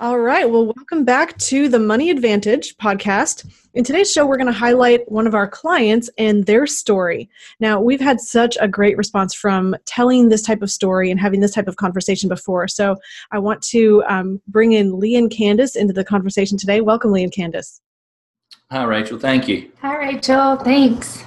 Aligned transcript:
All 0.00 0.18
right. 0.18 0.50
Well, 0.50 0.66
welcome 0.66 1.04
back 1.04 1.38
to 1.38 1.68
the 1.68 1.78
Money 1.78 2.10
Advantage 2.10 2.76
podcast. 2.78 3.48
In 3.74 3.84
today's 3.84 4.10
show, 4.10 4.26
we're 4.26 4.36
going 4.36 4.48
to 4.48 4.52
highlight 4.52 5.08
one 5.10 5.24
of 5.24 5.36
our 5.36 5.46
clients 5.46 6.10
and 6.18 6.44
their 6.46 6.66
story. 6.66 7.30
Now, 7.60 7.80
we've 7.80 8.00
had 8.00 8.20
such 8.20 8.58
a 8.60 8.66
great 8.66 8.96
response 8.96 9.34
from 9.34 9.76
telling 9.84 10.30
this 10.30 10.42
type 10.42 10.62
of 10.62 10.70
story 10.70 11.12
and 11.12 11.20
having 11.20 11.38
this 11.38 11.52
type 11.52 11.68
of 11.68 11.76
conversation 11.76 12.28
before. 12.28 12.66
So 12.66 12.96
I 13.30 13.38
want 13.38 13.62
to 13.68 14.02
um, 14.08 14.40
bring 14.48 14.72
in 14.72 14.98
Lee 14.98 15.14
and 15.14 15.30
Candice 15.30 15.76
into 15.76 15.92
the 15.92 16.04
conversation 16.04 16.58
today. 16.58 16.80
Welcome, 16.80 17.12
Lee 17.12 17.22
and 17.22 17.32
Candice. 17.32 17.80
Hi, 18.72 18.82
Rachel. 18.82 19.16
Thank 19.16 19.46
you. 19.46 19.70
Hi, 19.80 19.96
Rachel. 19.96 20.56
Thanks. 20.56 21.24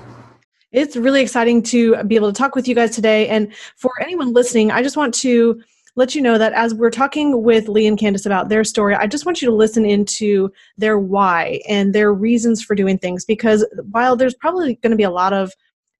It's 0.73 0.97
really 0.97 1.21
exciting 1.21 1.63
to 1.63 2.03
be 2.03 2.17
able 2.17 2.33
to 2.33 2.37
talk 2.37 2.53
with 2.53 2.67
you 2.67 2.75
guys 2.75 2.93
today. 2.93 3.29
And 3.29 3.53
for 3.77 3.91
anyone 4.01 4.33
listening, 4.33 4.71
I 4.71 4.83
just 4.83 4.97
want 4.97 5.13
to 5.15 5.63
let 5.97 6.13
you 6.13 6.21
know 6.21 6.37
that 6.37 6.53
as 6.53 6.75
we're 6.75 6.91
talking 6.91 7.41
with 7.43 7.67
Lee 7.67 7.87
and 7.87 7.97
Candice 7.97 8.27
about 8.27 8.49
their 8.49 8.63
story, 8.63 8.93
I 8.93 9.07
just 9.07 9.25
want 9.25 9.41
you 9.41 9.49
to 9.49 9.55
listen 9.55 9.83
into 9.83 10.51
their 10.77 10.99
why 10.99 11.59
and 11.67 11.93
their 11.93 12.13
reasons 12.13 12.63
for 12.63 12.75
doing 12.75 12.99
things 12.99 13.25
because 13.25 13.67
while 13.89 14.15
there's 14.15 14.35
probably 14.35 14.75
going 14.75 14.91
to 14.91 14.97
be 14.97 15.03
a 15.03 15.09
lot 15.09 15.33
of 15.33 15.51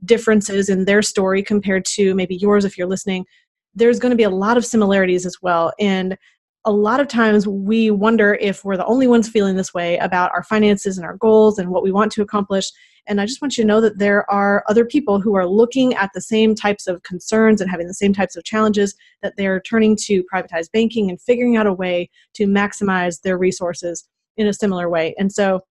differences 0.06 0.70
in 0.70 0.86
their 0.86 1.02
story 1.02 1.42
compared 1.42 1.84
to 1.86 2.14
maybe 2.14 2.36
yours 2.36 2.64
if 2.64 2.78
you're 2.78 2.88
listening, 2.88 3.26
there's 3.74 3.98
going 3.98 4.12
to 4.12 4.16
be 4.16 4.24
a 4.24 4.30
lot 4.30 4.56
of 4.56 4.66
similarities 4.68 5.26
as 5.26 5.38
well. 5.42 5.74
And 5.80 6.16
a 6.64 6.72
lot 6.72 7.00
of 7.00 7.08
times 7.08 7.48
we 7.48 7.90
wonder 7.90 8.36
if 8.36 8.64
we're 8.64 8.78
the 8.78 8.86
only 8.86 9.08
ones 9.08 9.28
feeling 9.28 9.56
this 9.56 9.74
way 9.74 9.98
about 9.98 10.32
our 10.32 10.44
finances 10.44 11.00
and 11.00 11.08
our 11.08 11.18
goals 11.18 11.58
and 11.58 11.70
what 11.70 11.82
we 11.82 11.92
want 11.92 12.12
to 12.12 12.22
accomplish. 12.22 12.72
And 13.08 13.22
I 13.22 13.26
just 13.26 13.42
want 13.42 13.58
you 13.58 13.64
to 13.64 13.68
know 13.68 13.82
that 13.82 13.98
there 13.98 14.30
are 14.30 14.64
other 14.68 14.86
people 14.86 15.20
who 15.20 15.36
are 15.36 15.48
looking 15.48 15.94
at 15.96 16.12
the 16.14 16.22
same 16.22 16.56
types 16.56 16.88
of 16.88 17.04
concerns 17.04 17.62
and 17.62 17.70
having 17.70 17.88
the 17.88 17.94
same 17.94 18.14
types 18.14 18.36
of 18.36 18.44
challenges 18.44 18.96
that 19.22 19.36
they're 19.38 19.62
turning 19.62 19.96
to 20.04 20.24
privatized 20.34 20.72
banking 20.72 21.10
and 21.10 21.22
figuring 21.22 21.58
out 21.58 21.68
a 21.68 21.74
way 21.74 22.10
to 22.36 22.46
maximize 22.46 23.22
their 23.22 23.38
resources 23.38 24.08
in 24.38 24.48
a 24.48 24.54
similar 24.54 24.90
way. 24.90 25.16
And 25.18 25.32
so 25.32 25.62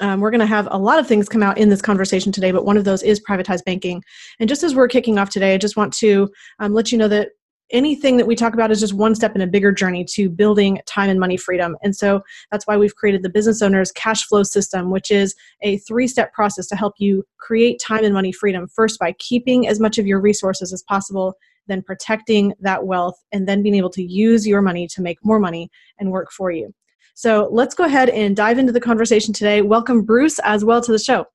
um, 0.00 0.20
we're 0.20 0.30
going 0.30 0.40
to 0.40 0.46
have 0.46 0.66
a 0.70 0.78
lot 0.78 0.98
of 0.98 1.06
things 1.06 1.28
come 1.28 1.42
out 1.42 1.58
in 1.58 1.68
this 1.68 1.82
conversation 1.82 2.32
today, 2.32 2.50
but 2.50 2.64
one 2.64 2.76
of 2.76 2.84
those 2.84 3.02
is 3.02 3.20
privatized 3.20 3.64
banking. 3.64 4.02
And 4.40 4.48
just 4.48 4.62
as 4.62 4.74
we're 4.74 4.88
kicking 4.88 5.18
off 5.18 5.30
today, 5.30 5.54
I 5.54 5.58
just 5.58 5.76
want 5.76 5.92
to 5.94 6.30
um, 6.58 6.72
let 6.72 6.90
you 6.90 6.98
know 6.98 7.08
that 7.08 7.28
anything 7.70 8.16
that 8.16 8.26
we 8.26 8.36
talk 8.36 8.54
about 8.54 8.70
is 8.70 8.80
just 8.80 8.92
one 8.92 9.14
step 9.14 9.34
in 9.34 9.40
a 9.40 9.46
bigger 9.46 9.72
journey 9.72 10.04
to 10.10 10.28
building 10.28 10.80
time 10.86 11.10
and 11.10 11.18
money 11.18 11.36
freedom. 11.36 11.76
And 11.82 11.96
so 11.96 12.22
that's 12.50 12.66
why 12.66 12.76
we've 12.76 12.94
created 12.94 13.22
the 13.22 13.28
Business 13.28 13.62
Owner's 13.62 13.92
Cash 13.92 14.26
Flow 14.26 14.42
System, 14.42 14.90
which 14.90 15.10
is 15.10 15.34
a 15.62 15.78
three 15.78 16.06
step 16.06 16.32
process 16.32 16.66
to 16.68 16.76
help 16.76 16.94
you 16.98 17.24
create 17.38 17.80
time 17.80 18.04
and 18.04 18.14
money 18.14 18.32
freedom. 18.32 18.68
First, 18.68 18.98
by 18.98 19.12
keeping 19.18 19.66
as 19.66 19.80
much 19.80 19.98
of 19.98 20.06
your 20.06 20.20
resources 20.20 20.72
as 20.72 20.82
possible, 20.82 21.34
then 21.66 21.82
protecting 21.82 22.52
that 22.60 22.86
wealth, 22.86 23.18
and 23.32 23.48
then 23.48 23.62
being 23.62 23.74
able 23.74 23.90
to 23.90 24.02
use 24.02 24.46
your 24.46 24.60
money 24.60 24.86
to 24.88 25.00
make 25.00 25.18
more 25.24 25.38
money 25.38 25.70
and 25.98 26.10
work 26.10 26.30
for 26.30 26.50
you. 26.50 26.74
So 27.14 27.48
let's 27.52 27.74
go 27.74 27.84
ahead 27.84 28.10
and 28.10 28.36
dive 28.36 28.58
into 28.58 28.72
the 28.72 28.80
conversation 28.80 29.32
today. 29.32 29.62
Welcome, 29.62 30.02
Bruce, 30.02 30.38
as 30.40 30.64
well 30.64 30.82
to 30.82 30.92
the 30.92 30.98
show. 30.98 31.26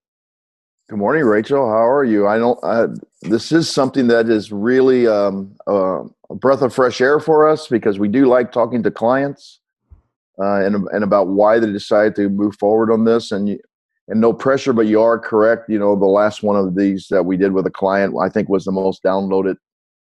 Good 0.89 0.97
morning, 0.97 1.23
Rachel. 1.23 1.67
How 1.69 1.87
are 1.87 2.03
you? 2.03 2.27
I 2.27 2.37
don't. 2.37 2.59
I, 2.63 2.87
this 3.21 3.51
is 3.51 3.69
something 3.69 4.07
that 4.07 4.27
is 4.27 4.51
really 4.51 5.07
um, 5.07 5.55
uh, 5.67 6.03
a 6.31 6.35
breath 6.35 6.61
of 6.61 6.73
fresh 6.73 7.01
air 7.01 7.19
for 7.19 7.47
us 7.47 7.67
because 7.67 7.99
we 7.99 8.07
do 8.07 8.25
like 8.25 8.51
talking 8.51 8.83
to 8.83 8.91
clients 8.91 9.59
uh, 10.39 10.65
and 10.65 10.87
and 10.91 11.03
about 11.03 11.27
why 11.27 11.59
they 11.59 11.71
decided 11.71 12.15
to 12.15 12.29
move 12.29 12.55
forward 12.57 12.91
on 12.91 13.05
this. 13.05 13.31
And 13.31 13.49
you, 13.49 13.59
and 14.07 14.19
no 14.19 14.33
pressure, 14.33 14.73
but 14.73 14.87
you 14.87 15.01
are 15.01 15.19
correct. 15.19 15.69
You 15.69 15.79
know, 15.79 15.95
the 15.95 16.05
last 16.05 16.41
one 16.41 16.55
of 16.55 16.75
these 16.75 17.07
that 17.09 17.23
we 17.23 17.37
did 17.37 17.53
with 17.53 17.65
a 17.67 17.71
client, 17.71 18.15
I 18.19 18.29
think, 18.29 18.49
was 18.49 18.65
the 18.65 18.71
most 18.71 19.03
downloaded 19.03 19.55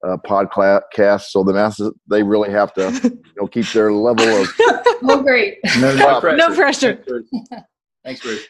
uh, 0.07 0.17
podcast. 0.25 1.23
So 1.23 1.43
the 1.43 1.53
masses, 1.53 1.93
they 2.09 2.23
really 2.23 2.51
have 2.51 2.73
to, 2.75 2.91
you 3.03 3.33
know, 3.37 3.47
keep 3.47 3.67
their 3.67 3.91
level 3.91 4.25
of. 4.25 4.47
oh, 4.59 5.21
great. 5.21 5.57
No, 5.79 5.93
no 5.95 6.19
pressure. 6.21 6.37
No 6.37 6.55
pressure. 6.55 7.03
Thanks, 8.03 8.21
Bruce. 8.21 8.47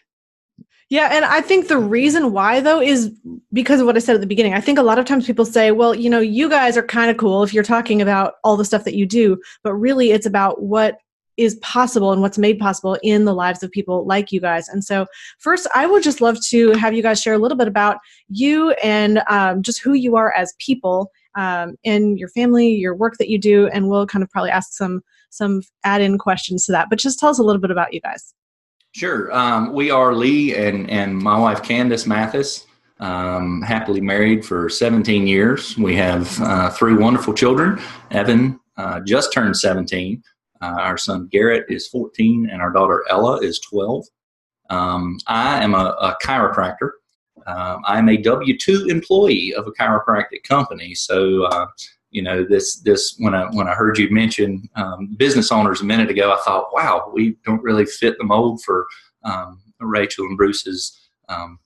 Yeah, 0.91 1.07
and 1.09 1.23
I 1.23 1.39
think 1.39 1.69
the 1.69 1.77
reason 1.77 2.33
why 2.33 2.59
though 2.59 2.81
is 2.81 3.17
because 3.53 3.79
of 3.79 3.85
what 3.85 3.95
I 3.95 3.99
said 3.99 4.15
at 4.15 4.19
the 4.19 4.27
beginning. 4.27 4.53
I 4.53 4.59
think 4.59 4.77
a 4.77 4.83
lot 4.83 4.99
of 4.99 5.05
times 5.05 5.25
people 5.25 5.45
say, 5.45 5.71
well, 5.71 5.95
you 5.95 6.09
know, 6.09 6.19
you 6.19 6.49
guys 6.49 6.75
are 6.75 6.83
kind 6.83 7.09
of 7.09 7.15
cool 7.15 7.43
if 7.43 7.53
you're 7.53 7.63
talking 7.63 8.01
about 8.01 8.33
all 8.43 8.57
the 8.57 8.65
stuff 8.65 8.83
that 8.83 8.93
you 8.93 9.05
do, 9.05 9.41
but 9.63 9.73
really 9.73 10.11
it's 10.11 10.25
about 10.25 10.63
what 10.63 10.97
is 11.37 11.55
possible 11.55 12.11
and 12.11 12.21
what's 12.21 12.37
made 12.37 12.59
possible 12.59 12.97
in 13.03 13.23
the 13.23 13.33
lives 13.33 13.63
of 13.63 13.71
people 13.71 14.05
like 14.05 14.33
you 14.33 14.41
guys. 14.41 14.67
And 14.67 14.83
so, 14.83 15.05
first, 15.39 15.65
I 15.73 15.85
would 15.85 16.03
just 16.03 16.19
love 16.19 16.37
to 16.49 16.71
have 16.73 16.93
you 16.93 17.01
guys 17.01 17.21
share 17.21 17.35
a 17.35 17.39
little 17.39 17.57
bit 17.57 17.69
about 17.69 17.97
you 18.27 18.71
and 18.83 19.23
um, 19.29 19.61
just 19.61 19.81
who 19.81 19.93
you 19.93 20.17
are 20.17 20.33
as 20.33 20.53
people 20.59 21.09
um, 21.35 21.77
and 21.85 22.19
your 22.19 22.27
family, 22.27 22.67
your 22.67 22.95
work 22.95 23.15
that 23.17 23.29
you 23.29 23.39
do, 23.39 23.67
and 23.67 23.87
we'll 23.87 24.07
kind 24.07 24.23
of 24.23 24.29
probably 24.29 24.51
ask 24.51 24.73
some 24.73 25.01
some 25.29 25.61
add-in 25.85 26.17
questions 26.17 26.65
to 26.65 26.73
that. 26.73 26.89
But 26.89 26.99
just 26.99 27.17
tell 27.17 27.29
us 27.29 27.39
a 27.39 27.43
little 27.43 27.61
bit 27.61 27.71
about 27.71 27.93
you 27.93 28.01
guys. 28.01 28.33
Sure. 28.93 29.33
Um, 29.33 29.71
we 29.71 29.89
are 29.89 30.13
Lee 30.13 30.53
and, 30.55 30.89
and 30.89 31.17
my 31.17 31.39
wife 31.39 31.61
Candice 31.61 32.05
Matthis, 32.05 32.65
um, 32.99 33.61
happily 33.61 34.01
married 34.01 34.45
for 34.45 34.67
17 34.67 35.25
years. 35.25 35.77
We 35.77 35.95
have 35.95 36.39
uh, 36.41 36.69
three 36.71 36.95
wonderful 36.95 37.33
children. 37.33 37.81
Evan 38.11 38.59
uh, 38.75 38.99
just 38.99 39.31
turned 39.31 39.55
17. 39.55 40.21
Uh, 40.61 40.65
our 40.65 40.97
son 40.97 41.27
Garrett 41.31 41.65
is 41.69 41.87
14, 41.87 42.49
and 42.51 42.61
our 42.61 42.71
daughter 42.71 43.05
Ella 43.09 43.37
is 43.37 43.59
12. 43.61 44.05
Um, 44.69 45.17
I 45.25 45.63
am 45.63 45.73
a, 45.73 45.95
a 46.01 46.17
chiropractor. 46.21 46.91
Um, 47.47 47.81
I'm 47.85 48.09
a 48.09 48.17
W 48.17 48.57
2 48.57 48.87
employee 48.89 49.53
of 49.55 49.67
a 49.67 49.71
chiropractic 49.71 50.43
company. 50.43 50.93
So, 50.95 51.45
uh, 51.45 51.65
you 52.11 52.21
know 52.21 52.43
this 52.43 52.79
this 52.81 53.15
when 53.17 53.33
I 53.33 53.45
when 53.51 53.67
I 53.67 53.73
heard 53.73 53.97
you 53.97 54.09
mention 54.11 54.69
um, 54.75 55.15
business 55.17 55.51
owners 55.51 55.81
a 55.81 55.85
minute 55.85 56.09
ago, 56.09 56.31
I 56.31 56.41
thought, 56.43 56.73
wow, 56.73 57.09
we 57.13 57.37
don't 57.45 57.63
really 57.63 57.85
fit 57.85 58.17
the 58.17 58.25
mold 58.25 58.61
for 58.63 58.85
um, 59.23 59.61
Rachel 59.79 60.25
and 60.25 60.37
Bruce's 60.37 61.09
um, 61.29 61.57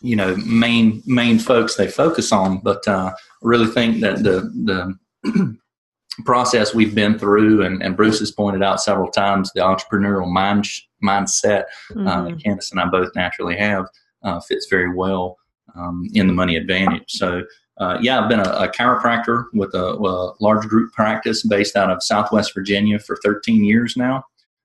you 0.00 0.16
know 0.16 0.34
main 0.36 1.02
main 1.06 1.38
folks 1.38 1.76
they 1.76 1.88
focus 1.88 2.32
on. 2.32 2.58
But 2.58 2.86
uh, 2.88 3.12
I 3.14 3.16
really 3.42 3.68
think 3.68 4.00
that 4.00 4.22
the 4.22 4.96
the 5.22 5.56
process 6.24 6.74
we've 6.74 6.94
been 6.94 7.18
through, 7.18 7.62
and, 7.62 7.82
and 7.82 7.96
Bruce 7.96 8.18
has 8.20 8.30
pointed 8.30 8.62
out 8.62 8.82
several 8.82 9.10
times, 9.10 9.50
the 9.54 9.60
entrepreneurial 9.60 10.30
mind 10.30 10.66
mindset 11.02 11.64
mm-hmm. 11.90 12.06
uh, 12.06 12.28
that. 12.28 12.38
Candice 12.38 12.70
and 12.70 12.80
I 12.80 12.86
both 12.86 13.10
naturally 13.14 13.56
have 13.56 13.86
uh, 14.22 14.40
fits 14.40 14.68
very 14.70 14.94
well 14.94 15.36
um, 15.74 16.08
in 16.14 16.26
the 16.26 16.32
money 16.32 16.56
advantage. 16.56 17.04
So 17.08 17.42
uh, 17.82 17.98
yeah, 18.00 18.20
I've 18.20 18.28
been 18.28 18.38
a, 18.38 18.50
a 18.50 18.68
chiropractor 18.68 19.46
with 19.52 19.74
a, 19.74 19.94
a, 19.94 20.34
large 20.40 20.68
group 20.68 20.92
practice 20.92 21.42
based 21.42 21.74
out 21.74 21.90
of 21.90 22.02
Southwest 22.02 22.54
Virginia 22.54 23.00
for 23.00 23.16
13 23.24 23.64
years 23.64 23.96
now. 23.96 24.24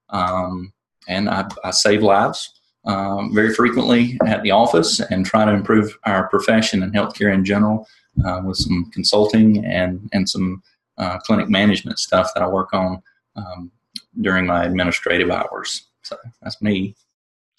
Um, 0.09 0.71
and 1.07 1.27
I, 1.27 1.47
I, 1.63 1.71
save 1.71 2.03
lives 2.03 2.53
um, 2.85 3.33
very 3.33 3.55
frequently 3.55 4.19
at 4.27 4.43
the 4.43 4.51
office 4.51 4.99
and 4.99 5.25
try 5.25 5.45
to 5.45 5.51
improve 5.51 5.97
our 6.05 6.27
profession 6.29 6.83
and 6.83 6.93
healthcare 6.93 7.33
in 7.33 7.43
general 7.43 7.87
uh, 8.23 8.41
with 8.45 8.57
some 8.57 8.89
consulting 8.93 9.65
and, 9.65 10.07
and 10.13 10.29
some 10.29 10.61
uh, 10.99 11.17
clinic 11.19 11.49
management 11.49 11.97
stuff 11.97 12.29
that 12.35 12.43
I 12.43 12.47
work 12.47 12.71
on 12.73 13.01
um, 13.35 13.71
during 14.21 14.45
my 14.45 14.63
administrative 14.63 15.31
hours. 15.31 15.87
So 16.03 16.17
that's 16.43 16.61
me. 16.61 16.95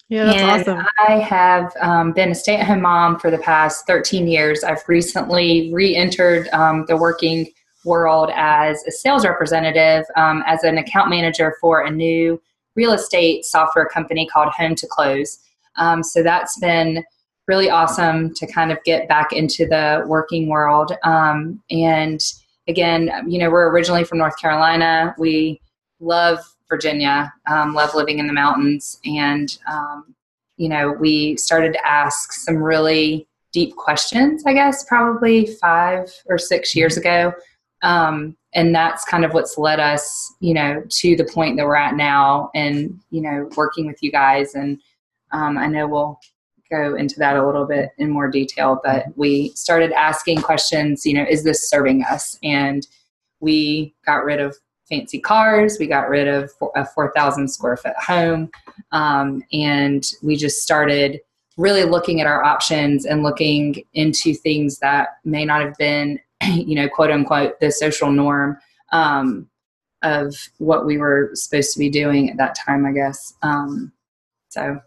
Yeah, 0.09 0.25
that's 0.25 0.67
and 0.67 0.79
awesome. 0.79 0.87
I 1.07 1.19
have 1.19 1.71
um, 1.81 2.13
been 2.13 2.31
a 2.31 2.35
stay 2.35 2.57
at 2.57 2.65
home 2.65 2.81
mom 2.81 3.19
for 3.19 3.29
the 3.29 3.37
past 3.37 3.85
13 3.85 4.27
years. 4.27 4.63
I've 4.63 4.81
recently 4.87 5.71
re 5.71 5.95
entered 5.95 6.47
um, 6.49 6.85
the 6.87 6.97
working 6.97 7.47
world 7.85 8.31
as 8.33 8.83
a 8.87 8.91
sales 8.91 9.23
representative, 9.23 10.05
um, 10.15 10.43
as 10.47 10.63
an 10.63 10.79
account 10.79 11.09
manager 11.09 11.55
for 11.61 11.81
a 11.85 11.91
new 11.91 12.41
real 12.75 12.91
estate 12.93 13.45
software 13.45 13.85
company 13.85 14.27
called 14.27 14.51
Home2Close. 14.53 15.37
Um, 15.77 16.01
so 16.01 16.23
that's 16.23 16.59
been 16.59 17.03
really 17.47 17.69
awesome 17.69 18.33
to 18.33 18.47
kind 18.47 18.71
of 18.71 18.77
get 18.85 19.07
back 19.07 19.31
into 19.31 19.65
the 19.67 20.03
working 20.07 20.49
world. 20.49 20.91
Um, 21.03 21.61
and 21.69 22.19
again, 22.67 23.11
you 23.27 23.39
know, 23.39 23.49
we're 23.49 23.69
originally 23.69 24.03
from 24.03 24.17
North 24.17 24.39
Carolina. 24.39 25.15
We 25.17 25.61
love 25.99 26.39
Virginia, 26.69 27.33
um, 27.49 27.73
love 27.73 27.95
living 27.95 28.19
in 28.19 28.27
the 28.27 28.33
mountains. 28.33 28.99
And, 29.05 29.57
um, 29.67 30.15
you 30.57 30.69
know, 30.69 30.91
we 30.91 31.35
started 31.37 31.73
to 31.73 31.87
ask 31.87 32.31
some 32.31 32.57
really 32.57 33.27
deep 33.51 33.75
questions, 33.75 34.43
I 34.45 34.53
guess, 34.53 34.85
probably 34.85 35.45
five 35.45 36.13
or 36.27 36.37
six 36.37 36.75
years 36.75 36.97
ago. 36.97 37.33
Um, 37.81 38.35
and 38.53 38.73
that's 38.73 39.05
kind 39.05 39.25
of 39.25 39.33
what's 39.33 39.57
led 39.57 39.79
us, 39.79 40.33
you 40.39 40.53
know, 40.53 40.83
to 40.89 41.15
the 41.15 41.25
point 41.25 41.57
that 41.57 41.65
we're 41.65 41.75
at 41.75 41.95
now 41.95 42.49
and, 42.53 42.99
you 43.09 43.21
know, 43.21 43.49
working 43.55 43.85
with 43.87 43.97
you 44.01 44.11
guys. 44.11 44.55
And 44.55 44.79
um, 45.31 45.57
I 45.57 45.67
know 45.67 45.87
we'll 45.87 46.19
go 46.69 46.95
into 46.95 47.17
that 47.19 47.37
a 47.37 47.45
little 47.45 47.65
bit 47.65 47.89
in 47.97 48.09
more 48.09 48.29
detail, 48.29 48.79
but 48.83 49.05
we 49.15 49.49
started 49.55 49.91
asking 49.93 50.41
questions, 50.41 51.05
you 51.05 51.13
know, 51.13 51.25
is 51.27 51.43
this 51.43 51.69
serving 51.69 52.03
us? 52.03 52.37
And 52.43 52.85
we 53.39 53.95
got 54.05 54.25
rid 54.25 54.39
of 54.39 54.55
fancy 54.89 55.19
cars, 55.19 55.77
we 55.79 55.87
got 55.87 56.09
rid 56.09 56.27
of 56.27 56.51
a 56.75 56.85
4,000 56.85 57.47
square 57.47 57.77
foot 57.77 57.95
home, 57.97 58.49
um, 58.91 59.43
and 59.53 60.05
we 60.23 60.35
just 60.35 60.61
started 60.61 61.19
really 61.57 61.83
looking 61.83 62.21
at 62.21 62.27
our 62.27 62.43
options 62.43 63.05
and 63.05 63.21
looking 63.23 63.83
into 63.93 64.33
things 64.33 64.79
that 64.79 65.17
may 65.25 65.45
not 65.45 65.61
have 65.61 65.75
been, 65.77 66.19
you 66.43 66.75
know, 66.75 66.87
quote 66.89 67.11
unquote, 67.11 67.59
the 67.59 67.71
social 67.71 68.11
norm. 68.11 68.57
Um, 68.91 69.49
of 70.01 70.35
what 70.57 70.85
we 70.85 70.97
were 70.97 71.31
supposed 71.33 71.73
to 71.73 71.79
be 71.79 71.89
doing 71.89 72.29
at 72.29 72.37
that 72.37 72.55
time, 72.55 72.85
I 72.85 72.91
guess. 72.91 73.33
Um, 73.41 73.91
so 74.49 74.79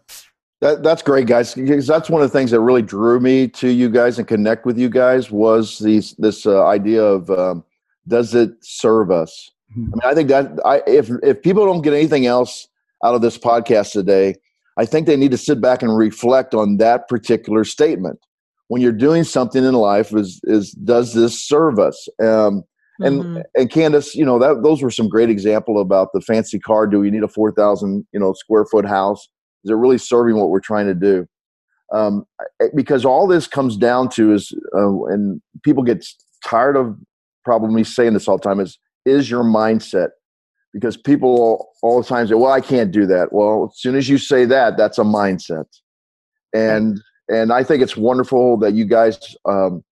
that, 0.61 0.83
that's 0.83 1.01
great, 1.01 1.27
guys. 1.27 1.53
Because 1.53 1.87
that's 1.87 2.09
one 2.09 2.21
of 2.21 2.31
the 2.31 2.37
things 2.37 2.51
that 2.51 2.61
really 2.61 2.81
drew 2.81 3.19
me 3.19 3.47
to 3.49 3.69
you 3.69 3.89
guys 3.89 4.17
and 4.17 4.27
connect 4.27 4.65
with 4.65 4.77
you 4.77 4.89
guys 4.89 5.31
was 5.31 5.79
these 5.79 6.13
this 6.17 6.45
uh, 6.45 6.65
idea 6.65 7.03
of 7.03 7.29
um, 7.29 7.63
does 8.07 8.33
it 8.35 8.51
serve 8.61 9.11
us? 9.11 9.51
I 9.75 9.79
mean, 9.79 10.01
I 10.03 10.13
think 10.13 10.29
that 10.29 10.59
I, 10.65 10.81
if 10.87 11.09
if 11.23 11.41
people 11.41 11.65
don't 11.65 11.81
get 11.81 11.93
anything 11.93 12.25
else 12.25 12.67
out 13.03 13.15
of 13.15 13.21
this 13.21 13.37
podcast 13.37 13.91
today, 13.91 14.35
I 14.77 14.85
think 14.85 15.07
they 15.07 15.17
need 15.17 15.31
to 15.31 15.37
sit 15.37 15.61
back 15.61 15.81
and 15.81 15.95
reflect 15.95 16.53
on 16.53 16.77
that 16.77 17.07
particular 17.07 17.63
statement. 17.63 18.19
When 18.67 18.81
you're 18.81 18.91
doing 18.91 19.23
something 19.23 19.63
in 19.63 19.73
life, 19.73 20.13
is 20.13 20.39
is 20.43 20.71
does 20.71 21.13
this 21.13 21.39
serve 21.39 21.79
us? 21.79 22.07
Um, 22.21 22.63
and 22.99 23.21
mm-hmm. 23.21 23.41
and 23.55 23.69
Candice, 23.69 24.15
you 24.15 24.25
know 24.25 24.39
that 24.39 24.63
those 24.63 24.81
were 24.81 24.91
some 24.91 25.09
great 25.09 25.29
example 25.29 25.81
about 25.81 26.09
the 26.13 26.21
fancy 26.21 26.59
car. 26.59 26.87
Do 26.87 26.99
we 26.99 27.11
need 27.11 27.23
a 27.23 27.27
four 27.27 27.51
thousand 27.51 28.05
you 28.13 28.19
know 28.19 28.33
square 28.33 28.65
foot 28.65 28.85
house? 28.85 29.27
Is 29.63 29.71
it 29.71 29.75
really 29.75 29.97
serving 29.97 30.35
what 30.35 30.49
we're 30.49 30.59
trying 30.59 30.87
to 30.87 30.95
do? 30.95 31.25
Um, 31.93 32.25
because 32.75 33.05
all 33.05 33.27
this 33.27 33.45
comes 33.45 33.77
down 33.77 34.09
to 34.09 34.33
is, 34.33 34.51
uh, 34.75 35.05
and 35.05 35.41
people 35.63 35.83
get 35.83 36.03
tired 36.43 36.75
of 36.75 36.97
probably 37.45 37.83
saying 37.83 38.13
this 38.13 38.27
all 38.27 38.37
the 38.37 38.43
time 38.43 38.59
is 38.59 38.79
is 39.05 39.29
your 39.29 39.43
mindset 39.43 40.09
because 40.73 40.97
people 40.97 41.69
all, 41.81 42.01
the 42.01 42.07
time 42.07 42.27
say, 42.27 42.33
"Well, 42.33 42.51
I 42.51 42.61
can't 42.61 42.91
do 42.91 43.05
that." 43.07 43.31
Well, 43.31 43.69
as 43.71 43.79
soon 43.79 43.95
as 43.95 44.09
you 44.09 44.17
say 44.17 44.45
that, 44.45 44.77
that's 44.77 44.97
a 44.97 45.03
mindset, 45.03 45.65
and 46.53 46.99
and 47.29 47.53
I 47.53 47.63
think 47.63 47.83
it's 47.83 47.95
wonderful 47.95 48.57
that 48.57 48.73
you 48.73 48.85
guys 48.85 49.19
um, 49.45 49.83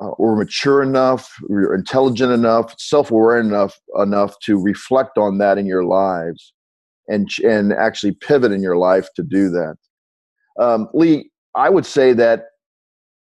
uh, 0.00 0.10
or 0.10 0.36
mature 0.36 0.82
enough, 0.82 1.34
you're 1.48 1.74
intelligent 1.74 2.32
enough, 2.32 2.74
self-aware 2.78 3.40
enough 3.40 3.78
enough 3.96 4.38
to 4.40 4.60
reflect 4.60 5.18
on 5.18 5.38
that 5.38 5.58
in 5.58 5.66
your 5.66 5.84
lives, 5.84 6.52
and 7.08 7.28
and 7.44 7.72
actually 7.72 8.12
pivot 8.12 8.52
in 8.52 8.62
your 8.62 8.76
life 8.76 9.08
to 9.16 9.22
do 9.22 9.50
that. 9.50 9.76
Um, 10.58 10.88
Lee, 10.94 11.30
I 11.54 11.68
would 11.68 11.86
say 11.86 12.12
that 12.14 12.46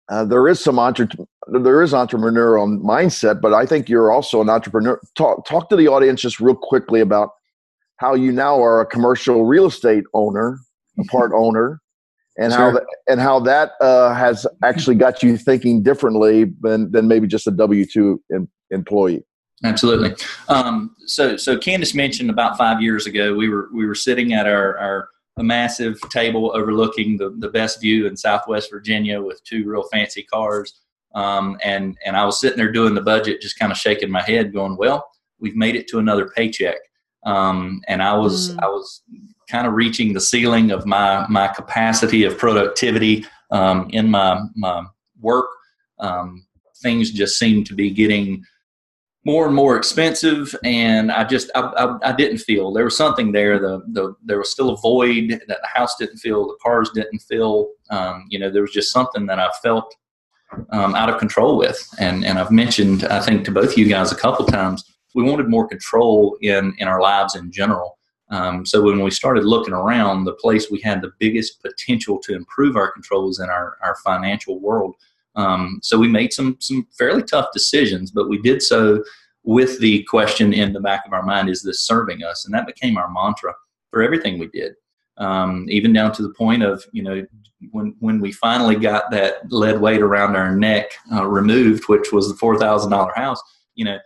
uh, 0.09 0.25
there 0.25 0.47
is 0.49 0.63
some 0.63 0.79
entre- 0.79 1.09
there 1.49 1.83
is 1.83 1.93
entrepreneurial 1.93 2.81
mindset, 2.81 3.41
but 3.41 3.53
I 3.53 3.67
think 3.67 3.89
you're 3.89 4.13
also 4.13 4.41
an 4.41 4.49
entrepreneur. 4.49 5.01
Talk 5.17 5.47
talk 5.47 5.69
to 5.71 5.77
the 5.77 5.89
audience 5.89 6.21
just 6.21 6.39
real 6.41 6.55
quickly 6.55 7.01
about 7.01 7.31
how 7.99 8.15
you 8.15 8.31
now 8.31 8.63
are 8.63 8.81
a 8.81 8.87
commercial 8.87 9.45
real 9.45 9.67
estate 9.67 10.05
owner, 10.15 10.59
a 10.99 11.05
part 11.11 11.33
owner, 11.35 11.81
and 12.39 12.53
sure. 12.53 12.61
how 12.61 12.71
that 12.73 12.85
and 13.09 13.21
how 13.21 13.41
that 13.41 13.73
uh, 13.81 14.15
has 14.15 14.47
actually 14.63 14.97
got 14.97 15.23
you 15.23 15.37
thinking 15.37 15.83
differently 15.83 16.53
than 16.61 16.91
than 16.93 17.09
maybe 17.09 17.27
just 17.27 17.47
a 17.49 17.51
W 17.51 17.85
two 17.85 18.23
em- 18.33 18.49
employee. 18.71 19.25
Absolutely. 19.65 20.15
Um, 20.49 20.95
so 21.07 21.37
so 21.37 21.57
Candice 21.57 21.95
mentioned 21.95 22.31
about 22.31 22.57
five 22.57 22.81
years 22.81 23.07
ago 23.07 23.35
we 23.35 23.49
were 23.49 23.71
we 23.75 23.87
were 23.87 23.95
sitting 23.95 24.35
at 24.35 24.47
our 24.47 24.79
our 24.79 25.09
a 25.39 25.43
massive 25.43 26.01
table 26.11 26.53
overlooking 26.55 27.17
the, 27.17 27.35
the 27.39 27.49
best 27.49 27.81
view 27.81 28.07
in 28.07 28.17
Southwest 28.17 28.71
Virginia 28.71 29.21
with 29.21 29.43
two 29.45 29.69
real 29.69 29.85
fancy 29.93 30.23
cars. 30.23 30.81
Um, 31.15 31.59
and 31.63 31.97
and 32.05 32.17
I 32.17 32.25
was 32.25 32.41
sitting 32.41 32.59
there 32.59 32.73
doing 32.73 32.95
the 32.95 33.01
budget, 33.01 33.41
just 33.41 33.59
kind 33.59 33.73
of 33.73 33.79
shaking 33.79 34.11
my 34.11 34.23
head, 34.23 34.53
going, 34.53 34.77
"Well, 34.77 35.07
we've 35.39 35.57
made 35.57 35.77
it 35.77 35.89
to 35.89 35.99
another 35.99 36.29
paycheck." 36.29 36.77
Um, 37.25 37.81
and 37.89 38.03
I 38.03 38.15
was 38.15 38.51
mm. 38.51 38.63
I 38.63 38.67
was 38.67 39.03
kind 39.49 39.67
of 39.67 39.73
reaching 39.75 40.13
the 40.13 40.21
ceiling 40.21 40.71
of 40.71 40.85
my 40.87 41.27
my 41.29 41.49
capacity 41.49 42.25
of 42.25 42.37
productivity 42.37 43.25
um, 43.51 43.89
in 43.91 44.11
my 44.11 44.41
my 44.55 44.85
work. 45.21 45.49
Um, 45.99 46.47
things 46.83 47.11
just 47.11 47.39
seemed 47.39 47.67
to 47.67 47.75
be 47.75 47.91
getting 47.91 48.45
more 49.27 49.47
and 49.47 49.55
more 49.55 49.77
expensive, 49.77 50.55
and 50.63 51.11
I 51.11 51.25
just 51.25 51.51
I, 51.55 51.61
I, 51.61 52.11
I, 52.11 52.13
didn't 52.13 52.39
feel 52.39 52.73
there 52.73 52.85
was 52.85 52.97
something 52.97 53.33
there. 53.33 53.59
The 53.59 53.83
the 53.93 54.15
there 54.25 54.39
was 54.39 54.51
still 54.51 54.71
a 54.71 54.77
void 54.77 55.31
that 55.49 55.49
the 55.49 55.69
house 55.75 55.97
didn't 55.97 56.19
fill, 56.19 56.47
the 56.47 56.57
cars 56.63 56.91
didn't 56.95 57.19
fill. 57.19 57.71
Um, 57.91 58.27
you 58.31 58.39
know, 58.39 58.51
there 58.51 58.63
was 58.63 58.73
just 58.73 58.93
something 58.93 59.27
that 59.27 59.41
I 59.41 59.51
felt 59.63 59.93
um, 60.71 60.95
out 60.95 61.11
of 61.11 61.19
control 61.19 61.59
with, 61.59 61.87
and 61.99 62.25
and 62.25 62.39
I've 62.39 62.53
mentioned 62.53 63.05
I 63.05 63.21
think 63.21 63.45
to 63.47 63.51
both 63.51 63.73
of 63.73 63.79
you 63.79 63.89
guys 63.89 64.13
a 64.13 64.17
couple 64.17 64.47
times 64.47 64.85
we 65.15 65.25
wanted 65.25 65.49
more 65.49 65.67
control 65.67 66.39
in 66.41 66.75
in 66.79 66.87
our 66.89 67.03
lives 67.03 67.35
in 67.35 67.51
general 67.51 67.97
um, 68.29 68.67
so 68.67 68.83
when 68.83 69.03
we 69.03 69.11
started 69.11 69.45
looking 69.45 69.75
around, 69.75 70.25
the 70.25 70.33
place 70.33 70.71
we 70.71 70.81
had 70.81 71.01
the 71.01 71.13
biggest 71.19 71.63
potential 71.63 72.19
to 72.25 72.35
improve 72.35 72.77
our 72.77 72.91
controls 72.91 73.39
in 73.39 73.49
our, 73.49 73.77
our 73.83 73.97
financial 73.97 74.59
world. 74.59 74.97
Um, 75.37 75.81
so 75.83 75.99
we 75.99 76.09
made 76.09 76.33
some 76.33 76.57
some 76.61 76.87
fairly 76.99 77.23
tough 77.23 77.49
decisions, 77.53 78.11
but 78.11 78.29
we 78.29 78.41
did 78.41 78.63
so 78.63 79.05
with 79.45 79.79
the 79.81 80.03
question 80.05 80.53
in 80.53 80.73
the 80.73 80.81
back 80.81 81.07
of 81.07 81.13
our 81.13 81.23
mind: 81.23 81.49
Is 81.49 81.63
this 81.63 81.81
serving 81.81 82.23
us? 82.23 82.45
And 82.45 82.55
that 82.55 82.67
became 82.67 82.97
our 82.97 83.11
mantra 83.13 83.55
for 83.91 84.03
everything 84.03 84.39
we 84.39 84.49
did. 84.49 84.75
Um, 85.19 85.67
even 85.69 85.93
down 85.93 86.13
to 86.13 86.23
the 86.23 86.35
point 86.35 86.63
of 86.63 86.85
you 86.93 87.03
know 87.03 87.25
when 87.71 87.95
when 88.01 88.21
we 88.21 88.33
finally 88.33 88.77
got 88.77 89.11
that 89.11 89.51
lead 89.51 89.81
weight 89.81 90.03
around 90.03 90.37
our 90.37 90.57
neck 90.57 90.93
uh, 91.13 91.27
removed, 91.27 91.85
which 91.89 92.13
was 92.13 92.29
the 92.29 92.37
four 92.37 92.59
thousand 92.59 92.91
dollar 92.91 93.13
house. 93.15 93.41
You 93.75 93.85
know, 93.85 93.99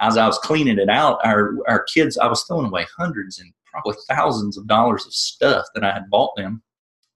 as 0.00 0.16
I 0.16 0.26
was 0.26 0.38
cleaning 0.38 0.78
it 0.78 0.88
out, 0.88 1.24
our 1.24 1.56
our 1.68 1.84
kids, 1.84 2.18
I 2.18 2.26
was 2.26 2.42
throwing 2.44 2.66
away 2.66 2.86
hundreds 2.96 3.38
and 3.38 3.52
probably 3.70 3.94
thousands 4.08 4.56
of 4.56 4.66
dollars 4.66 5.06
of 5.06 5.12
stuff 5.12 5.66
that 5.74 5.84
I 5.84 5.92
had 5.92 6.10
bought 6.10 6.34
them 6.36 6.62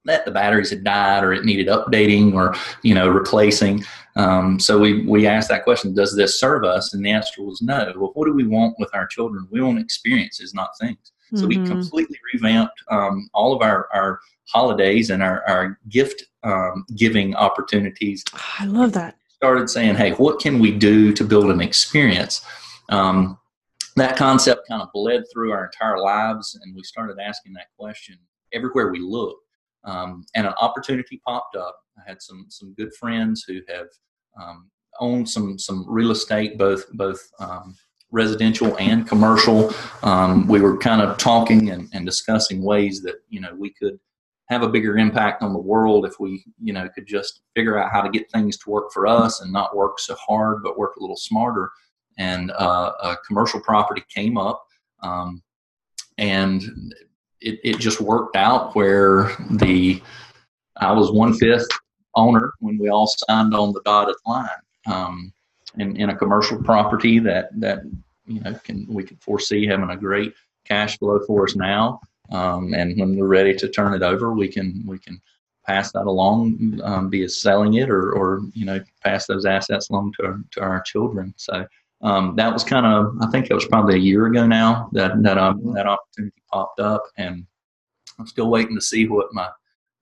that 0.04 0.24
the 0.24 0.30
batteries 0.30 0.70
had 0.70 0.84
died 0.84 1.24
or 1.24 1.32
it 1.32 1.44
needed 1.44 1.68
updating 1.68 2.34
or 2.34 2.54
you 2.82 2.94
know 2.94 3.08
replacing. 3.08 3.84
Um, 4.16 4.58
so 4.58 4.78
we 4.78 5.04
we 5.06 5.26
asked 5.26 5.48
that 5.48 5.64
question: 5.64 5.94
Does 5.94 6.16
this 6.16 6.40
serve 6.40 6.64
us? 6.64 6.94
And 6.94 7.04
the 7.04 7.10
answer 7.10 7.42
was 7.42 7.62
no. 7.62 7.92
Well, 7.96 8.12
what 8.14 8.26
do 8.26 8.32
we 8.32 8.46
want 8.46 8.76
with 8.78 8.90
our 8.94 9.06
children? 9.06 9.46
We 9.50 9.60
want 9.60 9.78
experiences, 9.78 10.54
not 10.54 10.70
things. 10.80 11.12
So 11.34 11.46
mm-hmm. 11.46 11.62
we 11.62 11.68
completely 11.68 12.18
revamped 12.32 12.82
um, 12.90 13.28
all 13.34 13.54
of 13.54 13.60
our, 13.60 13.88
our 13.92 14.20
holidays 14.46 15.10
and 15.10 15.22
our, 15.22 15.46
our 15.46 15.78
gift 15.88 16.24
um, 16.42 16.86
giving 16.96 17.34
opportunities. 17.34 18.24
I 18.58 18.64
love 18.64 18.92
that. 18.92 19.16
Started 19.36 19.68
saying, 19.68 19.96
hey, 19.96 20.12
what 20.12 20.40
can 20.40 20.58
we 20.58 20.72
do 20.72 21.12
to 21.12 21.24
build 21.24 21.50
an 21.50 21.60
experience? 21.60 22.44
Um, 22.88 23.38
that 23.96 24.16
concept 24.16 24.68
kind 24.68 24.80
of 24.80 24.88
bled 24.92 25.24
through 25.32 25.52
our 25.52 25.66
entire 25.66 25.98
lives, 25.98 26.58
and 26.62 26.74
we 26.74 26.82
started 26.82 27.18
asking 27.20 27.52
that 27.54 27.66
question 27.76 28.16
everywhere 28.52 28.90
we 28.90 29.00
looked. 29.00 29.42
Um, 29.84 30.24
and 30.34 30.46
an 30.46 30.54
opportunity 30.60 31.20
popped 31.26 31.56
up. 31.56 31.76
I 31.98 32.02
had 32.08 32.20
some 32.22 32.46
some 32.48 32.74
good 32.74 32.94
friends 32.94 33.44
who 33.46 33.60
have 33.68 33.86
um, 34.40 34.70
owned 35.00 35.28
some 35.28 35.58
some 35.58 35.84
real 35.88 36.10
estate, 36.10 36.58
both 36.58 36.90
both 36.92 37.20
um, 37.40 37.76
residential 38.10 38.76
and 38.78 39.06
commercial. 39.06 39.72
Um, 40.02 40.46
we 40.46 40.60
were 40.60 40.76
kind 40.78 41.02
of 41.02 41.18
talking 41.18 41.70
and, 41.70 41.88
and 41.92 42.06
discussing 42.06 42.62
ways 42.62 43.02
that 43.02 43.16
you 43.28 43.40
know 43.40 43.54
we 43.56 43.72
could 43.72 43.98
have 44.48 44.62
a 44.62 44.68
bigger 44.68 44.96
impact 44.96 45.42
on 45.42 45.52
the 45.52 45.58
world 45.58 46.06
if 46.06 46.18
we 46.18 46.42
you 46.62 46.72
know 46.72 46.88
could 46.94 47.06
just 47.06 47.42
figure 47.54 47.78
out 47.78 47.92
how 47.92 48.00
to 48.00 48.10
get 48.10 48.30
things 48.30 48.56
to 48.58 48.70
work 48.70 48.92
for 48.92 49.06
us 49.06 49.40
and 49.40 49.52
not 49.52 49.76
work 49.76 49.98
so 49.98 50.14
hard, 50.14 50.62
but 50.62 50.78
work 50.78 50.96
a 50.96 51.00
little 51.00 51.16
smarter 51.16 51.70
and 52.18 52.50
uh, 52.52 52.92
a 53.02 53.16
commercial 53.26 53.60
property 53.60 54.02
came 54.12 54.36
up, 54.36 54.64
um, 55.02 55.42
and 56.18 56.62
it, 57.40 57.60
it 57.64 57.78
just 57.78 58.00
worked 58.00 58.36
out 58.36 58.74
where 58.74 59.30
the 59.50 60.02
I 60.76 60.92
was 60.92 61.10
one 61.10 61.34
fifth 61.34 61.68
owner 62.14 62.52
when 62.60 62.78
we 62.78 62.88
all 62.88 63.06
signed 63.06 63.54
on 63.54 63.72
the 63.72 63.82
dotted 63.84 64.16
line 64.26 64.48
um, 64.86 65.32
in, 65.78 65.96
in 65.96 66.10
a 66.10 66.16
commercial 66.16 66.62
property 66.62 67.18
that 67.20 67.48
that 67.60 67.80
you 68.26 68.40
know 68.40 68.54
can 68.64 68.86
we 68.88 69.04
can 69.04 69.16
foresee 69.18 69.66
having 69.66 69.90
a 69.90 69.96
great 69.96 70.34
cash 70.64 70.98
flow 70.98 71.20
for 71.26 71.44
us 71.44 71.56
now. 71.56 72.00
Um, 72.30 72.74
and 72.74 72.98
when 73.00 73.16
we're 73.16 73.26
ready 73.26 73.54
to 73.54 73.68
turn 73.68 73.94
it 73.94 74.02
over, 74.02 74.32
we 74.34 74.48
can 74.48 74.84
we 74.86 74.98
can 74.98 75.20
pass 75.66 75.92
that 75.92 76.06
along, 76.06 76.80
um, 76.82 77.10
be 77.10 77.22
it 77.22 77.30
selling 77.30 77.74
it 77.74 77.90
or, 77.90 78.12
or 78.12 78.40
you 78.54 78.64
know 78.64 78.80
pass 79.02 79.26
those 79.26 79.46
assets 79.46 79.90
along 79.90 80.14
to 80.20 80.44
to 80.52 80.60
our 80.60 80.80
children. 80.82 81.34
So 81.36 81.66
um, 82.00 82.36
that 82.36 82.52
was 82.52 82.64
kind 82.64 82.86
of 82.86 83.14
I 83.20 83.30
think 83.30 83.50
it 83.50 83.54
was 83.54 83.66
probably 83.66 83.96
a 83.96 83.98
year 83.98 84.26
ago 84.26 84.46
now 84.46 84.88
that 84.92 85.20
that 85.22 85.38
um, 85.38 85.72
that 85.74 85.86
opportunity 85.86 86.42
popped 86.52 86.80
up, 86.80 87.02
and 87.16 87.44
I'm 88.18 88.26
still 88.26 88.50
waiting 88.50 88.74
to 88.76 88.80
see 88.80 89.08
what 89.08 89.26
my 89.32 89.48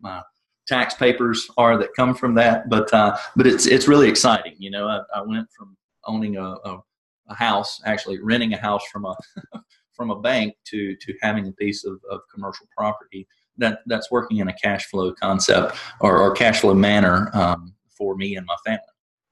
my 0.00 0.22
tax 0.66 0.94
papers 0.94 1.48
are 1.56 1.78
that 1.78 1.94
come 1.96 2.14
from 2.14 2.34
that. 2.34 2.68
But 2.68 2.92
uh, 2.92 3.16
but 3.34 3.46
it's 3.46 3.66
it's 3.66 3.88
really 3.88 4.08
exciting. 4.08 4.56
You 4.58 4.70
know, 4.70 4.88
I, 4.88 5.00
I 5.14 5.22
went 5.22 5.48
from 5.56 5.76
owning 6.04 6.36
a, 6.36 6.44
a, 6.44 6.80
a, 7.28 7.34
house, 7.34 7.80
actually 7.84 8.20
renting 8.20 8.52
a 8.52 8.58
house 8.58 8.84
from 8.92 9.06
a 9.06 9.16
from 9.94 10.10
a 10.10 10.20
bank 10.20 10.54
to 10.66 10.94
to 10.96 11.14
having 11.22 11.48
a 11.48 11.52
piece 11.52 11.84
of, 11.84 11.98
of 12.10 12.20
commercial 12.32 12.66
property 12.76 13.26
that 13.56 13.78
that's 13.86 14.10
working 14.10 14.38
in 14.38 14.48
a 14.48 14.54
cash 14.54 14.84
flow 14.86 15.14
concept 15.14 15.76
or, 16.00 16.18
or 16.18 16.32
cash 16.32 16.60
flow 16.60 16.74
manner 16.74 17.30
um, 17.32 17.74
for 17.88 18.16
me 18.16 18.36
and 18.36 18.44
my 18.44 18.56
family. 18.66 18.82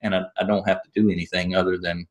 And 0.00 0.14
I, 0.14 0.23
I 0.38 0.44
don't 0.44 0.66
have 0.66 0.83
to 0.83 0.90
do 0.94 1.11
anything 1.11 1.54
other 1.54 1.76
than 1.76 2.06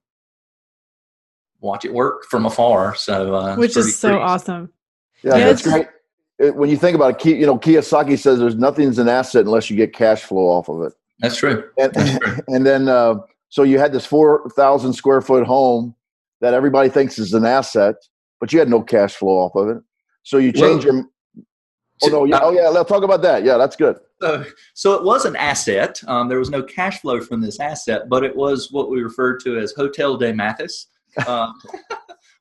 watch 1.64 1.86
it 1.86 1.94
work 1.94 2.26
from 2.26 2.46
afar. 2.46 2.96
So, 2.96 3.34
uh, 3.34 3.56
which 3.56 3.76
is 3.78 3.98
so 3.98 4.10
pretty, 4.10 4.24
awesome. 4.24 4.72
Yeah, 5.24 5.38
yeah 5.38 5.46
that's 5.46 5.64
great. 5.64 5.88
It, 6.40 6.56
when 6.56 6.70
you 6.70 6.78
think 6.78 6.96
about 6.96 7.26
it, 7.26 7.38
you 7.38 7.46
know, 7.46 7.58
Kiyosaki 7.58 8.20
says 8.20 8.40
there's 8.40 8.56
nothing's 8.56 9.00
an 9.00 9.08
asset 9.08 9.46
unless 9.46 9.70
you 9.70 9.78
get 9.78 9.94
cash 9.94 10.24
flow 10.24 10.50
off 10.50 10.68
of 10.70 10.82
it. 10.82 10.94
That's 11.20 11.38
true. 11.38 11.64
And, 11.78 11.94
that's 11.94 12.18
true. 12.20 12.38
and 12.50 12.66
then, 12.66 12.90
uh, 12.90 13.16
so 13.50 13.64
you 13.64 13.80
had 13.80 13.94
this 13.94 14.06
4,000 14.06 14.94
square 14.94 15.22
foot 15.22 15.46
home 15.46 15.96
that 16.42 16.54
everybody 16.54 16.90
thinks 16.90 17.18
is 17.18 17.34
an 17.34 17.46
asset, 17.46 17.96
but 18.40 18.52
you 18.52 18.60
had 18.60 18.68
no 18.68 18.82
cash 18.82 19.16
flow 19.16 19.38
off 19.38 19.56
of 19.56 19.70
it. 19.70 19.84
So 20.24 20.38
you 20.38 20.52
change 20.52 20.86
well, 20.86 20.96
your. 20.96 21.06
Oh 22.02 22.08
no! 22.10 22.26
Yeah, 22.26 22.40
oh 22.42 22.52
yeah. 22.52 22.68
Let's 22.68 22.90
talk 22.90 23.04
about 23.04 23.22
that. 23.22 23.44
Yeah, 23.44 23.58
that's 23.58 23.76
good. 23.76 23.98
So, 24.20 24.46
so 24.74 24.94
it 24.94 25.04
was 25.04 25.26
an 25.26 25.36
asset. 25.36 26.02
Um, 26.08 26.28
there 26.28 26.40
was 26.40 26.50
no 26.50 26.64
cash 26.64 27.00
flow 27.00 27.22
from 27.22 27.40
this 27.40 27.60
asset, 27.60 28.10
but 28.10 28.24
it 28.24 28.36
was 28.36 28.72
what 28.72 28.90
we 28.90 29.02
referred 29.02 29.40
to 29.42 29.58
as 29.58 29.74
Hotel 29.74 30.18
de 30.18 30.34
Matthis. 30.34 30.88
Um, 31.28 31.54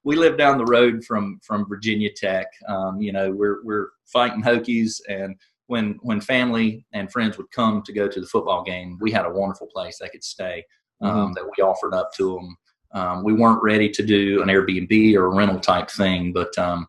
we 0.05 0.17
live 0.17 0.37
down 0.37 0.59
the 0.59 0.65
road 0.65 1.05
from 1.05 1.41
from 1.43 1.69
Virginia 1.69 2.11
Tech. 2.15 2.47
Um, 2.69 3.01
you 3.01 3.13
know, 3.13 3.31
we're 3.31 3.63
we're 3.65 3.89
fighting 4.07 4.43
Hokies, 4.43 5.01
and 5.09 5.37
when 5.67 5.99
when 6.03 6.21
family 6.21 6.85
and 6.93 7.11
friends 7.11 7.39
would 7.39 7.51
come 7.51 7.83
to 7.83 7.93
go 7.93 8.09
to 8.09 8.21
the 8.21 8.27
football 8.27 8.63
game, 8.63 8.99
we 9.01 9.11
had 9.11 9.27
a 9.27 9.31
wonderful 9.31 9.69
place 9.69 9.99
they 9.99 10.09
could 10.09 10.25
stay 10.25 10.65
um, 11.01 11.11
mm-hmm. 11.11 11.33
that 11.35 11.45
we 11.45 11.63
offered 11.63 11.95
up 11.95 12.13
to 12.15 12.35
them. 12.35 12.57
Um, 12.95 13.25
we 13.25 13.33
weren't 13.33 13.63
ready 13.63 13.89
to 13.89 14.03
do 14.05 14.43
an 14.43 14.49
Airbnb 14.49 15.15
or 15.17 15.27
a 15.27 15.35
rental 15.35 15.61
type 15.61 15.91
thing, 15.91 16.33
but 16.33 16.57
um, 16.59 16.87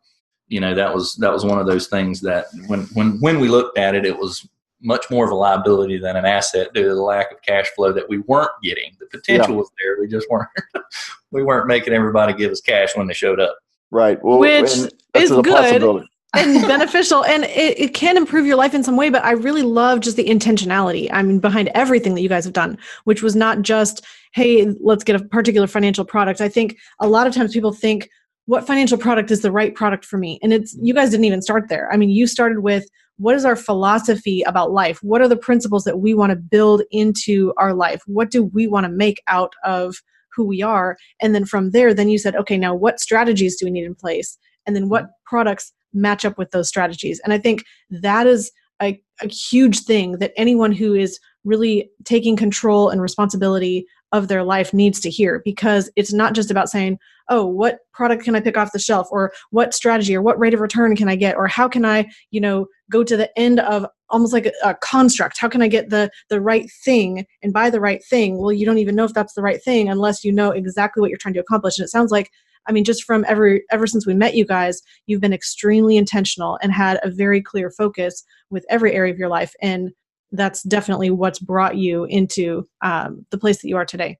you 0.48 0.60
know 0.60 0.74
that 0.74 0.94
was 0.94 1.16
that 1.16 1.32
was 1.32 1.46
one 1.46 1.60
of 1.60 1.68
those 1.68 1.88
things 1.88 2.20
that 2.22 2.46
when 2.68 2.82
when 2.94 3.20
when 3.22 3.40
we 3.40 3.48
looked 3.48 3.78
at 3.78 3.96
it, 3.96 4.06
it 4.06 4.18
was 4.18 4.48
much 4.84 5.10
more 5.10 5.25
of 5.25 5.32
a 5.32 5.36
liability 5.36 5.98
than 5.98 6.16
an 6.16 6.25
asset 6.25 6.74
due 6.74 6.84
to 6.84 6.90
the 6.90 7.02
lack 7.02 7.32
of 7.32 7.42
cash 7.42 7.68
flow 7.75 7.92
that 7.94 8.08
we 8.10 8.20
weren't 8.20 8.52
getting. 8.62 8.92
The 9.00 9.08
potential 9.08 9.52
yeah. 9.52 9.58
was 9.58 9.72
there, 9.82 9.98
we 10.00 10.08
just 10.08 10.30
weren't 10.30 10.50
we 11.32 11.44
weren't 11.44 11.68
making 11.68 11.94
everybody 11.94 12.34
give 12.34 12.52
us 12.52 12.62
cash 12.62 12.96
when 12.96 13.08
they 13.08 13.13
showed 13.13 13.40
up. 13.40 13.58
Right. 13.92 14.24
Well, 14.24 14.40
which 14.40 14.72
is 15.13 15.32
good 15.44 16.08
and 16.36 16.68
beneficial 16.68 17.24
and 17.25 17.44
it, 17.44 17.80
it 17.80 17.94
can 17.94 18.18
improve 18.18 18.46
your 18.46 18.56
life 18.56 18.74
in 18.74 18.84
some 18.84 18.98
way 18.98 19.10
but 19.10 19.24
i 19.24 19.32
really 19.32 19.62
love 19.62 20.00
just 20.00 20.18
the 20.18 20.25
intentionality 20.25 21.08
i 21.12 21.22
mean 21.22 21.40
behind 21.40 21.70
everything 21.75 22.16
that 22.16 22.22
you 22.22 22.30
guys 22.30 22.44
have 22.44 22.54
done 22.54 22.75
which 23.04 23.22
was 23.22 23.36
not 23.36 23.62
just 23.62 24.04
hey 24.34 24.66
let's 24.82 25.04
get 25.04 25.16
a 25.16 25.24
particular 25.25 25.68
financial 25.68 26.04
product 26.04 26.42
i 26.42 26.50
think 26.50 26.75
a 27.00 27.08
lot 27.08 27.28
of 27.28 27.36
times 27.36 27.54
people 27.54 27.72
think 27.72 28.10
what 28.46 28.66
financial 28.66 28.98
product 28.98 29.30
is 29.30 29.42
the 29.42 29.52
right 29.52 29.75
product 29.75 30.04
for 30.04 30.18
me 30.18 30.40
and 30.42 30.52
it's 30.52 30.75
you 30.82 30.94
guys 30.94 31.12
didn't 31.12 31.25
even 31.25 31.42
start 31.42 31.70
there 31.70 31.92
i 31.94 31.98
mean 31.98 32.10
you 32.10 32.25
started 32.25 32.60
with 32.60 32.90
what 33.17 33.36
is 33.36 33.46
our 33.46 33.55
philosophy 33.55 34.41
about 34.43 34.72
life? 34.72 35.00
What 35.01 35.22
are 35.22 35.27
the 35.27 35.38
principles 35.38 35.84
that 35.84 36.00
we 36.00 36.13
want 36.13 36.32
to 36.32 36.36
build 36.36 36.82
into 36.91 37.53
our 37.58 37.74
life? 37.74 38.01
What 38.05 38.32
do 38.32 38.43
we 38.43 38.67
want 38.67 38.86
to 38.86 38.91
make 38.91 39.22
out 39.27 39.53
of 39.63 39.96
who 40.36 40.46
we 40.46 40.62
are? 40.62 40.98
And 41.22 41.36
then 41.36 41.46
from 41.46 41.72
there 41.72 41.93
then 41.93 42.10
you 42.10 42.17
said 42.17 42.36
okay 42.36 42.58
now 42.58 42.74
what 42.74 43.00
strategies 43.00 43.55
do 43.55 43.65
we 43.65 43.72
need 43.72 43.86
in 43.86 43.96
place? 43.96 44.38
And 44.65 44.75
then 44.75 44.89
what 44.89 45.10
products 45.25 45.74
match 45.93 46.25
up 46.25 46.38
with 46.38 46.51
those 46.51 46.67
strategies. 46.67 47.22
And 47.24 47.34
I 47.34 47.38
think 47.38 47.63
that 47.89 48.27
is 48.27 48.51
a, 48.82 49.00
a 49.22 49.27
huge 49.27 49.82
thing 49.82 50.13
that 50.13 50.34
anyone 50.36 50.72
who 50.72 50.96
is 50.96 51.20
really 51.43 51.89
taking 52.03 52.36
control 52.36 52.89
and 52.89 53.01
responsibility 53.01 53.86
of 54.13 54.29
their 54.29 54.43
life 54.43 54.74
needs 54.74 55.00
to 55.01 55.10
hear 55.10 55.41
because 55.43 55.91
it's 55.98 56.13
not 56.13 56.34
just 56.34 56.50
about 56.50 56.70
saying, 56.70 56.98
oh, 57.29 57.46
what 57.46 57.79
product 57.93 58.24
can 58.24 58.36
I 58.36 58.39
pick 58.39 58.58
off 58.58 58.72
the 58.72 58.79
shelf 58.79 59.08
or 59.12 59.34
what 59.50 59.74
strategy 59.74 60.15
or 60.15 60.22
what 60.22 60.39
rate 60.39 60.53
of 60.53 60.60
return 60.60 60.96
can 60.96 61.10
I 61.10 61.15
get 61.15 61.36
or 61.36 61.48
how 61.48 61.67
can 61.67 61.84
I, 61.84 62.10
you 62.32 62.39
know, 62.39 62.67
go 62.91 63.03
to 63.03 63.17
the 63.17 63.38
end 63.38 63.60
of 63.60 63.86
almost 64.10 64.32
like 64.32 64.46
a, 64.46 64.51
a, 64.63 64.75
construct. 64.75 65.39
How 65.39 65.50
can 65.50 65.63
I 65.63 65.67
get 65.67 65.89
the 65.89 66.12
the 66.29 66.39
right 66.39 66.70
thing 66.86 67.25
and 67.41 67.51
buy 67.51 67.70
the 67.70 67.82
right 67.82 68.03
thing? 68.05 68.38
Well, 68.38 68.51
you 68.51 68.65
don't 68.65 68.77
even 68.77 68.96
know 68.96 69.05
if 69.05 69.13
that's 69.13 69.34
the 69.34 69.41
right 69.41 69.62
thing 69.63 69.89
unless 69.89 70.24
you 70.24 70.32
know 70.32 70.51
exactly 70.51 71.01
what 71.01 71.10
you're 71.10 71.17
trying 71.17 71.34
to 71.34 71.39
accomplish. 71.39 71.79
And 71.79 71.86
it 71.86 71.89
sounds 71.89 72.12
like 72.12 72.29
I 72.67 72.72
mean, 72.72 72.84
just 72.84 73.03
from 73.03 73.25
ever 73.27 73.60
ever 73.72 73.88
since 73.88 74.05
we 74.05 74.13
met 74.13 74.36
you 74.36 74.46
guys, 74.46 74.82
you've 75.08 75.22
been 75.22 75.34
extremely 75.34 75.98
intentional 75.98 76.60
and 76.62 76.72
had 76.72 77.00
a 77.03 77.10
very 77.10 77.41
clear 77.41 77.72
focus 77.72 78.24
with 78.50 78.65
every 78.70 78.93
area 78.93 79.12
of 79.12 79.20
your 79.20 79.29
life, 79.29 79.53
and 79.62 79.91
that's 80.34 80.63
definitely 80.63 81.10
what's 81.10 81.40
brought 81.40 81.78
you 81.78 82.06
into 82.06 82.68
um, 82.82 83.25
the 83.32 83.38
place 83.38 83.62
that 83.62 83.68
you 83.70 83.78
are 83.78 83.86
today. 83.86 84.18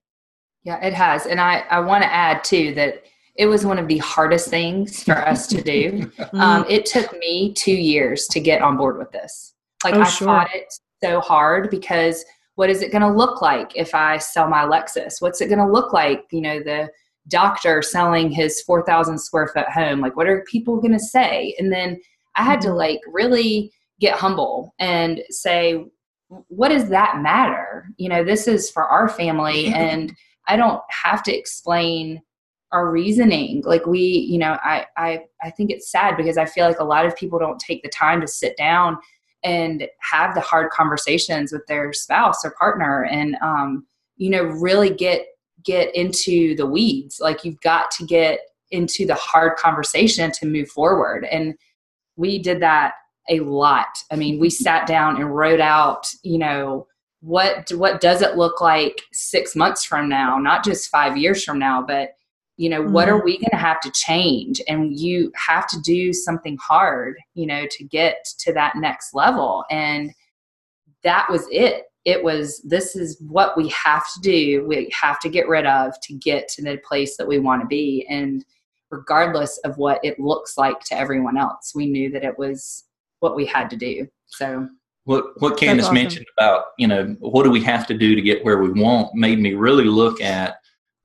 Yeah, 0.62 0.82
it 0.84 0.94
has, 0.94 1.26
and 1.26 1.40
I 1.40 1.64
I 1.70 1.80
want 1.80 2.02
to 2.02 2.12
add 2.12 2.42
too 2.42 2.74
that 2.74 3.02
it 3.36 3.46
was 3.46 3.66
one 3.66 3.78
of 3.78 3.88
the 3.88 3.98
hardest 3.98 4.48
things 4.48 5.02
for 5.02 5.16
us 5.16 5.46
to 5.48 5.62
do. 5.62 6.10
Mm-hmm. 6.24 6.40
um, 6.40 6.64
it 6.68 6.86
took 6.86 7.12
me 7.18 7.52
two 7.52 7.74
years 7.74 8.26
to 8.28 8.40
get 8.40 8.62
on 8.62 8.76
board 8.76 8.98
with 8.98 9.10
this. 9.12 9.54
Like 9.84 9.94
oh, 9.94 10.00
I 10.00 10.08
sure. 10.08 10.26
fought 10.26 10.54
it 10.54 10.72
so 11.02 11.20
hard 11.20 11.70
because 11.70 12.24
what 12.54 12.70
is 12.70 12.82
it 12.82 12.90
going 12.90 13.02
to 13.02 13.12
look 13.12 13.42
like 13.42 13.76
if 13.76 13.94
I 13.94 14.18
sell 14.18 14.48
my 14.48 14.62
Lexus? 14.62 15.20
What's 15.20 15.40
it 15.40 15.48
going 15.48 15.58
to 15.58 15.70
look 15.70 15.92
like? 15.92 16.24
You 16.32 16.40
know, 16.40 16.60
the 16.60 16.88
doctor 17.28 17.82
selling 17.82 18.30
his 18.30 18.60
4,000 18.62 19.18
square 19.18 19.48
foot 19.48 19.68
home. 19.68 20.00
Like, 20.00 20.16
what 20.16 20.28
are 20.28 20.44
people 20.50 20.80
going 20.80 20.92
to 20.92 20.98
say? 20.98 21.54
And 21.58 21.72
then 21.72 22.00
I 22.36 22.42
had 22.42 22.60
to 22.62 22.68
mm-hmm. 22.68 22.78
like 22.78 23.00
really 23.06 23.72
get 24.00 24.16
humble 24.16 24.74
and 24.78 25.22
say, 25.30 25.84
what 26.28 26.68
does 26.68 26.88
that 26.88 27.20
matter? 27.22 27.88
You 27.96 28.08
know, 28.08 28.24
this 28.24 28.48
is 28.48 28.70
for 28.70 28.84
our 28.84 29.08
family, 29.08 29.66
and 29.74 30.14
I 30.46 30.56
don't 30.56 30.82
have 30.90 31.22
to 31.24 31.36
explain 31.36 32.22
our 32.72 32.90
reasoning. 32.90 33.62
Like 33.64 33.86
we, 33.86 34.00
you 34.00 34.38
know, 34.38 34.58
I, 34.64 34.86
I, 34.96 35.20
I 35.42 35.50
think 35.50 35.70
it's 35.70 35.90
sad 35.90 36.16
because 36.16 36.36
I 36.36 36.44
feel 36.44 36.66
like 36.66 36.80
a 36.80 36.84
lot 36.84 37.06
of 37.06 37.14
people 37.14 37.38
don't 37.38 37.58
take 37.60 37.82
the 37.82 37.88
time 37.88 38.20
to 38.20 38.26
sit 38.26 38.56
down 38.56 38.98
and 39.44 39.86
have 40.00 40.34
the 40.34 40.40
hard 40.40 40.70
conversations 40.70 41.52
with 41.52 41.64
their 41.66 41.92
spouse 41.92 42.44
or 42.44 42.54
partner, 42.58 43.04
and 43.04 43.36
um, 43.42 43.86
you 44.16 44.30
know, 44.30 44.42
really 44.42 44.90
get 44.90 45.26
get 45.64 45.94
into 45.94 46.54
the 46.56 46.66
weeds. 46.66 47.18
Like 47.20 47.44
you've 47.44 47.60
got 47.60 47.90
to 47.92 48.04
get 48.04 48.40
into 48.70 49.06
the 49.06 49.14
hard 49.14 49.56
conversation 49.56 50.30
to 50.32 50.46
move 50.46 50.68
forward. 50.68 51.24
And 51.24 51.54
we 52.16 52.38
did 52.38 52.60
that 52.60 52.94
a 53.28 53.40
lot. 53.40 53.88
I 54.10 54.16
mean, 54.16 54.38
we 54.38 54.50
sat 54.50 54.86
down 54.86 55.16
and 55.16 55.34
wrote 55.34 55.60
out, 55.60 56.06
you 56.22 56.38
know, 56.38 56.86
what 57.20 57.70
what 57.72 58.00
does 58.00 58.20
it 58.20 58.36
look 58.36 58.60
like 58.60 59.00
6 59.12 59.56
months 59.56 59.84
from 59.84 60.08
now, 60.08 60.38
not 60.38 60.64
just 60.64 60.90
5 60.90 61.16
years 61.16 61.42
from 61.42 61.58
now, 61.58 61.82
but 61.82 62.10
you 62.56 62.68
know, 62.68 62.82
mm-hmm. 62.82 62.92
what 62.92 63.08
are 63.08 63.16
mm-hmm. 63.16 63.24
we 63.24 63.38
going 63.38 63.50
to 63.50 63.56
have 63.56 63.80
to 63.80 63.90
change? 63.90 64.60
And 64.68 64.98
you 64.98 65.32
have 65.34 65.66
to 65.68 65.80
do 65.80 66.12
something 66.12 66.56
hard, 66.58 67.16
you 67.34 67.46
know, 67.46 67.66
to 67.68 67.84
get 67.84 68.24
to 68.40 68.52
that 68.52 68.74
next 68.76 69.12
level. 69.12 69.64
And 69.70 70.14
that 71.04 71.30
was 71.30 71.46
it 71.50 71.84
it 72.04 72.22
was 72.22 72.60
this 72.62 72.96
is 72.96 73.20
what 73.20 73.56
we 73.56 73.68
have 73.68 74.04
to 74.14 74.20
do 74.20 74.66
we 74.66 74.90
have 74.92 75.20
to 75.20 75.28
get 75.28 75.48
rid 75.48 75.66
of 75.66 75.94
to 76.02 76.14
get 76.14 76.48
to 76.48 76.62
the 76.62 76.78
place 76.86 77.16
that 77.16 77.28
we 77.28 77.38
want 77.38 77.62
to 77.62 77.66
be 77.68 78.06
and 78.10 78.44
regardless 78.90 79.58
of 79.64 79.76
what 79.78 80.00
it 80.02 80.18
looks 80.18 80.58
like 80.58 80.80
to 80.80 80.96
everyone 80.96 81.38
else 81.38 81.72
we 81.74 81.86
knew 81.86 82.10
that 82.10 82.24
it 82.24 82.38
was 82.38 82.84
what 83.24 83.34
we 83.34 83.46
had 83.46 83.70
to 83.70 83.76
do 83.76 84.06
so 84.26 84.68
what 85.04 85.24
what 85.40 85.56
Candice 85.58 85.84
awesome. 85.84 85.94
mentioned 85.94 86.26
about 86.36 86.66
you 86.78 86.86
know 86.86 87.16
what 87.20 87.44
do 87.44 87.50
we 87.50 87.62
have 87.62 87.86
to 87.86 87.96
do 87.96 88.14
to 88.14 88.22
get 88.22 88.44
where 88.44 88.58
we 88.58 88.70
want 88.70 89.14
made 89.14 89.38
me 89.38 89.54
really 89.54 89.84
look 89.84 90.20
at 90.20 90.56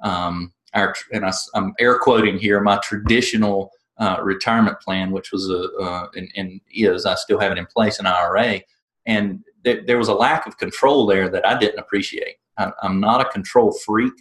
um, 0.01 0.53
our 0.73 0.93
and 1.11 1.25
I, 1.25 1.31
am 1.55 1.73
air 1.79 1.97
quoting 1.99 2.37
here 2.37 2.59
my 2.61 2.77
traditional 2.77 3.71
uh, 3.97 4.17
retirement 4.21 4.79
plan, 4.79 5.11
which 5.11 5.31
was 5.31 5.49
a 5.49 5.63
uh, 5.81 6.07
and, 6.15 6.29
and 6.35 6.61
is 6.71 7.05
I 7.05 7.15
still 7.15 7.39
have 7.39 7.51
it 7.51 7.57
in 7.57 7.65
place 7.65 7.99
an 7.99 8.05
IRA, 8.05 8.61
and 9.05 9.43
there, 9.63 9.81
there 9.85 9.97
was 9.97 10.07
a 10.07 10.13
lack 10.13 10.47
of 10.47 10.57
control 10.57 11.05
there 11.05 11.29
that 11.29 11.45
I 11.45 11.57
didn't 11.57 11.79
appreciate. 11.79 12.35
I, 12.57 12.71
am 12.83 12.99
not 12.99 13.21
a 13.21 13.29
control 13.29 13.73
freak, 13.85 14.13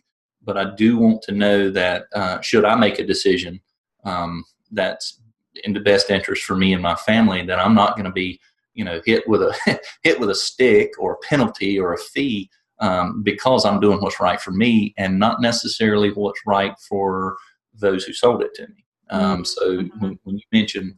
but 0.42 0.56
I 0.56 0.74
do 0.74 0.98
want 0.98 1.22
to 1.22 1.32
know 1.32 1.70
that 1.70 2.06
uh, 2.14 2.40
should 2.40 2.64
I 2.64 2.74
make 2.74 2.98
a 2.98 3.06
decision 3.06 3.60
um, 4.04 4.44
that's 4.72 5.20
in 5.64 5.72
the 5.72 5.80
best 5.80 6.10
interest 6.10 6.44
for 6.44 6.56
me 6.56 6.72
and 6.72 6.82
my 6.82 6.94
family, 6.94 7.44
that 7.46 7.58
I'm 7.58 7.74
not 7.74 7.96
going 7.96 8.06
to 8.06 8.12
be, 8.12 8.40
you 8.74 8.84
know, 8.84 9.00
hit 9.04 9.28
with 9.28 9.42
a 9.42 9.80
hit 10.02 10.20
with 10.20 10.30
a 10.30 10.34
stick 10.34 10.92
or 10.98 11.12
a 11.12 11.26
penalty 11.26 11.78
or 11.78 11.94
a 11.94 11.98
fee 11.98 12.50
um, 12.80 13.22
because 13.22 13.64
I'm 13.64 13.80
doing 13.80 14.00
what's 14.00 14.20
right 14.20 14.40
for 14.40 14.52
me 14.52 14.94
and 14.96 15.18
not 15.18 15.40
necessarily 15.40 16.10
what's 16.10 16.40
right 16.46 16.74
for 16.88 17.36
those 17.74 18.04
who 18.04 18.12
sold 18.12 18.42
it 18.42 18.54
to 18.54 18.68
me. 18.68 18.84
Um, 19.10 19.44
so 19.44 19.78
mm-hmm. 19.78 20.00
when, 20.00 20.18
when 20.24 20.36
you 20.36 20.44
mentioned 20.52 20.94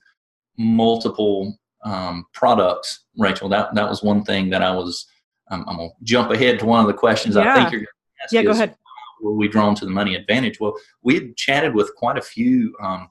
multiple 0.58 1.56
um, 1.84 2.26
products, 2.34 3.04
Rachel, 3.16 3.48
that 3.50 3.74
that 3.74 3.88
was 3.88 4.02
one 4.02 4.24
thing 4.24 4.50
that 4.50 4.62
I 4.62 4.72
was. 4.72 5.06
Um, 5.50 5.64
I'm 5.66 5.76
gonna 5.78 5.88
jump 6.04 6.30
ahead 6.30 6.60
to 6.60 6.66
one 6.66 6.80
of 6.80 6.86
the 6.86 6.94
questions 6.94 7.34
yeah. 7.34 7.52
I 7.52 7.54
think 7.56 7.72
you're 7.72 7.80
going 7.80 7.86
to 7.86 8.24
ask. 8.24 8.32
Yeah, 8.32 8.42
go 8.42 8.50
ahead. 8.50 8.76
Were 9.20 9.34
we 9.34 9.48
drawn 9.48 9.74
to 9.74 9.84
the 9.84 9.90
money 9.90 10.14
advantage? 10.14 10.60
Well, 10.60 10.74
we 11.02 11.14
had 11.14 11.36
chatted 11.36 11.74
with 11.74 11.94
quite 11.96 12.16
a 12.16 12.22
few 12.22 12.74
um, 12.80 13.10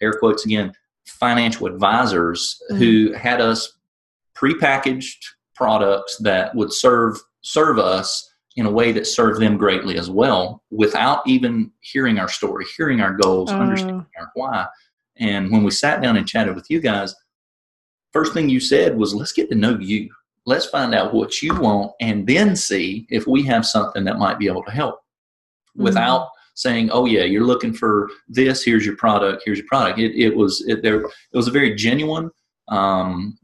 air 0.00 0.12
quotes 0.12 0.44
again 0.44 0.72
financial 1.06 1.66
advisors 1.66 2.60
mm-hmm. 2.70 2.82
who 2.82 3.12
had 3.12 3.40
us 3.40 3.72
prepackaged 4.36 5.24
products 5.54 6.18
that 6.18 6.54
would 6.54 6.72
serve 6.72 7.18
serve 7.42 7.78
us 7.78 8.30
in 8.56 8.66
a 8.66 8.70
way 8.70 8.90
that 8.90 9.06
served 9.06 9.40
them 9.40 9.56
greatly 9.56 9.98
as 9.98 10.10
well 10.10 10.62
without 10.70 11.26
even 11.26 11.70
hearing 11.80 12.18
our 12.18 12.28
story, 12.28 12.64
hearing 12.76 13.00
our 13.00 13.12
goals, 13.12 13.50
uh. 13.50 13.58
understanding 13.58 14.06
our 14.18 14.30
why. 14.34 14.66
And 15.18 15.50
when 15.50 15.62
we 15.62 15.70
sat 15.70 16.02
down 16.02 16.16
and 16.16 16.26
chatted 16.26 16.54
with 16.54 16.66
you 16.68 16.80
guys, 16.80 17.14
first 18.12 18.32
thing 18.32 18.48
you 18.48 18.60
said 18.60 18.96
was, 18.96 19.14
let's 19.14 19.32
get 19.32 19.48
to 19.50 19.54
know 19.54 19.78
you. 19.78 20.10
Let's 20.46 20.66
find 20.66 20.94
out 20.94 21.12
what 21.12 21.42
you 21.42 21.54
want 21.54 21.92
and 22.00 22.26
then 22.26 22.56
see 22.56 23.06
if 23.10 23.26
we 23.26 23.42
have 23.44 23.66
something 23.66 24.04
that 24.04 24.18
might 24.18 24.38
be 24.38 24.46
able 24.46 24.64
to 24.64 24.70
help 24.70 24.96
mm-hmm. 24.96 25.84
without 25.84 26.28
saying, 26.56 26.90
"Oh 26.90 27.04
yeah, 27.04 27.22
you're 27.22 27.44
looking 27.44 27.72
for 27.72 28.10
this. 28.28 28.64
Here's 28.64 28.84
your 28.84 28.96
product. 28.96 29.42
Here's 29.44 29.58
your 29.58 29.68
product." 29.68 30.00
It, 30.00 30.18
it 30.20 30.36
was 30.36 30.64
it, 30.66 30.82
there. 30.82 31.02
It 31.02 31.36
was 31.36 31.46
a 31.46 31.52
very 31.52 31.74
genuine, 31.76 32.30
um, 32.68 33.38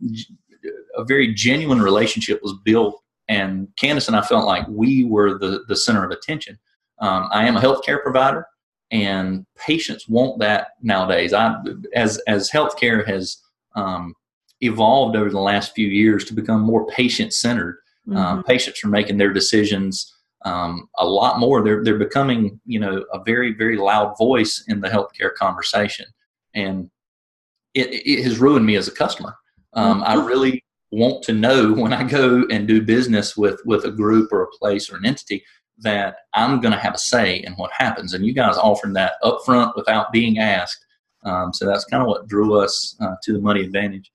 a 0.97 1.05
very 1.05 1.33
genuine 1.33 1.81
relationship 1.81 2.41
was 2.43 2.55
built, 2.65 3.01
and 3.29 3.69
Candice 3.81 4.09
and 4.09 4.17
I 4.17 4.23
felt 4.23 4.47
like 4.47 4.67
we 4.69 5.05
were 5.05 5.39
the 5.39 5.63
the 5.69 5.77
center 5.77 6.05
of 6.05 6.11
attention. 6.11 6.59
Um, 6.99 7.29
I 7.33 7.47
am 7.47 7.57
a 7.57 7.61
healthcare 7.61 8.03
provider, 8.03 8.47
and 8.91 9.47
patients 9.57 10.09
want 10.09 10.41
that 10.41 10.69
nowadays. 10.83 11.33
I 11.33 11.55
as 11.95 12.19
as 12.27 12.51
healthcare 12.51 13.07
has 13.07 13.39
um, 13.77 14.15
evolved 14.61 15.17
over 15.17 15.31
the 15.31 15.41
last 15.41 15.75
few 15.75 15.89
years 15.89 16.25
to 16.25 16.35
become 16.35 16.63
more 16.63 16.87
patient 16.87 17.35
centered. 17.35 17.79
Mm-hmm. 18.09 18.17
Um, 18.17 18.43
patients 18.43 18.83
are 18.83 18.89
making 18.89 19.19
their 19.19 19.33
decisions 19.33 20.13
um, 20.45 20.89
a 20.99 21.07
lot 21.07 21.39
more. 21.39 21.63
They're 21.63 21.83
they're 21.85 21.99
becoming 21.99 22.61
you 22.65 22.81
know 22.81 23.05
a 23.13 23.23
very 23.25 23.53
very 23.53 23.77
loud 23.77 24.17
voice 24.19 24.65
in 24.69 24.81
the 24.81 24.89
healthcare 24.89 25.35
conversation, 25.35 26.07
and 26.55 26.91
it, 27.75 27.89
it 27.91 28.23
has 28.25 28.39
ruined 28.39 28.67
me 28.67 28.77
as 28.77 28.89
a 28.89 28.93
customer. 28.93 29.37
Um, 29.75 30.03
I 30.03 30.17
mm-hmm. 30.17 30.27
really 30.27 30.65
want 30.91 31.23
to 31.25 31.33
know 31.33 31.73
when 31.77 31.93
I 31.93 32.05
go 32.05 32.45
and 32.51 32.69
do 32.69 32.83
business 32.83 33.37
with 33.37 33.61
with 33.65 33.85
a 33.85 33.91
group 33.91 34.33
or 34.33 34.43
a 34.43 34.59
place 34.59 34.91
or 34.91 34.97
an 34.97 35.07
entity 35.07 35.45
that 35.79 36.17
I'm 36.35 36.61
going 36.61 36.73
to 36.73 36.79
have 36.79 36.95
a 36.95 36.99
say 36.99 37.37
in 37.37 37.55
what 37.55 37.73
happens. 37.73 38.13
And 38.13 38.25
you 38.25 38.33
guys 38.33 38.57
offering 38.57 38.93
that 38.93 39.15
upfront 39.25 39.75
without 39.75 40.13
being 40.13 40.39
asked. 40.39 40.85
Um, 41.25 41.53
so 41.53 41.67
that's 41.67 41.85
kind 41.87 42.03
of 42.03 42.09
what 42.09 42.29
drew 42.29 42.61
us 42.61 42.97
uh, 43.01 43.15
to 43.23 43.33
the 43.33 43.41
money 43.41 43.63
advantage. 43.63 44.13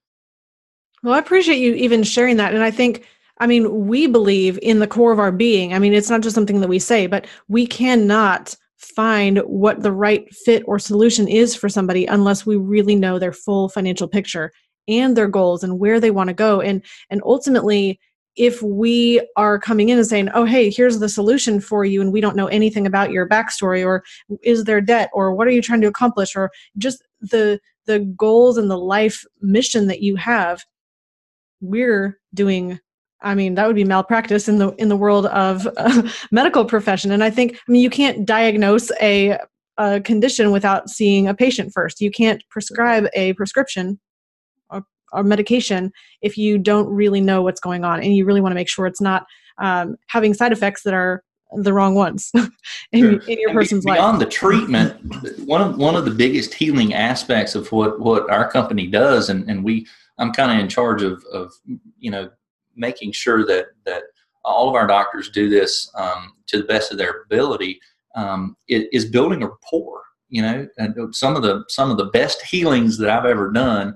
Well, 1.03 1.13
I 1.13 1.19
appreciate 1.19 1.60
you 1.60 1.74
even 1.74 2.03
sharing 2.03 2.38
that, 2.38 2.53
and 2.53 2.63
I 2.63 2.72
think 2.72 3.05
I 3.39 3.48
mean, 3.48 3.88
we 3.88 4.08
believe 4.08 4.58
in 4.62 4.79
the 4.79 4.88
core 4.88 5.12
of 5.12 5.20
our 5.20 5.32
being. 5.32 5.74
I 5.74 5.79
mean, 5.79 5.94
it's 5.94 6.10
not 6.10 6.22
just 6.22 6.36
something 6.36 6.62
that 6.62 6.70
we 6.70 6.79
say, 6.79 7.08
but 7.08 7.27
we 7.48 7.67
cannot 7.67 8.56
find 8.77 9.39
what 9.39 9.82
the 9.82 9.91
right 9.91 10.34
fit 10.34 10.63
or 10.67 10.79
solution 10.79 11.27
is 11.27 11.56
for 11.56 11.67
somebody 11.67 12.06
unless 12.06 12.46
we 12.46 12.56
really 12.56 12.96
know 12.96 13.17
their 13.17 13.34
full 13.34 13.70
financial 13.70 14.08
picture 14.08 14.51
and 14.88 15.17
their 15.17 15.27
goals 15.27 15.63
and 15.63 15.79
where 15.79 16.00
they 16.00 16.12
want 16.12 16.27
to 16.27 16.34
go 16.34 16.62
and 16.62 16.84
and 17.10 17.22
ultimately 17.25 18.00
if 18.36 18.62
we 18.62 19.20
are 19.36 19.58
coming 19.58 19.89
in 19.89 19.98
and 19.98 20.06
saying 20.06 20.29
oh 20.36 20.46
hey 20.46 20.70
here's 20.70 21.00
the 21.00 21.10
solution 21.10 21.60
for 21.60 21.86
you 21.86 22.01
and 22.01 22.13
we 22.13 22.22
don't 22.22 22.36
know 22.36 22.48
anything 22.48 22.86
about 22.86 23.12
your 23.12 23.27
backstory 23.27 23.84
or 23.84 24.03
is 24.44 24.63
there 24.65 24.79
debt 24.79 25.10
or 25.12 25.34
what 25.34 25.48
are 25.48 25.51
you 25.51 25.62
trying 25.62 25.82
to 25.82 25.88
accomplish 25.88 26.36
or 26.36 26.51
just 26.77 27.03
the 27.20 27.60
the 27.88 28.00
goals 28.15 28.58
and 28.58 28.70
the 28.70 28.77
life 28.77 29.25
mission 29.41 29.88
that 29.88 30.01
you 30.01 30.15
have 30.15 30.63
we're 31.62 32.20
doing 32.36 32.79
I 33.22 33.36
mean, 33.36 33.56
that 33.56 33.66
would 33.68 33.76
be 33.76 33.84
malpractice 33.84 34.48
in 34.48 34.60
the 34.60 34.72
in 34.76 34.90
the 34.90 34.96
world 34.96 35.26
of 35.28 35.68
uh, 35.78 36.04
medical 36.32 36.66
profession. 36.66 37.12
And 37.12 37.24
I 37.24 37.30
think, 37.30 37.56
I 37.68 37.72
mean, 37.72 37.82
you 37.82 37.90
can't 37.90 38.26
diagnose 38.26 38.92
a, 39.02 39.38
a 39.78 40.02
condition 40.02 40.52
without 40.52 40.90
seeing 40.90 41.28
a 41.28 41.34
patient 41.34 41.72
first. 41.74 42.00
You 42.00 42.12
can't 42.12 42.44
prescribe 42.50 43.08
a 43.14 43.34
prescription 43.34 44.00
or, 44.70 44.84
or 45.12 45.24
medication 45.24 45.92
if 46.22 46.38
you 46.38 46.58
don't 46.58 46.88
really 46.88 47.22
know 47.22 47.42
what's 47.42 47.60
going 47.60 47.84
on, 47.84 48.04
and 48.04 48.16
you 48.16 48.26
really 48.26 48.42
want 48.42 48.52
to 48.52 48.56
make 48.56 48.70
sure 48.70 48.86
it's 48.86 49.02
not 49.02 49.26
um, 49.58 49.96
having 50.08 50.34
side 50.34 50.52
effects 50.52 50.84
that 50.84 50.94
are 50.94 51.24
the 51.54 51.74
wrong 51.74 51.96
ones 51.96 52.32
in, 52.92 53.02
sure. 53.02 53.20
in 53.22 53.40
your 53.40 53.50
and 53.50 53.58
person's 53.58 53.86
beyond 53.86 53.98
life. 53.98 53.98
Beyond 53.98 54.22
the 54.22 54.26
treatment, 54.26 55.48
one 55.48 55.62
of 55.62 55.78
one 55.78 55.96
of 55.96 56.06
the 56.06 56.12
biggest 56.12 56.54
healing 56.54 56.94
aspects 56.94 57.56
of 57.56 57.72
what 57.72 58.00
what 58.00 58.30
our 58.30 58.50
company 58.52 58.86
does, 58.86 59.30
and 59.30 59.50
and 59.50 59.64
we, 59.64 59.88
I'm 60.20 60.32
kind 60.34 60.52
of 60.52 60.60
in 60.60 60.70
charge 60.70 61.02
of 61.02 61.24
of 61.34 61.52
you 61.98 62.12
know 62.12 62.30
making 62.77 63.12
sure 63.12 63.46
that 63.46 63.67
that 63.86 64.03
all 64.46 64.69
of 64.69 64.75
our 64.75 64.88
doctors 64.88 65.29
do 65.29 65.50
this 65.50 65.91
um, 65.96 66.34
to 66.48 66.57
the 66.57 66.63
best 66.63 66.91
of 66.91 66.98
their 66.98 67.24
ability 67.25 67.79
um, 68.15 68.55
is, 68.67 69.05
building 69.05 69.43
a 69.43 69.48
rapport. 69.48 70.01
You 70.29 70.41
know, 70.41 70.67
and 70.77 71.15
some 71.15 71.38
of 71.38 71.41
the 71.41 71.63
some 71.70 71.90
of 71.90 71.98
the 71.98 72.07
best 72.07 72.42
healings 72.42 72.98
that 72.98 73.09
I've 73.09 73.25
ever 73.25 73.50
done 73.51 73.96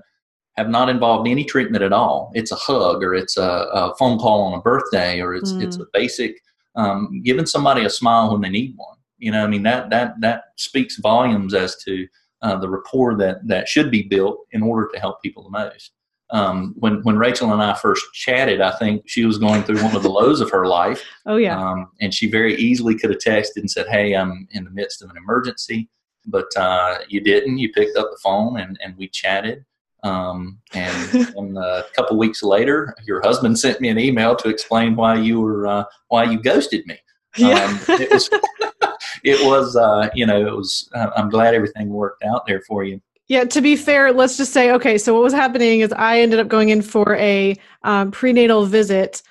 have 0.56 0.68
not 0.68 0.88
involved 0.88 1.28
any 1.28 1.44
treatment 1.44 1.84
at 1.84 1.92
all. 1.92 2.30
It's 2.34 2.52
a 2.52 2.56
hug, 2.56 3.02
or 3.02 3.14
it's 3.14 3.36
a, 3.36 3.42
a 3.72 3.94
phone 3.96 4.18
call 4.18 4.42
on 4.42 4.58
a 4.58 4.62
birthday, 4.62 5.20
or 5.20 5.34
it's 5.34 5.52
mm. 5.52 5.62
it's 5.62 5.76
a 5.76 5.86
basic 5.92 6.40
um, 6.74 7.20
giving 7.22 7.44
somebody 7.44 7.84
a 7.84 7.90
smile 7.90 8.32
when 8.32 8.40
they 8.40 8.48
need 8.48 8.72
one. 8.76 8.96
You 9.18 9.32
know, 9.32 9.44
I 9.44 9.46
mean 9.46 9.62
that 9.64 9.90
that 9.90 10.14
that 10.20 10.44
speaks 10.56 10.98
volumes 10.98 11.52
as 11.52 11.76
to 11.84 12.06
uh, 12.40 12.56
the 12.56 12.68
rapport 12.68 13.16
that 13.18 13.46
that 13.46 13.68
should 13.68 13.90
be 13.90 14.02
built 14.02 14.38
in 14.52 14.62
order 14.62 14.88
to 14.92 15.00
help 15.00 15.22
people 15.22 15.42
the 15.42 15.50
most 15.50 15.92
um, 16.32 16.74
when 16.78 17.02
when 17.02 17.18
Rachel 17.18 17.52
and 17.52 17.62
I 17.62 17.74
first 17.74 18.04
chatted, 18.14 18.60
I 18.60 18.72
think 18.78 19.02
she 19.06 19.26
was 19.26 19.38
going 19.38 19.62
through 19.62 19.82
one 19.82 19.94
of 19.94 20.02
the 20.02 20.08
lows 20.08 20.40
of 20.40 20.50
her 20.50 20.66
life. 20.66 21.02
Oh 21.24 21.36
yeah. 21.36 21.56
Um, 21.56 21.88
and 22.00 22.12
she 22.12 22.28
very 22.28 22.56
easily 22.56 22.98
could 22.98 23.10
have 23.10 23.20
texted 23.20 23.58
and 23.58 23.70
said, 23.70 23.86
"Hey, 23.86 24.14
I'm 24.14 24.48
in 24.50 24.64
the 24.64 24.72
midst 24.72 25.02
of 25.02 25.10
an 25.10 25.16
emergency," 25.16 25.88
but 26.26 26.48
uh, 26.56 26.98
you 27.06 27.20
didn't. 27.20 27.58
You 27.58 27.70
picked 27.72 27.96
up 27.96 28.10
the 28.10 28.18
phone 28.20 28.58
and 28.58 28.76
and 28.82 28.96
we 28.96 29.08
chatted. 29.08 29.64
Um, 30.02 30.58
and, 30.74 31.14
and 31.36 31.56
uh, 31.56 31.84
a 31.86 31.94
couple 31.94 32.18
weeks 32.18 32.42
later, 32.42 32.92
your 33.06 33.20
husband 33.20 33.56
sent 33.56 33.80
me 33.80 33.88
an 33.88 34.00
email 34.00 34.34
to 34.34 34.48
explain 34.48 34.96
why 34.96 35.14
you 35.14 35.40
were 35.40 35.68
uh, 35.68 35.84
why 36.08 36.24
you 36.24 36.42
ghosted 36.42 36.84
me. 36.86 36.98
Yeah. 37.36 37.64
Um, 37.64 37.80
it 38.00 38.10
was, 38.10 38.28
it 39.22 39.46
was 39.46 39.76
uh, 39.76 40.08
you 40.12 40.26
know, 40.26 40.44
it 40.44 40.56
was. 40.56 40.90
Uh, 40.92 41.10
I'm 41.14 41.30
glad 41.30 41.54
everything 41.54 41.88
worked 41.88 42.24
out 42.24 42.46
there 42.46 42.62
for 42.62 42.82
you. 42.82 43.00
Yeah, 43.32 43.44
to 43.44 43.62
be 43.62 43.76
fair, 43.76 44.12
let's 44.12 44.36
just 44.36 44.52
say 44.52 44.70
okay. 44.72 44.98
So 44.98 45.14
what 45.14 45.22
was 45.22 45.32
happening 45.32 45.80
is 45.80 45.90
I 45.94 46.20
ended 46.20 46.38
up 46.38 46.48
going 46.48 46.68
in 46.68 46.82
for 46.82 47.16
a 47.16 47.56
um, 47.82 48.10
prenatal 48.10 48.66
visit. 48.66 49.22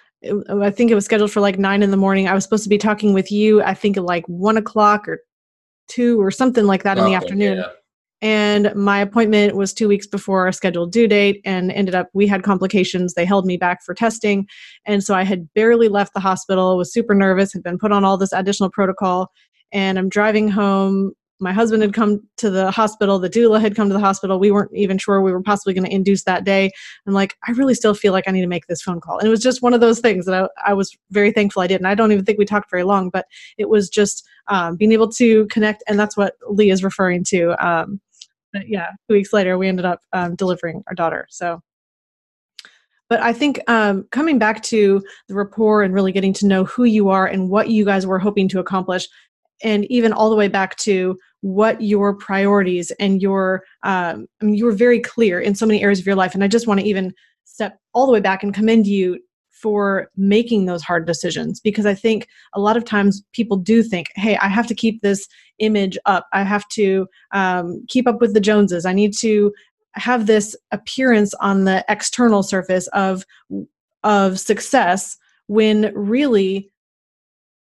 I 0.49 0.71
think 0.71 0.89
it 0.89 0.95
was 0.95 1.05
scheduled 1.05 1.31
for 1.31 1.39
like 1.39 1.59
nine 1.59 1.83
in 1.83 1.91
the 1.91 1.97
morning. 1.97 2.27
I 2.27 2.33
was 2.33 2.43
supposed 2.43 2.63
to 2.63 2.69
be 2.69 2.79
talking 2.79 3.13
with 3.13 3.31
you. 3.31 3.61
I 3.61 3.75
think 3.75 3.97
like 3.97 4.25
one 4.25 4.57
o'clock 4.57 5.07
or 5.07 5.19
two 5.87 6.19
or 6.19 6.31
something 6.31 6.65
like 6.65 6.81
that 6.81 6.97
in 6.97 7.05
the 7.05 7.13
afternoon. 7.13 7.59
Yeah. 7.59 7.67
And 8.23 8.73
my 8.73 8.97
appointment 8.97 9.55
was 9.55 9.71
two 9.71 9.87
weeks 9.87 10.07
before 10.07 10.45
our 10.47 10.51
scheduled 10.51 10.91
due 10.91 11.07
date, 11.07 11.39
and 11.45 11.71
ended 11.71 11.93
up 11.93 12.09
we 12.15 12.25
had 12.25 12.41
complications. 12.41 13.13
They 13.13 13.25
held 13.25 13.45
me 13.45 13.55
back 13.55 13.83
for 13.85 13.93
testing, 13.93 14.47
and 14.87 15.03
so 15.03 15.13
I 15.13 15.21
had 15.21 15.47
barely 15.53 15.89
left 15.89 16.15
the 16.15 16.21
hospital. 16.21 16.75
Was 16.75 16.91
super 16.91 17.13
nervous. 17.13 17.53
Had 17.53 17.61
been 17.61 17.77
put 17.77 17.91
on 17.91 18.03
all 18.03 18.17
this 18.17 18.33
additional 18.33 18.71
protocol, 18.71 19.29
and 19.71 19.99
I'm 19.99 20.09
driving 20.09 20.49
home 20.49 21.13
my 21.41 21.51
husband 21.51 21.81
had 21.81 21.93
come 21.93 22.21
to 22.37 22.49
the 22.49 22.71
hospital 22.71 23.19
the 23.19 23.29
doula 23.29 23.59
had 23.59 23.75
come 23.75 23.89
to 23.89 23.93
the 23.93 23.99
hospital. 23.99 24.39
We 24.39 24.51
weren't 24.51 24.71
even 24.73 24.97
sure 24.97 25.21
we 25.21 25.31
were 25.31 25.41
possibly 25.41 25.73
going 25.73 25.85
to 25.85 25.93
induce 25.93 26.23
that 26.23 26.43
day. 26.43 26.71
I'm 27.05 27.13
like 27.13 27.35
i 27.47 27.51
really 27.51 27.73
still 27.73 27.93
feel 27.93 28.13
like 28.13 28.27
i 28.27 28.31
need 28.31 28.41
to 28.41 28.47
make 28.47 28.67
this 28.67 28.81
phone 28.81 29.01
call. 29.01 29.17
And 29.17 29.27
it 29.27 29.31
was 29.31 29.41
just 29.41 29.61
one 29.61 29.73
of 29.73 29.81
those 29.81 29.99
things 29.99 30.25
that 30.25 30.35
i, 30.35 30.71
I 30.71 30.73
was 30.73 30.95
very 31.09 31.31
thankful 31.31 31.61
i 31.61 31.67
did 31.67 31.81
and 31.81 31.87
i 31.87 31.95
don't 31.95 32.11
even 32.11 32.25
think 32.25 32.37
we 32.37 32.45
talked 32.45 32.69
very 32.69 32.83
long 32.83 33.09
but 33.09 33.25
it 33.57 33.69
was 33.69 33.89
just 33.89 34.25
um, 34.47 34.75
being 34.75 34.91
able 34.91 35.09
to 35.13 35.47
connect 35.47 35.83
and 35.87 35.99
that's 35.99 36.15
what 36.17 36.35
lee 36.47 36.71
is 36.71 36.83
referring 36.83 37.23
to 37.25 37.55
um, 37.65 37.99
yeah 38.65 38.89
two 39.07 39.15
weeks 39.15 39.33
later 39.33 39.57
we 39.57 39.67
ended 39.67 39.85
up 39.85 40.01
um, 40.13 40.35
delivering 40.35 40.83
our 40.87 40.95
daughter 40.95 41.27
so. 41.29 41.61
But 43.09 43.19
I 43.19 43.33
think 43.33 43.59
um, 43.67 44.07
coming 44.11 44.39
back 44.39 44.63
to 44.63 45.03
the 45.27 45.35
rapport 45.35 45.83
and 45.83 45.93
really 45.93 46.13
getting 46.13 46.31
to 46.31 46.47
know 46.47 46.63
who 46.63 46.85
you 46.85 47.09
are 47.09 47.27
and 47.27 47.49
what 47.49 47.67
you 47.67 47.83
guys 47.83 48.07
were 48.07 48.19
hoping 48.19 48.47
to 48.47 48.59
accomplish, 48.61 49.05
and 49.61 49.83
even 49.91 50.13
all 50.13 50.29
the 50.29 50.35
way 50.37 50.47
back 50.47 50.77
to 50.77 51.19
what 51.41 51.81
your 51.81 52.15
priorities 52.15 52.91
and 52.99 53.21
your 53.21 53.63
um, 53.83 54.27
I 54.41 54.45
mean, 54.45 54.55
you 54.55 54.65
were 54.65 54.71
very 54.71 54.99
clear 54.99 55.39
in 55.39 55.55
so 55.55 55.65
many 55.65 55.81
areas 55.81 55.99
of 55.99 56.05
your 56.05 56.15
life. 56.15 56.33
And 56.33 56.43
i 56.43 56.47
just 56.47 56.67
want 56.67 56.79
to 56.79 56.85
even 56.85 57.13
step 57.45 57.77
all 57.93 58.05
the 58.05 58.11
way 58.11 58.19
back 58.21 58.43
and 58.43 58.53
commend 58.53 58.87
you 58.87 59.19
for 59.49 60.09
making 60.17 60.65
those 60.65 60.81
hard 60.81 61.05
decisions. 61.05 61.59
Because 61.59 61.85
i 61.85 61.93
think 61.93 62.27
a 62.53 62.59
lot 62.59 62.77
of 62.77 62.85
times 62.85 63.23
people 63.33 63.57
do 63.57 63.83
think 63.83 64.07
hey 64.15 64.37
i 64.37 64.47
have 64.47 64.67
to 64.67 64.75
keep 64.75 65.01
this 65.01 65.27
image 65.61 65.97
up. 66.05 66.27
I 66.33 66.43
have 66.43 66.67
to 66.69 67.07
um, 67.33 67.85
keep 67.87 68.07
up 68.07 68.19
with 68.19 68.33
the 68.33 68.41
joneses. 68.41 68.85
I 68.85 68.93
need 68.93 69.13
to 69.19 69.53
have 69.93 70.27
this 70.27 70.55
appearance 70.71 71.33
on 71.35 71.63
the 71.63 71.85
external 71.87 72.43
surface 72.43 72.87
of 72.87 73.23
of 74.03 74.39
success 74.39 75.17
when 75.47 75.91
really 75.93 76.70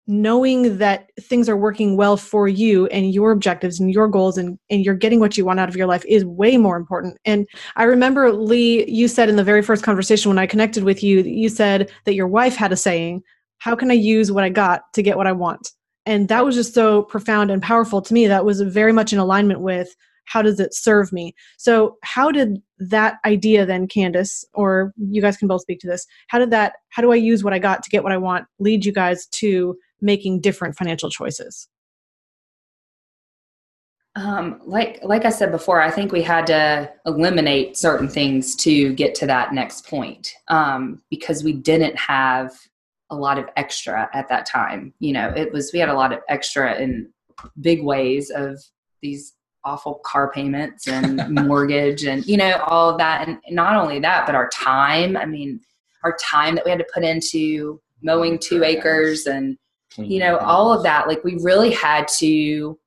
knowing 0.06 0.78
that 0.78 1.10
things 1.20 1.48
are 1.48 1.56
working 1.56 1.96
well 1.96 2.16
for 2.16 2.46
you 2.46 2.86
and 2.86 3.12
your 3.12 3.32
objectives 3.32 3.80
and 3.80 3.92
your 3.92 4.06
goals 4.06 4.38
and, 4.38 4.58
and 4.70 4.84
you're 4.84 4.94
getting 4.94 5.18
what 5.18 5.36
you 5.36 5.44
want 5.44 5.58
out 5.58 5.68
of 5.68 5.76
your 5.76 5.86
life 5.86 6.04
is 6.06 6.24
way 6.24 6.56
more 6.56 6.76
important. 6.76 7.18
And 7.24 7.46
I 7.74 7.84
remember, 7.84 8.32
Lee, 8.32 8.88
you 8.88 9.08
said 9.08 9.28
in 9.28 9.36
the 9.36 9.44
very 9.44 9.62
first 9.62 9.82
conversation 9.82 10.28
when 10.28 10.38
I 10.38 10.46
connected 10.46 10.84
with 10.84 11.02
you, 11.02 11.22
you 11.22 11.48
said 11.48 11.90
that 12.04 12.14
your 12.14 12.28
wife 12.28 12.54
had 12.54 12.72
a 12.72 12.76
saying, 12.76 13.22
How 13.58 13.74
can 13.74 13.90
I 13.90 13.94
use 13.94 14.30
what 14.30 14.44
I 14.44 14.48
got 14.48 14.82
to 14.94 15.02
get 15.02 15.16
what 15.16 15.26
I 15.26 15.32
want? 15.32 15.72
And 16.04 16.28
that 16.28 16.44
was 16.44 16.54
just 16.54 16.72
so 16.72 17.02
profound 17.02 17.50
and 17.50 17.60
powerful 17.60 18.00
to 18.00 18.14
me. 18.14 18.28
That 18.28 18.44
was 18.44 18.60
very 18.60 18.92
much 18.92 19.12
in 19.12 19.18
alignment 19.18 19.60
with 19.60 19.94
how 20.26 20.42
does 20.42 20.60
it 20.60 20.74
serve 20.74 21.12
me? 21.12 21.34
So, 21.56 21.96
how 22.02 22.30
did 22.30 22.60
that 22.78 23.18
idea 23.24 23.64
then, 23.64 23.88
Candice, 23.88 24.44
or 24.54 24.92
you 24.96 25.22
guys 25.22 25.36
can 25.36 25.48
both 25.48 25.62
speak 25.62 25.80
to 25.80 25.86
this, 25.86 26.06
how 26.28 26.38
did 26.38 26.50
that, 26.50 26.74
how 26.90 27.02
do 27.02 27.12
I 27.12 27.16
use 27.16 27.42
what 27.42 27.52
I 27.52 27.58
got 27.58 27.82
to 27.82 27.90
get 27.90 28.02
what 28.02 28.12
I 28.12 28.18
want 28.18 28.46
lead 28.58 28.84
you 28.84 28.92
guys 28.92 29.26
to 29.26 29.76
making 30.00 30.40
different 30.40 30.76
financial 30.76 31.10
choices? 31.10 31.68
Um, 34.16 34.62
like 34.64 35.00
like 35.02 35.26
I 35.26 35.30
said 35.30 35.50
before, 35.52 35.80
I 35.80 35.90
think 35.90 36.10
we 36.10 36.22
had 36.22 36.46
to 36.46 36.90
eliminate 37.04 37.76
certain 37.76 38.08
things 38.08 38.56
to 38.56 38.94
get 38.94 39.14
to 39.16 39.26
that 39.26 39.52
next 39.52 39.86
point 39.86 40.32
um, 40.48 41.02
because 41.10 41.44
we 41.44 41.52
didn't 41.52 41.96
have 41.98 42.52
a 43.10 43.14
lot 43.14 43.38
of 43.38 43.44
extra 43.56 44.08
at 44.14 44.28
that 44.30 44.46
time. 44.46 44.94
You 45.00 45.12
know, 45.12 45.32
it 45.36 45.52
was 45.52 45.70
we 45.72 45.80
had 45.80 45.90
a 45.90 45.94
lot 45.94 46.12
of 46.12 46.20
extra 46.30 46.76
in 46.80 47.12
big 47.60 47.84
ways 47.84 48.30
of 48.30 48.58
these 49.02 49.34
awful 49.66 49.96
car 50.04 50.30
payments 50.32 50.88
and 50.88 51.28
mortgage 51.46 52.04
and 52.04 52.24
you 52.24 52.36
know 52.36 52.56
all 52.66 52.88
of 52.88 52.98
that 52.98 53.26
and 53.26 53.38
not 53.50 53.74
only 53.76 53.98
that 53.98 54.24
but 54.24 54.34
our 54.34 54.48
time 54.50 55.16
i 55.16 55.26
mean 55.26 55.60
our 56.04 56.16
time 56.18 56.54
that 56.54 56.64
we 56.64 56.70
had 56.70 56.78
to 56.78 56.86
put 56.94 57.02
into 57.02 57.80
mowing 58.00 58.38
two 58.38 58.62
acres 58.62 59.26
and 59.26 59.58
you 59.98 60.18
know 60.18 60.36
all 60.38 60.72
of 60.72 60.82
that 60.82 61.06
like 61.08 61.22
we 61.24 61.36
really 61.42 61.70
had 61.70 62.06
to 62.08 62.78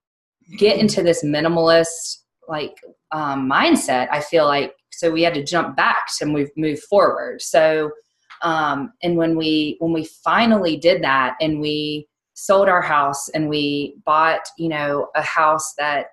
get 0.58 0.78
into 0.78 1.04
this 1.04 1.24
minimalist 1.24 2.18
like 2.48 2.76
um, 3.12 3.50
mindset 3.50 4.08
i 4.12 4.20
feel 4.20 4.46
like 4.46 4.74
so 4.92 5.12
we 5.12 5.22
had 5.22 5.34
to 5.34 5.44
jump 5.44 5.76
back 5.76 6.08
to 6.18 6.26
move 6.26 6.50
move 6.58 6.80
forward 6.80 7.42
so 7.42 7.92
um, 8.42 8.94
and 9.04 9.18
when 9.18 9.38
we 9.38 9.76
when 9.80 9.92
we 9.92 10.06
finally 10.24 10.78
did 10.78 11.04
that 11.04 11.36
and 11.42 11.60
we 11.60 12.08
sold 12.36 12.70
our 12.70 12.82
house 12.82 13.28
and 13.30 13.50
we 13.50 13.96
bought 14.06 14.42
you 14.58 14.70
know 14.70 15.08
a 15.16 15.22
house 15.22 15.74
that 15.78 16.08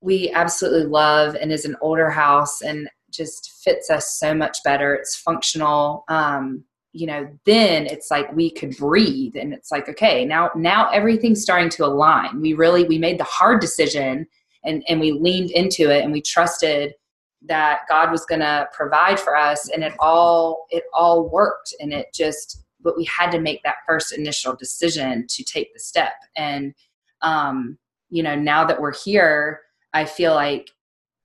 we 0.00 0.30
absolutely 0.30 0.86
love 0.86 1.34
and 1.34 1.52
is 1.52 1.64
an 1.64 1.76
older 1.82 2.10
house 2.10 2.62
and 2.62 2.88
just 3.10 3.60
fits 3.62 3.90
us 3.90 4.18
so 4.18 4.34
much 4.34 4.58
better. 4.64 4.94
It's 4.94 5.16
functional. 5.16 6.04
Um, 6.08 6.64
you 6.92 7.06
know, 7.06 7.28
then 7.46 7.86
it's 7.86 8.10
like 8.10 8.32
we 8.34 8.50
could 8.50 8.76
breathe 8.76 9.36
and 9.36 9.52
it's 9.52 9.70
like, 9.70 9.88
okay, 9.88 10.24
now 10.24 10.50
now 10.56 10.90
everything's 10.90 11.42
starting 11.42 11.68
to 11.70 11.84
align. 11.84 12.40
We 12.40 12.54
really 12.54 12.84
we 12.84 12.98
made 12.98 13.18
the 13.18 13.24
hard 13.24 13.60
decision 13.60 14.26
and, 14.64 14.82
and 14.88 15.00
we 15.00 15.12
leaned 15.12 15.50
into 15.52 15.90
it 15.90 16.02
and 16.02 16.12
we 16.12 16.20
trusted 16.20 16.94
that 17.42 17.82
God 17.88 18.10
was 18.10 18.26
gonna 18.26 18.66
provide 18.72 19.18
for 19.18 19.36
us 19.36 19.70
and 19.70 19.84
it 19.84 19.94
all 20.00 20.66
it 20.70 20.84
all 20.92 21.28
worked 21.28 21.74
and 21.80 21.92
it 21.92 22.08
just 22.12 22.64
but 22.82 22.96
we 22.96 23.04
had 23.04 23.30
to 23.30 23.40
make 23.40 23.62
that 23.62 23.76
first 23.86 24.12
initial 24.12 24.56
decision 24.56 25.26
to 25.28 25.44
take 25.44 25.72
the 25.74 25.80
step. 25.80 26.14
And 26.36 26.74
um, 27.22 27.78
you 28.08 28.22
know, 28.22 28.34
now 28.34 28.64
that 28.64 28.80
we're 28.80 28.94
here, 28.94 29.60
I 29.92 30.04
feel 30.04 30.34
like 30.34 30.70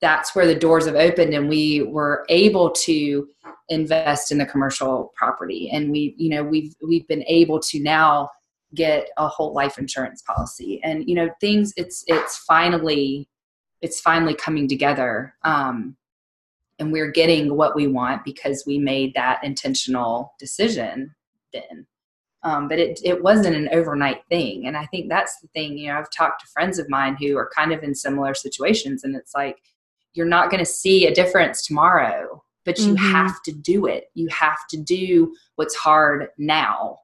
that's 0.06 0.36
where 0.36 0.46
the 0.46 0.54
doors 0.54 0.86
have 0.86 0.94
opened 0.94 1.34
and 1.34 1.50
we 1.50 1.82
were 1.82 2.28
able 2.30 2.70
to 2.70 3.28
invest 3.70 4.32
in 4.32 4.38
the 4.38 4.46
commercial 4.46 5.12
property. 5.15 5.68
And 5.74 5.89
we 5.89 6.13
you 6.15 6.30
know 6.30 6.44
we've 6.44 6.76
we've 6.88 7.08
been 7.08 7.24
able 7.28 7.60
to 7.62 7.80
now 7.80 8.30
get 8.76 9.08
a 9.18 9.28
whole 9.28 9.52
life 9.56 9.80
insurance 9.80 10.22
policy. 10.22 10.80
And 10.84 11.10
you 11.10 11.15
know 11.15 11.32
things 11.41 11.74
it's 11.76 12.04
it's 12.06 12.38
finally 12.38 13.28
it's 13.82 14.00
finally 14.00 14.36
coming 14.36 14.68
together 14.68 15.34
um 15.44 15.98
and 16.78 16.91
we're 16.91 17.12
getting 17.12 17.56
what 17.56 17.76
we 17.76 17.88
want 17.88 18.24
because 18.24 18.63
we 18.68 18.78
made 18.78 19.15
that 19.15 19.44
intentional 19.44 20.36
decision 20.39 21.15
then. 21.52 21.88
Um, 22.44 22.68
but 22.68 22.78
it, 22.78 23.00
it 23.04 23.24
wasn't 23.24 23.56
an 23.56 23.70
overnight 23.72 24.22
thing. 24.30 24.68
And 24.68 24.78
I 24.78 24.86
think 24.86 25.10
that's 25.10 25.39
the 25.39 25.48
thing, 25.48 25.80
you 25.80 25.88
know, 25.88 25.98
I've 25.98 26.12
talked 26.12 26.41
to 26.41 26.52
friends 26.54 26.78
of 26.78 26.89
mine 26.89 27.15
who 27.20 27.38
are 27.38 27.50
kind 27.56 27.72
of 27.72 27.82
in 27.82 27.96
similar 27.96 28.36
situations 28.36 29.04
and 29.04 29.15
it's 29.15 29.34
like, 29.34 29.58
you're 30.15 30.25
not 30.25 30.49
going 30.49 30.63
to 30.63 30.69
see 30.69 31.06
a 31.06 31.13
difference 31.13 31.65
tomorrow, 31.65 32.43
but 32.63 32.80
you 32.80 32.93
mm-hmm. 32.93 33.12
have 33.12 33.41
to 33.43 33.51
do 33.51 33.86
it. 33.86 34.06
You 34.13 34.28
have 34.30 34.67
to 34.69 34.78
do 34.78 35.34
what's 35.56 35.75
hard 35.75 36.30
now 36.38 36.97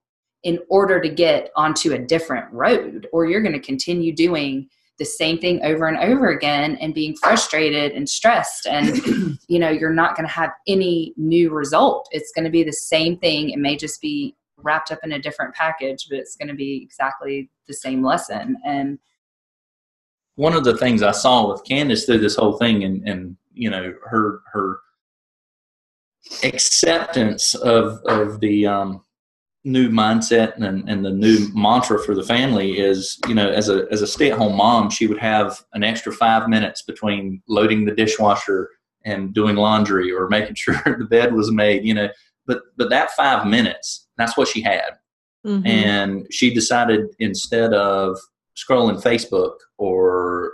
in 0.44 0.60
order 0.70 1.00
to 1.00 1.10
get 1.10 1.52
onto 1.56 1.94
a 1.94 2.00
different 2.00 2.52
road 2.52 3.08
or 3.14 3.26
you're 3.26 3.44
going 3.44 3.54
to 3.54 3.60
continue 3.60 4.14
doing 4.14 4.68
the 4.98 5.06
same 5.06 5.38
thing 5.38 5.64
over 5.64 5.88
and 5.88 5.98
over 5.98 6.30
again 6.30 6.76
and 6.82 6.94
being 6.94 7.16
frustrated 7.16 7.92
and 7.92 8.10
stressed 8.10 8.66
and 8.68 8.98
you 9.48 9.60
know 9.60 9.70
you're 9.70 9.94
not 9.94 10.16
going 10.16 10.28
to 10.28 10.34
have 10.34 10.52
any 10.68 11.14
new 11.16 11.50
result 11.52 12.08
it's 12.12 12.32
going 12.36 12.46
to 12.46 12.52
be 12.52 12.64
the 12.64 12.74
same 12.74 13.18
thing 13.18 13.50
it 13.50 13.58
may 13.58 13.76
just 13.76 14.00
be 14.02 14.36
wrapped 14.64 14.92
up 14.92 15.00
in 15.04 15.12
a 15.14 15.22
different 15.22 15.54
package, 15.54 16.08
but 16.10 16.18
it's 16.20 16.36
going 16.36 16.48
to 16.48 16.54
be 16.54 16.82
exactly 16.84 17.50
the 17.68 17.74
same 17.74 18.04
lesson. 18.04 18.58
And 18.66 19.00
one 20.42 20.54
of 20.54 20.64
the 20.64 20.76
things 20.76 21.04
I 21.04 21.12
saw 21.12 21.52
with 21.52 21.64
Candice 21.66 22.08
through 22.08 22.18
this 22.18 22.36
whole 22.36 22.58
thing, 22.58 22.84
and 22.84 23.08
and 23.08 23.38
you 23.54 23.70
know 23.70 23.94
her 24.10 24.42
her 24.52 24.80
acceptance 26.44 27.54
of 27.54 28.00
of 28.08 28.40
the 28.40 28.66
um, 28.66 29.04
new 29.64 29.88
mindset 29.90 30.56
and 30.56 30.90
and 30.90 31.06
the 31.06 31.12
new 31.12 31.48
mantra 31.54 32.00
for 32.00 32.16
the 32.16 32.24
family 32.24 32.80
is 32.80 33.20
you 33.28 33.36
know 33.36 33.52
as 33.52 33.70
a 33.70 33.86
as 33.92 34.02
a 34.02 34.08
stay 34.08 34.32
at 34.32 34.38
home 34.40 34.58
mom, 34.58 34.90
she 34.90 35.06
would 35.06 35.20
have 35.20 35.64
an 35.74 35.84
extra 35.84 36.12
five 36.12 36.50
minutes 36.50 36.82
between 36.82 37.44
loading 37.48 37.86
the 37.86 37.94
dishwasher 37.94 38.68
and 39.06 39.36
doing 39.36 39.56
laundry 39.56 40.12
or 40.12 40.28
making 40.28 40.56
sure 40.64 40.82
the 40.98 41.06
bed 41.06 41.36
was 41.36 41.52
made. 41.52 41.86
You 41.86 41.94
know, 41.94 42.10
but 42.48 42.64
but 42.78 42.90
that 42.90 43.12
five 43.12 43.46
minutes 43.46 44.08
that's 44.18 44.36
what 44.36 44.48
she 44.48 44.62
had. 44.62 44.98
Mm-hmm. 45.46 45.68
And 45.68 46.28
she 46.32 46.52
decided 46.52 47.16
instead 47.20 47.74
of 47.76 48.18
scrolling 48.58 49.02
Facebook 49.02 49.56
or 49.78 50.54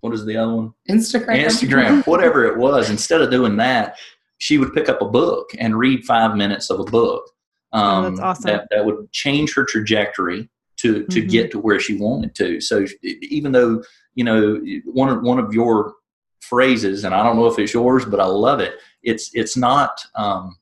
what 0.00 0.14
is 0.14 0.24
the 0.24 0.36
other 0.36 0.54
one? 0.54 0.74
Instagram. 0.88 1.44
Instagram, 1.44 2.06
whatever 2.06 2.44
it 2.44 2.56
was, 2.56 2.90
instead 2.90 3.20
of 3.20 3.30
doing 3.30 3.56
that, 3.56 3.98
she 4.38 4.58
would 4.58 4.72
pick 4.72 4.88
up 4.88 5.02
a 5.02 5.08
book 5.08 5.50
and 5.58 5.78
read 5.78 6.04
five 6.04 6.36
minutes 6.36 6.70
of 6.70 6.80
a 6.80 6.84
book. 6.84 7.30
Um, 7.72 7.82
oh, 7.82 8.10
that's 8.10 8.20
awesome. 8.20 8.44
That, 8.44 8.68
that 8.70 8.84
would 8.84 9.12
change 9.12 9.54
her 9.54 9.64
trajectory 9.64 10.48
to 10.78 11.04
to 11.04 11.20
mm-hmm. 11.20 11.28
get 11.28 11.50
to 11.50 11.58
where 11.58 11.78
she 11.78 11.96
wanted 11.96 12.34
to. 12.36 12.60
So 12.60 12.86
even 13.02 13.52
though 13.52 13.82
you 14.14 14.24
know 14.24 14.60
one 14.86 15.10
of 15.10 15.22
one 15.22 15.38
of 15.38 15.52
your 15.52 15.94
phrases, 16.40 17.04
and 17.04 17.14
I 17.14 17.22
don't 17.22 17.36
know 17.36 17.46
if 17.46 17.58
it's 17.58 17.74
yours, 17.74 18.04
but 18.04 18.18
I 18.20 18.24
love 18.24 18.60
it. 18.60 18.74
It's 19.02 19.30
it's 19.34 19.56
not 19.56 20.00
um, 20.16 20.56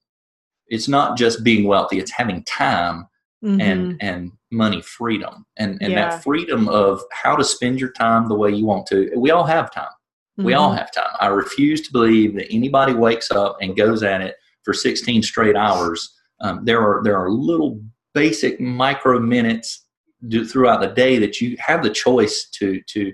it's 0.66 0.88
not 0.88 1.16
just 1.16 1.44
being 1.44 1.66
wealthy 1.66 1.98
it's 1.98 2.10
having 2.10 2.42
time 2.44 3.06
mm-hmm. 3.44 3.60
and 3.60 3.96
and 4.00 4.32
money 4.50 4.80
freedom 4.82 5.44
and 5.56 5.78
and 5.80 5.92
yeah. 5.92 6.10
that 6.10 6.22
freedom 6.22 6.68
of 6.68 7.00
how 7.12 7.36
to 7.36 7.44
spend 7.44 7.80
your 7.80 7.92
time 7.92 8.28
the 8.28 8.34
way 8.34 8.50
you 8.50 8.64
want 8.64 8.86
to 8.86 9.10
we 9.16 9.30
all 9.30 9.44
have 9.44 9.72
time 9.72 9.84
mm-hmm. 9.84 10.44
we 10.44 10.54
all 10.54 10.70
mm-hmm. 10.70 10.78
have 10.78 10.92
time 10.92 11.10
i 11.20 11.26
refuse 11.26 11.80
to 11.80 11.92
believe 11.92 12.34
that 12.34 12.50
anybody 12.50 12.94
wakes 12.94 13.30
up 13.30 13.56
and 13.60 13.76
goes 13.76 14.02
at 14.02 14.20
it 14.20 14.36
for 14.64 14.72
16 14.72 15.22
straight 15.22 15.56
hours 15.56 16.14
um, 16.40 16.64
there 16.64 16.80
are 16.80 17.02
there 17.04 17.16
are 17.16 17.30
little 17.30 17.80
basic 18.14 18.60
micro 18.60 19.18
minutes 19.20 19.86
do, 20.28 20.44
throughout 20.44 20.80
the 20.80 20.88
day 20.88 21.18
that 21.18 21.40
you 21.40 21.56
have 21.58 21.82
the 21.82 21.90
choice 21.90 22.48
to 22.54 22.80
to 22.88 23.12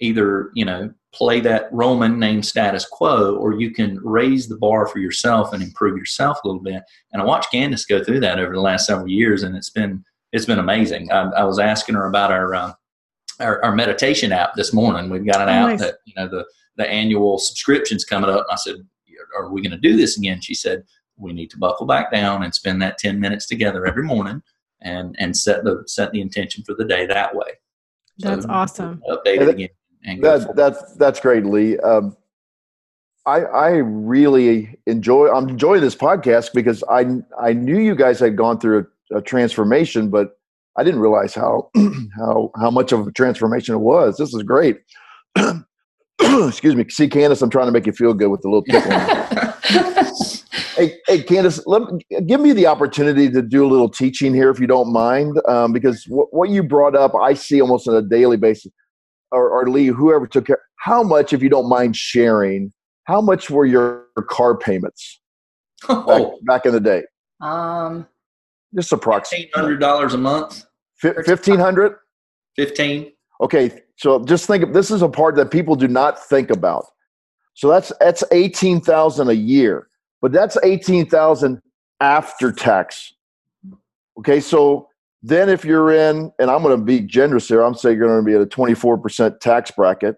either 0.00 0.50
you 0.54 0.64
know 0.64 0.90
play 1.12 1.40
that 1.40 1.68
Roman 1.72 2.18
name 2.18 2.42
status 2.42 2.84
quo, 2.84 3.34
or 3.36 3.54
you 3.54 3.72
can 3.72 3.98
raise 4.02 4.48
the 4.48 4.56
bar 4.56 4.86
for 4.86 4.98
yourself 4.98 5.52
and 5.52 5.62
improve 5.62 5.96
yourself 5.96 6.38
a 6.42 6.48
little 6.48 6.62
bit. 6.62 6.82
And 7.12 7.20
I 7.20 7.24
watched 7.24 7.52
Candice 7.52 7.88
go 7.88 8.02
through 8.02 8.20
that 8.20 8.38
over 8.38 8.54
the 8.54 8.60
last 8.60 8.86
several 8.86 9.08
years, 9.08 9.42
and 9.42 9.56
it's 9.56 9.70
been 9.70 10.04
it's 10.32 10.46
been 10.46 10.60
amazing. 10.60 11.10
I, 11.10 11.22
I 11.30 11.44
was 11.44 11.58
asking 11.58 11.96
her 11.96 12.06
about 12.06 12.30
our, 12.30 12.54
uh, 12.54 12.72
our, 13.40 13.64
our 13.64 13.74
meditation 13.74 14.30
app 14.30 14.54
this 14.54 14.72
morning. 14.72 15.10
We've 15.10 15.26
got 15.26 15.40
an 15.40 15.48
oh, 15.48 15.52
app 15.52 15.68
nice. 15.70 15.80
that 15.80 15.96
you 16.04 16.14
know 16.16 16.28
the 16.28 16.44
the 16.76 16.88
annual 16.88 17.38
subscriptions 17.38 18.04
coming 18.04 18.30
up. 18.30 18.46
And 18.48 18.52
I 18.52 18.56
said, 18.56 18.76
"Are 19.36 19.52
we 19.52 19.62
going 19.62 19.72
to 19.72 19.78
do 19.78 19.96
this 19.96 20.16
again?" 20.16 20.40
She 20.40 20.54
said, 20.54 20.84
"We 21.16 21.32
need 21.32 21.50
to 21.50 21.58
buckle 21.58 21.86
back 21.86 22.12
down 22.12 22.44
and 22.44 22.54
spend 22.54 22.80
that 22.82 22.98
ten 22.98 23.18
minutes 23.18 23.46
together 23.46 23.86
every 23.86 24.04
morning." 24.04 24.42
And, 24.82 25.14
and 25.18 25.36
set 25.36 25.62
the 25.62 25.82
set 25.86 26.10
the 26.10 26.22
intention 26.22 26.64
for 26.64 26.72
the 26.74 26.86
day 26.86 27.04
that 27.04 27.36
way. 27.36 27.48
That's 28.16 28.46
so 28.46 28.50
awesome. 28.50 29.02
Update 29.10 29.42
it 29.42 29.48
again 29.50 29.68
and 30.04 30.22
that, 30.22 30.56
that's 30.56 30.94
that's 30.94 31.20
great, 31.20 31.44
Lee. 31.44 31.78
Um, 31.78 32.16
I 33.26 33.40
I 33.40 33.68
really 33.76 34.78
enjoy 34.86 35.28
I'm 35.28 35.48
enjoying 35.48 35.82
this 35.82 35.94
podcast 35.94 36.52
because 36.54 36.82
I 36.90 37.06
I 37.40 37.52
knew 37.52 37.78
you 37.78 37.94
guys 37.94 38.18
had 38.18 38.36
gone 38.36 38.58
through 38.58 38.86
a, 39.12 39.18
a 39.18 39.22
transformation, 39.22 40.10
but 40.10 40.38
I 40.76 40.84
didn't 40.84 41.00
realize 41.00 41.34
how 41.34 41.70
how 42.16 42.50
how 42.56 42.70
much 42.70 42.92
of 42.92 43.06
a 43.06 43.12
transformation 43.12 43.74
it 43.74 43.78
was. 43.78 44.16
This 44.16 44.34
is 44.34 44.42
great. 44.42 44.80
Excuse 46.20 46.76
me. 46.76 46.86
See, 46.88 47.08
Candice, 47.08 47.42
I'm 47.42 47.50
trying 47.50 47.66
to 47.66 47.72
make 47.72 47.86
you 47.86 47.92
feel 47.92 48.14
good 48.14 48.28
with 48.28 48.42
the 48.42 48.48
little 48.48 48.62
tickle. 48.70 48.90
hey, 50.76 50.98
hey, 51.06 51.22
Candice, 51.22 51.62
let 51.66 51.82
me, 51.82 52.02
give 52.26 52.40
me 52.40 52.52
the 52.52 52.66
opportunity 52.66 53.30
to 53.30 53.40
do 53.40 53.64
a 53.64 53.68
little 53.68 53.88
teaching 53.88 54.34
here, 54.34 54.50
if 54.50 54.60
you 54.60 54.66
don't 54.66 54.92
mind, 54.92 55.40
um, 55.48 55.72
because 55.72 56.04
what, 56.08 56.32
what 56.32 56.50
you 56.50 56.62
brought 56.62 56.94
up, 56.94 57.14
I 57.14 57.32
see 57.32 57.60
almost 57.62 57.88
on 57.88 57.94
a 57.94 58.02
daily 58.02 58.36
basis 58.36 58.70
or, 59.32 59.50
or 59.50 59.68
Lee, 59.68 59.86
whoever 59.86 60.26
took 60.26 60.46
care, 60.46 60.60
how 60.76 61.02
much, 61.02 61.32
if 61.32 61.42
you 61.42 61.48
don't 61.48 61.68
mind 61.68 61.96
sharing, 61.96 62.72
how 63.04 63.20
much 63.20 63.50
were 63.50 63.66
your 63.66 64.06
car 64.28 64.56
payments 64.56 65.20
oh. 65.88 66.06
back, 66.06 66.32
back 66.46 66.66
in 66.66 66.72
the 66.72 66.80
day? 66.80 67.02
Um, 67.40 68.06
just 68.74 68.92
approximately 68.92 69.50
hundred 69.54 69.78
dollars 69.78 70.14
a 70.14 70.18
month. 70.18 70.64
Fifteen 70.96 71.58
hundred. 71.58 71.96
Fifteen. 72.56 73.12
Okay, 73.40 73.82
so 73.96 74.22
just 74.24 74.46
think 74.46 74.62
of 74.62 74.74
this 74.74 74.90
is 74.90 75.02
a 75.02 75.08
part 75.08 75.34
that 75.36 75.50
people 75.50 75.74
do 75.74 75.88
not 75.88 76.22
think 76.26 76.50
about. 76.50 76.84
So 77.54 77.68
that's 77.68 77.92
that's 77.98 78.22
eighteen 78.30 78.80
thousand 78.80 79.30
a 79.30 79.34
year, 79.34 79.88
but 80.20 80.32
that's 80.32 80.58
eighteen 80.62 81.06
thousand 81.06 81.62
after 82.00 82.52
tax. 82.52 83.14
Okay, 84.18 84.40
so 84.40 84.89
Then 85.22 85.48
if 85.48 85.64
you're 85.64 85.92
in, 85.92 86.32
and 86.38 86.50
I'm 86.50 86.62
going 86.62 86.78
to 86.78 86.84
be 86.84 87.00
generous 87.00 87.48
here, 87.48 87.62
I'm 87.62 87.74
saying 87.74 87.98
you're 87.98 88.08
going 88.08 88.24
to 88.24 88.26
be 88.26 88.34
at 88.34 88.40
a 88.40 88.46
24% 88.46 89.40
tax 89.40 89.70
bracket. 89.70 90.16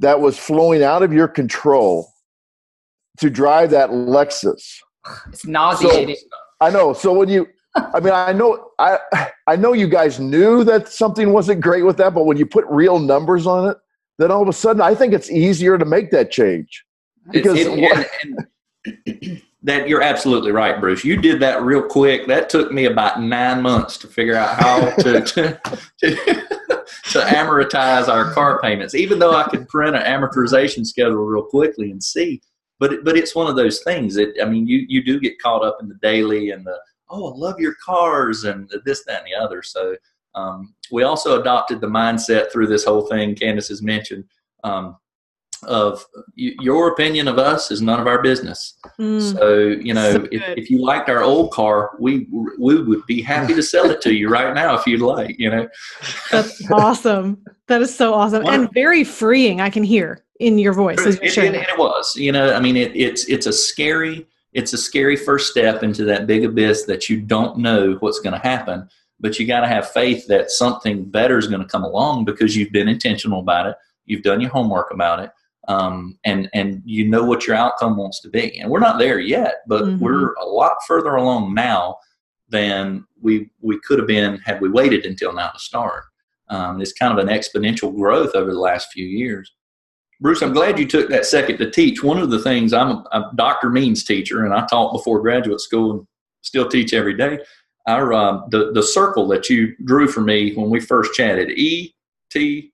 that 0.00 0.20
was 0.20 0.38
flowing 0.38 0.82
out 0.82 1.02
of 1.02 1.14
your 1.14 1.26
control 1.26 2.12
to 3.20 3.30
drive 3.30 3.70
that 3.70 3.88
Lexus. 3.88 4.80
It's 5.28 5.46
nauseating. 5.46 6.16
So, 6.16 6.26
I 6.60 6.68
know. 6.68 6.92
So 6.92 7.14
when 7.14 7.30
you, 7.30 7.48
I 7.74 8.00
mean, 8.00 8.12
I 8.12 8.34
know, 8.34 8.68
I, 8.78 8.98
I 9.46 9.56
know 9.56 9.72
you 9.72 9.88
guys 9.88 10.20
knew 10.20 10.62
that 10.64 10.90
something 10.90 11.32
wasn't 11.32 11.62
great 11.62 11.84
with 11.84 11.96
that, 11.96 12.12
but 12.12 12.26
when 12.26 12.36
you 12.36 12.44
put 12.44 12.66
real 12.66 12.98
numbers 12.98 13.46
on 13.46 13.70
it, 13.70 13.78
then 14.18 14.30
all 14.30 14.42
of 14.42 14.48
a 14.48 14.52
sudden, 14.52 14.82
I 14.82 14.94
think 14.94 15.14
it's 15.14 15.30
easier 15.30 15.78
to 15.78 15.86
make 15.86 16.10
that 16.10 16.30
change 16.30 16.84
because 17.30 17.60
it, 17.60 17.66
it, 17.66 18.10
and, 18.22 18.46
and 19.06 19.42
that 19.62 19.88
you're 19.88 20.02
absolutely 20.02 20.52
right, 20.52 20.80
Bruce. 20.80 21.04
You 21.04 21.16
did 21.16 21.40
that 21.40 21.62
real 21.62 21.82
quick. 21.82 22.26
That 22.26 22.48
took 22.48 22.72
me 22.72 22.86
about 22.86 23.20
nine 23.20 23.60
months 23.60 23.98
to 23.98 24.06
figure 24.06 24.34
out 24.34 24.58
how 24.58 24.90
to 24.96 25.20
to, 25.20 25.60
to, 25.98 26.14
to 27.10 27.20
amortize 27.20 28.08
our 28.08 28.32
car 28.32 28.60
payments. 28.60 28.94
Even 28.94 29.18
though 29.18 29.34
I 29.34 29.48
could 29.48 29.68
print 29.68 29.96
an 29.96 30.02
amortization 30.02 30.86
schedule 30.86 31.26
real 31.26 31.42
quickly 31.42 31.90
and 31.90 32.02
see, 32.02 32.40
but 32.78 33.04
but 33.04 33.16
it's 33.16 33.34
one 33.34 33.48
of 33.48 33.56
those 33.56 33.82
things 33.82 34.14
that 34.14 34.34
I 34.42 34.46
mean, 34.46 34.66
you 34.66 34.86
you 34.88 35.04
do 35.04 35.20
get 35.20 35.40
caught 35.40 35.64
up 35.64 35.78
in 35.80 35.88
the 35.88 35.98
daily 36.00 36.50
and 36.50 36.66
the 36.66 36.78
oh, 37.10 37.32
I 37.32 37.36
love 37.36 37.58
your 37.58 37.74
cars 37.84 38.44
and 38.44 38.70
this, 38.84 39.04
that, 39.04 39.22
and 39.22 39.26
the 39.26 39.34
other. 39.34 39.62
So 39.62 39.96
um, 40.34 40.74
we 40.92 41.02
also 41.02 41.40
adopted 41.40 41.80
the 41.80 41.86
mindset 41.86 42.52
through 42.52 42.68
this 42.68 42.84
whole 42.84 43.06
thing. 43.06 43.34
Candice 43.34 43.68
has 43.68 43.82
mentioned. 43.82 44.24
Um, 44.64 44.96
of 45.64 46.04
your 46.34 46.88
opinion 46.88 47.28
of 47.28 47.38
us 47.38 47.70
is 47.70 47.82
none 47.82 48.00
of 48.00 48.06
our 48.06 48.22
business. 48.22 48.74
Mm, 48.98 49.34
so 49.34 49.58
you 49.58 49.94
know, 49.94 50.12
so 50.12 50.28
if, 50.30 50.42
if, 50.58 50.70
you 50.70 50.82
liked 50.82 51.08
our 51.08 51.22
old 51.22 51.52
car, 51.52 51.96
we 51.98 52.26
we 52.58 52.82
would 52.82 53.04
be 53.06 53.22
happy 53.22 53.54
to 53.54 53.62
sell 53.62 53.90
it 53.90 54.00
to 54.02 54.14
you 54.14 54.28
right 54.28 54.54
now 54.54 54.74
if 54.74 54.86
you'd 54.86 55.02
like. 55.02 55.38
You 55.38 55.50
know, 55.50 55.68
that's 56.30 56.70
awesome. 56.70 57.42
That 57.68 57.82
is 57.82 57.94
so 57.94 58.14
awesome 58.14 58.46
and 58.46 58.68
very 58.72 59.04
freeing. 59.04 59.60
I 59.60 59.70
can 59.70 59.84
hear 59.84 60.24
in 60.40 60.58
your 60.58 60.72
voice. 60.72 60.98
It, 61.04 61.22
it, 61.22 61.38
it, 61.38 61.54
it 61.54 61.78
was. 61.78 62.16
You 62.16 62.32
know, 62.32 62.54
I 62.54 62.60
mean, 62.60 62.76
it, 62.76 62.94
it's 62.96 63.24
it's 63.26 63.46
a 63.46 63.52
scary 63.52 64.26
it's 64.52 64.72
a 64.72 64.78
scary 64.78 65.16
first 65.16 65.50
step 65.50 65.82
into 65.82 66.04
that 66.04 66.26
big 66.26 66.44
abyss 66.44 66.84
that 66.84 67.08
you 67.08 67.20
don't 67.20 67.58
know 67.58 67.96
what's 68.00 68.20
going 68.20 68.32
to 68.32 68.46
happen. 68.46 68.88
But 69.20 69.38
you 69.38 69.46
got 69.46 69.60
to 69.60 69.68
have 69.68 69.90
faith 69.90 70.26
that 70.28 70.50
something 70.50 71.04
better 71.04 71.36
is 71.36 71.46
going 71.46 71.60
to 71.60 71.68
come 71.68 71.84
along 71.84 72.24
because 72.24 72.56
you've 72.56 72.72
been 72.72 72.88
intentional 72.88 73.40
about 73.40 73.66
it. 73.66 73.76
You've 74.06 74.22
done 74.22 74.40
your 74.40 74.50
homework 74.50 74.92
about 74.92 75.20
it 75.20 75.30
um, 75.68 76.18
and 76.24 76.48
and 76.54 76.82
you 76.84 77.08
know 77.08 77.24
what 77.24 77.46
your 77.46 77.56
outcome 77.56 77.96
wants 77.96 78.20
to 78.22 78.28
be. 78.28 78.58
And 78.58 78.70
we're 78.70 78.80
not 78.80 78.98
there 78.98 79.18
yet, 79.18 79.56
but 79.66 79.82
mm-hmm. 79.84 79.98
we're 79.98 80.32
a 80.34 80.44
lot 80.44 80.72
further 80.86 81.16
along 81.16 81.54
now 81.54 81.96
than 82.48 83.04
we 83.20 83.50
we 83.60 83.78
could 83.80 83.98
have 83.98 84.08
been 84.08 84.38
had 84.38 84.60
we 84.60 84.68
waited 84.68 85.06
until 85.06 85.32
now 85.32 85.50
to 85.50 85.58
start. 85.58 86.04
Um, 86.48 86.80
it's 86.80 86.92
kind 86.92 87.16
of 87.16 87.24
an 87.24 87.32
exponential 87.32 87.94
growth 87.94 88.34
over 88.34 88.50
the 88.50 88.58
last 88.58 88.92
few 88.92 89.06
years. 89.06 89.52
Bruce, 90.20 90.42
I'm 90.42 90.52
glad 90.52 90.78
you 90.78 90.86
took 90.86 91.08
that 91.08 91.24
second 91.24 91.58
to 91.58 91.70
teach. 91.70 92.02
One 92.02 92.18
of 92.18 92.30
the 92.30 92.40
things 92.40 92.72
I'm 92.72 92.90
a, 92.90 93.04
a 93.12 93.32
Dr. 93.36 93.70
Means 93.70 94.04
teacher, 94.04 94.44
and 94.44 94.52
I 94.52 94.66
taught 94.66 94.92
before 94.92 95.20
graduate 95.20 95.60
school 95.60 95.92
and 95.92 96.06
still 96.42 96.68
teach 96.68 96.92
every 96.92 97.16
day. 97.16 97.38
Our 97.86 98.12
uh, 98.12 98.40
the 98.48 98.72
the 98.72 98.82
circle 98.82 99.28
that 99.28 99.48
you 99.48 99.74
drew 99.84 100.08
for 100.08 100.20
me 100.20 100.54
when 100.54 100.70
we 100.70 100.80
first 100.80 101.14
chatted, 101.14 101.50
E 101.50 101.94
T 102.30 102.72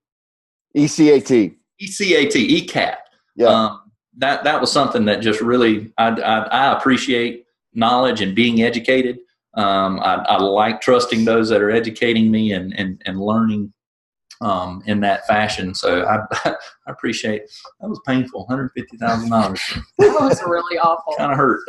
E 0.75 0.87
C 0.87 1.11
A 1.11 1.21
T 1.21 1.57
ECAT, 1.81 2.33
ECAT. 2.33 2.97
Yeah. 3.37 3.49
Um, 3.49 3.93
that 4.19 4.45
that 4.45 4.61
was 4.61 4.73
something 4.73 5.05
that 5.05 5.21
just 5.21 5.41
really 5.41 5.93
I, 5.99 6.09
I, 6.09 6.39
I 6.39 6.79
appreciate 6.79 7.47
knowledge 7.75 8.21
and 8.21 8.35
being 8.35 8.63
educated. 8.63 9.19
Um, 9.55 10.01
I, 10.01 10.17
I, 10.17 10.37
like 10.39 10.83
trusting 10.83 11.25
those 11.25 11.49
that 11.49 11.63
are 11.63 11.71
educating 11.71 12.31
me 12.31 12.53
and 12.53 12.79
and, 12.79 13.01
and 13.07 13.21
learning 13.21 13.73
um, 14.41 14.83
in 14.87 15.01
that 15.01 15.27
fashion. 15.27 15.75
So 15.75 16.05
I, 16.05 16.19
I 16.51 16.57
appreciate 16.87 17.43
that 17.81 17.89
was 17.89 18.01
painful. 18.07 18.41
One 18.47 18.49
hundred 18.49 18.71
fifty 18.75 18.97
thousand 18.97 19.31
dollars. 19.31 19.61
That 19.99 20.21
was 20.21 20.43
really 20.47 20.79
awful. 20.79 21.15
kind 21.17 21.33
of 21.33 21.39
hurt. 21.39 21.61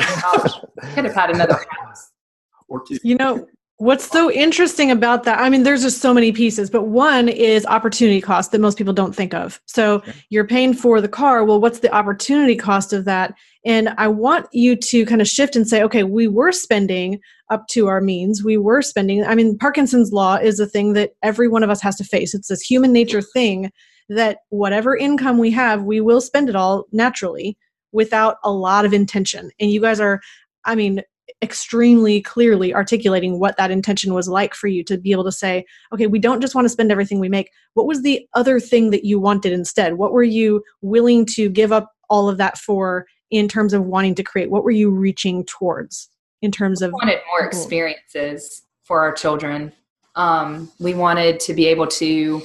Could 0.93 1.05
have 1.05 1.13
had 1.13 1.31
another 1.31 1.59
house 1.69 2.11
or 2.67 2.83
two. 2.85 2.97
You 3.03 3.15
know, 3.15 3.45
What's 3.79 4.09
so 4.09 4.31
interesting 4.31 4.89
about 4.89 5.23
that? 5.25 5.39
I 5.39 5.51
mean, 5.51 5.61
there's 5.61 5.83
just 5.83 6.01
so 6.01 6.11
many 6.11 6.31
pieces, 6.31 6.67
but 6.67 6.85
one 6.87 7.29
is 7.29 7.63
opportunity 7.67 8.19
cost 8.19 8.51
that 8.51 8.59
most 8.59 8.75
people 8.75 8.93
don't 8.93 9.15
think 9.15 9.35
of. 9.35 9.61
So 9.67 10.01
you're 10.29 10.47
paying 10.47 10.73
for 10.73 10.99
the 10.99 11.07
car. 11.07 11.45
Well, 11.45 11.61
what's 11.61 11.79
the 11.79 11.93
opportunity 11.93 12.55
cost 12.55 12.91
of 12.91 13.05
that? 13.05 13.35
And 13.63 13.89
I 13.97 14.07
want 14.07 14.47
you 14.51 14.75
to 14.77 15.05
kind 15.05 15.21
of 15.21 15.27
shift 15.27 15.55
and 15.55 15.67
say, 15.67 15.83
okay, 15.83 16.03
we 16.03 16.27
were 16.27 16.51
spending 16.51 17.19
up 17.51 17.67
to 17.67 17.85
our 17.85 18.01
means. 18.01 18.43
We 18.43 18.57
were 18.57 18.81
spending. 18.81 19.23
I 19.23 19.35
mean, 19.35 19.59
Parkinson's 19.59 20.11
law 20.11 20.37
is 20.37 20.59
a 20.59 20.65
thing 20.65 20.93
that 20.93 21.11
every 21.21 21.47
one 21.47 21.61
of 21.61 21.69
us 21.69 21.81
has 21.81 21.97
to 21.97 22.03
face. 22.03 22.33
It's 22.33 22.47
this 22.47 22.61
human 22.61 22.91
nature 22.91 23.21
thing 23.21 23.71
that 24.09 24.39
whatever 24.49 24.95
income 24.95 25.37
we 25.37 25.51
have, 25.51 25.83
we 25.83 26.01
will 26.01 26.21
spend 26.21 26.49
it 26.49 26.55
all 26.55 26.85
naturally 26.91 27.55
without 27.91 28.37
a 28.43 28.51
lot 28.51 28.85
of 28.85 28.93
intention. 28.93 29.51
And 29.59 29.69
you 29.69 29.81
guys 29.81 29.99
are, 29.99 30.19
I 30.65 30.73
mean, 30.73 31.03
extremely 31.41 32.21
clearly 32.21 32.73
articulating 32.73 33.39
what 33.39 33.57
that 33.57 33.71
intention 33.71 34.13
was 34.13 34.27
like 34.27 34.53
for 34.53 34.67
you 34.67 34.83
to 34.83 34.97
be 34.97 35.11
able 35.11 35.23
to 35.23 35.31
say, 35.31 35.65
okay, 35.93 36.07
we 36.07 36.19
don't 36.19 36.41
just 36.41 36.55
want 36.55 36.65
to 36.65 36.69
spend 36.69 36.91
everything 36.91 37.19
we 37.19 37.29
make. 37.29 37.51
What 37.73 37.87
was 37.87 38.01
the 38.01 38.27
other 38.33 38.59
thing 38.59 38.91
that 38.91 39.05
you 39.05 39.19
wanted 39.19 39.53
instead? 39.53 39.95
What 39.95 40.13
were 40.13 40.23
you 40.23 40.63
willing 40.81 41.25
to 41.33 41.49
give 41.49 41.71
up 41.71 41.91
all 42.09 42.29
of 42.29 42.37
that 42.37 42.57
for 42.57 43.05
in 43.29 43.47
terms 43.47 43.73
of 43.73 43.85
wanting 43.85 44.15
to 44.15 44.23
create? 44.23 44.49
What 44.49 44.63
were 44.63 44.71
you 44.71 44.89
reaching 44.89 45.45
towards 45.45 46.09
in 46.41 46.51
terms 46.51 46.81
of? 46.81 46.91
Wanted 46.93 47.19
more 47.29 47.45
experiences 47.45 48.63
for 48.83 49.01
our 49.01 49.11
children. 49.11 49.73
Um, 50.15 50.71
we 50.79 50.93
wanted 50.93 51.39
to 51.41 51.53
be 51.53 51.67
able 51.67 51.87
to 51.87 52.41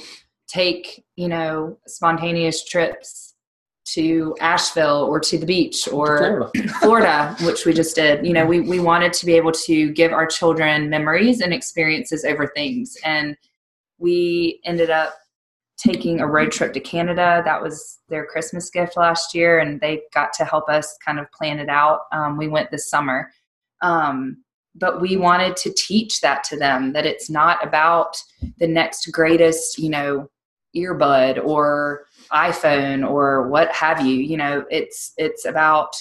take, 0.47 1.03
you 1.15 1.27
know, 1.27 1.77
spontaneous 1.87 2.63
trips 2.63 3.32
to 3.85 4.35
Asheville 4.39 5.03
or 5.03 5.19
to 5.19 5.37
the 5.37 5.45
beach 5.45 5.87
or 5.89 6.17
Florida. 6.17 6.73
Florida. 6.79 7.35
which 7.41 7.65
we 7.65 7.73
just 7.73 7.95
did. 7.95 8.25
You 8.25 8.33
know, 8.33 8.45
we, 8.45 8.61
we 8.61 8.79
wanted 8.79 9.13
to 9.13 9.25
be 9.25 9.33
able 9.33 9.51
to 9.51 9.91
give 9.91 10.13
our 10.13 10.25
children 10.25 10.89
memories 10.89 11.41
and 11.41 11.53
experiences 11.53 12.23
over 12.23 12.47
things. 12.47 12.97
And 13.03 13.35
we 13.99 14.61
ended 14.63 14.89
up 14.89 15.15
taking 15.77 16.21
a 16.21 16.27
road 16.27 16.51
trip 16.51 16.73
to 16.73 16.79
Canada. 16.79 17.41
That 17.43 17.61
was 17.61 17.99
their 18.07 18.25
Christmas 18.25 18.69
gift 18.69 18.95
last 18.95 19.33
year, 19.33 19.59
and 19.59 19.81
they 19.81 20.03
got 20.13 20.31
to 20.33 20.45
help 20.45 20.69
us 20.69 20.97
kind 21.03 21.19
of 21.19 21.31
plan 21.31 21.59
it 21.59 21.69
out. 21.69 22.01
Um, 22.11 22.37
we 22.37 22.47
went 22.47 22.71
this 22.71 22.89
summer. 22.89 23.31
Um, 23.81 24.43
but 24.75 25.01
we 25.01 25.17
wanted 25.17 25.55
to 25.57 25.73
teach 25.73 26.21
that 26.21 26.43
to 26.45 26.57
them 26.57 26.93
that 26.93 27.05
it's 27.05 27.29
not 27.29 27.65
about 27.65 28.17
the 28.57 28.67
next 28.67 29.11
greatest, 29.11 29.77
you 29.77 29.89
know, 29.89 30.29
earbud 30.75 31.43
or 31.45 32.05
iphone 32.33 33.07
or 33.07 33.47
what 33.47 33.71
have 33.73 34.05
you 34.05 34.15
you 34.15 34.37
know 34.37 34.65
it's 34.69 35.13
it's 35.17 35.45
about 35.45 35.95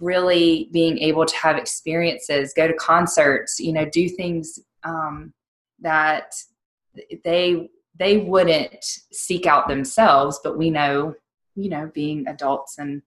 really 0.00 0.68
being 0.72 0.98
able 0.98 1.24
to 1.24 1.36
have 1.36 1.56
experiences 1.56 2.52
go 2.56 2.66
to 2.66 2.74
concerts 2.74 3.60
you 3.60 3.72
know 3.72 3.84
do 3.84 4.08
things 4.08 4.58
um, 4.84 5.32
that 5.80 6.34
they 7.24 7.68
they 7.98 8.18
wouldn't 8.18 8.84
seek 9.12 9.46
out 9.46 9.68
themselves 9.68 10.40
but 10.42 10.58
we 10.58 10.70
know 10.70 11.14
you 11.54 11.68
know 11.68 11.90
being 11.94 12.26
adults 12.26 12.78
and 12.78 13.02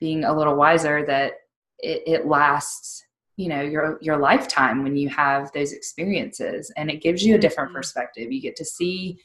being 0.00 0.24
a 0.24 0.36
little 0.36 0.56
wiser 0.56 1.04
that 1.06 1.34
it, 1.78 2.02
it 2.06 2.26
lasts 2.26 3.04
you 3.36 3.48
know 3.48 3.60
your 3.60 3.98
your 4.00 4.16
lifetime 4.16 4.82
when 4.82 4.96
you 4.96 5.08
have 5.08 5.50
those 5.52 5.72
experiences 5.72 6.72
and 6.76 6.90
it 6.90 7.02
gives 7.02 7.24
you 7.24 7.34
a 7.34 7.38
different 7.38 7.68
mm-hmm. 7.68 7.78
perspective 7.78 8.32
you 8.32 8.40
get 8.40 8.56
to 8.56 8.64
see 8.64 9.18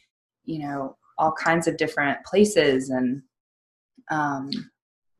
you 0.46 0.60
know 0.60 0.96
all 1.18 1.32
kinds 1.32 1.68
of 1.68 1.78
different 1.78 2.24
places 2.26 2.90
and 2.90 3.22
um, 4.10 4.50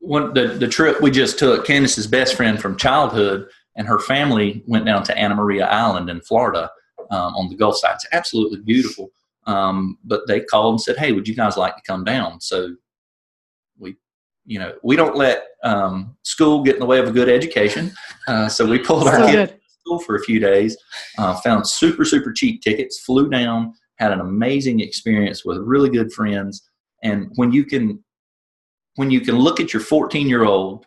one 0.00 0.32
the, 0.34 0.48
the 0.48 0.68
trip 0.68 1.00
we 1.00 1.10
just 1.10 1.38
took 1.38 1.66
candice's 1.66 2.06
best 2.06 2.36
friend 2.36 2.60
from 2.60 2.76
childhood 2.76 3.48
and 3.76 3.86
her 3.86 3.98
family 3.98 4.62
went 4.66 4.86
down 4.86 5.02
to 5.02 5.16
anna 5.16 5.34
maria 5.34 5.66
island 5.66 6.08
in 6.08 6.20
florida 6.20 6.70
um, 7.10 7.34
on 7.34 7.48
the 7.48 7.56
gulf 7.56 7.76
side. 7.76 7.94
It's 7.94 8.06
absolutely 8.12 8.60
beautiful. 8.60 9.10
Um, 9.46 9.98
but 10.04 10.26
they 10.26 10.40
called 10.40 10.74
and 10.74 10.80
said 10.80 10.98
hey 10.98 11.12
would 11.12 11.26
you 11.26 11.34
guys 11.34 11.56
like 11.56 11.76
to 11.76 11.82
come 11.86 12.04
down? 12.04 12.40
So 12.40 12.76
we 13.78 13.96
you 14.44 14.58
know 14.58 14.74
we 14.82 14.96
don't 14.96 15.16
let 15.16 15.46
um, 15.64 16.16
school 16.22 16.62
get 16.62 16.74
in 16.74 16.80
the 16.80 16.86
way 16.86 16.98
of 16.98 17.08
a 17.08 17.12
good 17.12 17.28
education. 17.28 17.92
Uh, 18.26 18.48
so 18.48 18.66
we 18.66 18.78
pulled 18.78 19.08
our 19.08 19.20
so 19.20 19.26
kids 19.26 19.52
school 19.80 19.98
for 20.00 20.16
a 20.16 20.22
few 20.22 20.38
days 20.38 20.76
uh, 21.16 21.34
found 21.36 21.66
super 21.66 22.04
super 22.04 22.30
cheap 22.30 22.60
tickets 22.60 23.00
flew 23.00 23.30
down 23.30 23.72
had 23.98 24.12
an 24.12 24.20
amazing 24.20 24.80
experience 24.80 25.44
with 25.44 25.58
really 25.58 25.90
good 25.90 26.12
friends. 26.12 26.68
And 27.02 27.30
when 27.34 27.52
you 27.52 27.64
can 27.64 28.02
when 28.96 29.10
you 29.12 29.20
can 29.20 29.36
look 29.36 29.60
at 29.60 29.72
your 29.72 29.82
14 29.82 30.26
year 30.26 30.44
old 30.44 30.86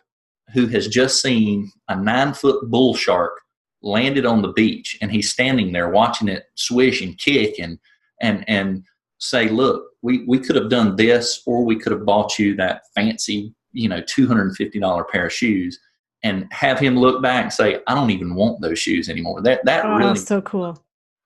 who 0.52 0.66
has 0.66 0.86
just 0.86 1.22
seen 1.22 1.70
a 1.88 1.96
nine 1.96 2.34
foot 2.34 2.70
bull 2.70 2.94
shark 2.94 3.40
landed 3.82 4.26
on 4.26 4.42
the 4.42 4.52
beach 4.52 4.98
and 5.00 5.10
he's 5.10 5.32
standing 5.32 5.72
there 5.72 5.88
watching 5.88 6.28
it 6.28 6.44
swish 6.54 7.00
and 7.00 7.18
kick 7.18 7.58
and 7.58 7.78
and 8.20 8.44
and 8.48 8.84
say 9.18 9.48
look 9.48 9.84
we, 10.02 10.24
we 10.26 10.38
could 10.38 10.56
have 10.56 10.68
done 10.68 10.94
this 10.96 11.42
or 11.46 11.64
we 11.64 11.76
could 11.76 11.92
have 11.92 12.04
bought 12.04 12.38
you 12.38 12.54
that 12.54 12.82
fancy 12.94 13.54
you 13.72 13.88
know 13.88 14.02
$250 14.02 15.08
pair 15.08 15.26
of 15.26 15.32
shoes 15.32 15.78
and 16.22 16.46
have 16.52 16.78
him 16.78 16.96
look 16.96 17.22
back 17.22 17.44
and 17.44 17.52
say 17.52 17.80
i 17.86 17.94
don't 17.94 18.10
even 18.10 18.34
want 18.34 18.60
those 18.60 18.78
shoes 18.78 19.08
anymore 19.08 19.40
that 19.42 19.64
that 19.64 19.84
oh, 19.84 19.96
really 19.96 20.18
so 20.18 20.40
cool 20.42 20.78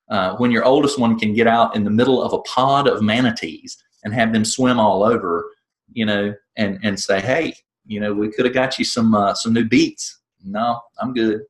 uh, 0.08 0.36
when 0.36 0.50
your 0.50 0.64
oldest 0.64 0.98
one 0.98 1.18
can 1.18 1.34
get 1.34 1.46
out 1.46 1.74
in 1.74 1.84
the 1.84 1.90
middle 1.90 2.22
of 2.22 2.32
a 2.32 2.38
pod 2.42 2.88
of 2.88 3.02
manatees 3.02 3.82
and 4.04 4.14
have 4.14 4.32
them 4.32 4.44
swim 4.44 4.78
all 4.78 5.02
over 5.02 5.50
you 5.92 6.06
know 6.06 6.34
and 6.56 6.78
and 6.82 6.98
say 6.98 7.20
hey 7.20 7.54
you 7.86 8.00
know 8.00 8.12
we 8.12 8.30
could 8.30 8.44
have 8.44 8.54
got 8.54 8.78
you 8.78 8.84
some 8.84 9.14
uh, 9.14 9.34
some 9.34 9.52
new 9.52 9.64
beats. 9.64 10.20
No 10.44 10.80
i'm 11.00 11.12
good. 11.12 11.42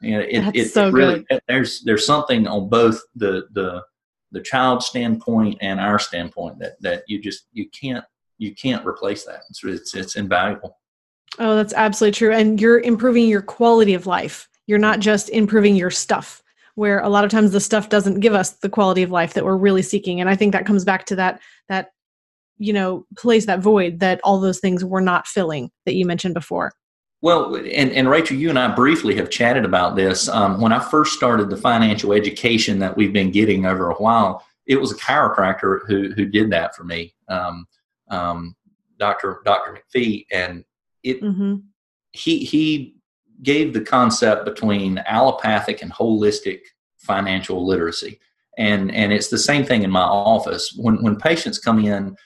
You 0.00 0.18
know 0.18 0.20
it, 0.20 0.40
That's 0.40 0.58
it, 0.58 0.72
so 0.72 0.88
it 0.88 0.92
really 0.92 1.24
good. 1.30 1.40
there's 1.48 1.82
there's 1.82 2.06
something 2.06 2.46
on 2.46 2.68
both 2.68 3.00
the 3.14 3.46
the 3.52 3.82
the 4.32 4.40
child 4.40 4.82
standpoint 4.82 5.56
and 5.60 5.78
our 5.78 5.98
standpoint 5.98 6.58
that 6.58 6.80
that 6.82 7.04
you 7.06 7.20
just 7.20 7.46
you 7.52 7.68
can't 7.70 8.04
you 8.38 8.54
can't 8.54 8.84
replace 8.86 9.24
that. 9.24 9.42
It's 9.48 9.62
it's, 9.64 9.94
it's 9.94 10.16
invaluable. 10.16 10.78
Oh 11.38 11.56
that's 11.56 11.72
absolutely 11.72 12.16
true. 12.16 12.32
And 12.32 12.60
you're 12.60 12.80
improving 12.80 13.28
your 13.28 13.42
quality 13.42 13.94
of 13.94 14.06
life. 14.06 14.48
You're 14.66 14.78
not 14.78 15.00
just 15.00 15.28
improving 15.30 15.76
your 15.76 15.90
stuff 15.90 16.42
where 16.74 17.00
a 17.00 17.08
lot 17.08 17.24
of 17.24 17.30
times 17.30 17.52
the 17.52 17.60
stuff 17.60 17.88
doesn't 17.88 18.20
give 18.20 18.34
us 18.34 18.50
the 18.50 18.68
quality 18.68 19.02
of 19.02 19.10
life 19.10 19.34
that 19.34 19.44
we're 19.44 19.56
really 19.56 19.82
seeking 19.82 20.20
and 20.20 20.28
i 20.28 20.36
think 20.36 20.52
that 20.52 20.66
comes 20.66 20.84
back 20.84 21.04
to 21.04 21.16
that 21.16 21.40
that 21.68 21.90
you 22.58 22.72
know 22.72 23.04
place 23.16 23.46
that 23.46 23.60
void 23.60 24.00
that 24.00 24.20
all 24.24 24.40
those 24.40 24.60
things 24.60 24.84
were 24.84 25.00
not 25.00 25.26
filling 25.26 25.70
that 25.86 25.94
you 25.94 26.06
mentioned 26.06 26.34
before 26.34 26.72
well, 27.24 27.54
and, 27.54 27.90
and 27.90 28.10
Rachel, 28.10 28.36
you 28.36 28.50
and 28.50 28.58
I 28.58 28.74
briefly 28.74 29.14
have 29.16 29.30
chatted 29.30 29.64
about 29.64 29.96
this. 29.96 30.28
Um, 30.28 30.60
when 30.60 30.72
I 30.72 30.78
first 30.78 31.14
started 31.14 31.48
the 31.48 31.56
financial 31.56 32.12
education 32.12 32.78
that 32.80 32.98
we've 32.98 33.14
been 33.14 33.30
getting 33.30 33.64
over 33.64 33.88
a 33.88 33.94
while, 33.94 34.44
it 34.66 34.76
was 34.78 34.92
a 34.92 34.96
chiropractor 34.96 35.80
who 35.86 36.12
who 36.12 36.26
did 36.26 36.50
that 36.50 36.76
for 36.76 36.84
me, 36.84 37.14
um, 37.28 37.66
um, 38.08 38.54
Doctor 38.98 39.40
Doctor 39.42 39.74
McPhee, 39.74 40.26
and 40.30 40.66
it 41.02 41.22
mm-hmm. 41.22 41.56
he 42.12 42.44
he 42.44 42.93
gave 43.44 43.72
the 43.72 43.80
concept 43.80 44.44
between 44.44 44.98
allopathic 45.06 45.82
and 45.82 45.92
holistic 45.92 46.62
financial 46.96 47.64
literacy, 47.64 48.18
and 48.58 48.92
and 48.92 49.12
it's 49.12 49.28
the 49.28 49.38
same 49.38 49.64
thing 49.64 49.82
in 49.84 49.90
my 49.90 50.02
office. 50.02 50.74
When 50.76 51.02
when 51.02 51.16
patients 51.16 51.58
come 51.58 51.78
in, 51.84 52.16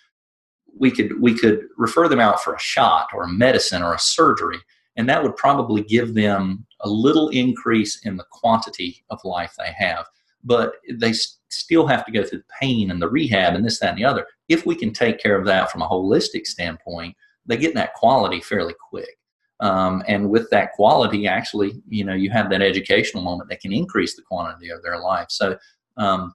we 0.79 0.91
could 0.91 1.21
we 1.21 1.35
could 1.37 1.67
refer 1.77 2.09
them 2.09 2.21
out 2.21 2.43
for 2.43 2.55
a 2.55 2.61
shot 2.61 3.09
or 3.13 3.25
a 3.25 3.29
medicine 3.29 3.83
or 3.83 3.93
a 3.95 3.99
surgery 3.99 4.61
and 4.99 5.09
that 5.09 5.23
would 5.23 5.37
probably 5.37 5.83
give 5.83 6.13
them 6.13 6.67
a 6.81 6.89
little 6.89 7.29
increase 7.29 8.05
in 8.05 8.17
the 8.17 8.27
quantity 8.33 9.05
of 9.11 9.25
life 9.25 9.55
they 9.57 9.73
have. 9.73 10.05
But 10.43 10.73
they 10.93 11.13
still 11.13 11.87
have 11.87 12.05
to 12.05 12.13
go 12.13 12.25
through 12.25 12.39
the 12.39 12.55
pain 12.61 12.91
and 12.91 13.01
the 13.01 13.09
rehab 13.09 13.55
and 13.55 13.65
this 13.65 13.79
that 13.79 13.91
and 13.91 13.99
the 13.99 14.05
other. 14.05 14.27
If 14.49 14.67
we 14.67 14.75
can 14.75 14.93
take 14.93 15.21
care 15.21 15.39
of 15.39 15.47
that 15.47 15.71
from 15.71 15.83
a 15.83 15.89
holistic 15.89 16.47
standpoint 16.47 17.17
they 17.47 17.57
get 17.57 17.75
that 17.75 17.95
quality 17.95 18.41
fairly 18.41 18.75
quick 18.79 19.19
um, 19.61 20.03
and 20.07 20.29
with 20.29 20.49
that 20.51 20.73
quality 20.73 21.27
actually 21.27 21.83
you 21.89 22.05
know 22.05 22.15
you 22.15 22.31
have 22.31 22.51
that 22.51 22.63
educational 22.63 23.23
moment 23.23 23.49
that 23.49 23.61
can 23.61 23.73
increase 23.73 24.15
the 24.17 24.23
quantity 24.23 24.71
of 24.71 24.83
their 24.83 25.01
life 25.01 25.27
so 25.29 25.57
um, 25.97 26.35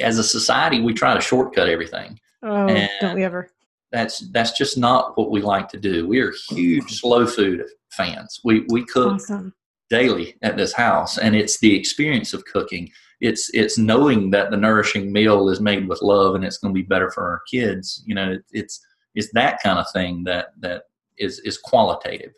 as 0.00 0.18
a 0.18 0.24
society 0.24 0.80
we 0.80 0.92
try 0.94 1.14
to 1.14 1.20
shortcut 1.20 1.68
everything 1.68 2.18
oh 2.42 2.68
And- 2.68 2.90
don't 3.00 3.14
we 3.14 3.24
ever 3.24 3.50
that's 3.92 4.20
that's 4.30 4.56
just 4.56 4.78
not 4.78 5.16
what 5.18 5.30
we 5.30 5.42
like 5.42 5.68
to 5.68 5.78
do. 5.78 6.08
We 6.08 6.20
are 6.20 6.32
huge 6.48 6.98
slow 6.98 7.26
food 7.26 7.64
fans. 7.90 8.40
We 8.42 8.64
we 8.70 8.84
cook 8.86 9.16
awesome 9.16 9.52
daily 9.90 10.34
at 10.40 10.56
this 10.56 10.72
house, 10.72 11.18
and 11.18 11.36
it's 11.36 11.60
the 11.60 11.78
experience 11.78 12.32
of 12.32 12.44
cooking. 12.46 12.90
It's 13.20 13.50
it's 13.52 13.78
knowing 13.78 14.30
that 14.30 14.50
the 14.50 14.56
nourishing 14.56 15.12
meal 15.12 15.50
is 15.50 15.60
made 15.60 15.86
with 15.86 16.00
love, 16.00 16.34
and 16.34 16.42
it's 16.44 16.56
going 16.58 16.74
to 16.74 16.80
be 16.80 16.86
better 16.86 17.10
for 17.10 17.22
our 17.22 17.42
kids. 17.50 18.02
You 18.06 18.14
know, 18.14 18.32
it, 18.32 18.44
it's 18.50 18.80
it's 19.14 19.30
that 19.34 19.62
kind 19.62 19.78
of 19.78 19.84
thing 19.92 20.24
that 20.24 20.46
that 20.60 20.84
is 21.18 21.38
is 21.40 21.58
qualitative. 21.58 22.32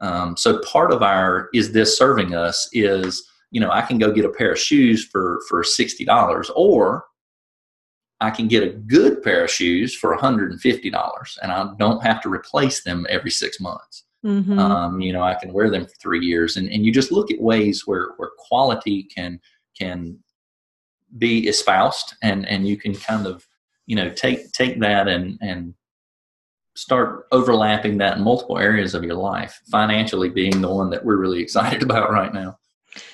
Um, 0.00 0.36
so 0.36 0.60
part 0.60 0.92
of 0.92 1.02
our 1.02 1.48
is 1.52 1.72
this 1.72 1.98
serving 1.98 2.34
us 2.34 2.68
is 2.72 3.28
you 3.50 3.60
know 3.60 3.70
I 3.70 3.82
can 3.82 3.98
go 3.98 4.12
get 4.12 4.24
a 4.24 4.30
pair 4.30 4.52
of 4.52 4.58
shoes 4.58 5.04
for 5.04 5.40
for 5.48 5.62
sixty 5.62 6.04
dollars, 6.04 6.50
or 6.54 7.04
I 8.20 8.30
can 8.30 8.48
get 8.48 8.62
a 8.62 8.68
good 8.68 9.22
pair 9.22 9.44
of 9.44 9.50
shoes 9.50 9.94
for 9.94 10.16
$150 10.16 11.38
and 11.42 11.52
I 11.52 11.66
don't 11.78 12.02
have 12.02 12.20
to 12.22 12.28
replace 12.28 12.82
them 12.82 13.06
every 13.08 13.30
six 13.30 13.60
months. 13.60 14.04
mm-hmm. 14.24 14.58
Um, 14.58 15.00
you 15.00 15.12
know, 15.12 15.22
I 15.22 15.34
can 15.34 15.52
wear 15.52 15.70
them 15.70 15.86
for 15.86 15.94
three 16.00 16.24
years 16.24 16.56
and, 16.58 16.70
and 16.70 16.84
you 16.84 16.92
just 16.92 17.12
look 17.12 17.30
at 17.30 17.40
ways 17.40 17.86
where, 17.86 18.10
where 18.18 18.30
quality 18.36 19.04
can, 19.04 19.40
can 19.78 20.18
be 21.16 21.48
espoused 21.48 22.14
and, 22.22 22.46
and 22.46 22.68
you 22.68 22.76
can 22.76 22.94
kind 22.94 23.26
of, 23.26 23.46
you 23.86 23.96
know, 23.96 24.10
take, 24.10 24.52
take 24.52 24.78
that 24.80 25.08
and, 25.08 25.38
and 25.40 25.74
start 26.80 27.26
overlapping 27.30 27.98
that 27.98 28.16
in 28.16 28.24
multiple 28.24 28.58
areas 28.58 28.94
of 28.94 29.04
your 29.04 29.14
life, 29.14 29.60
financially 29.70 30.30
being 30.30 30.60
the 30.62 30.72
one 30.72 30.88
that 30.90 31.04
we're 31.04 31.18
really 31.18 31.40
excited 31.40 31.82
about 31.88 32.10
right 32.10 32.32
now. 32.32 32.56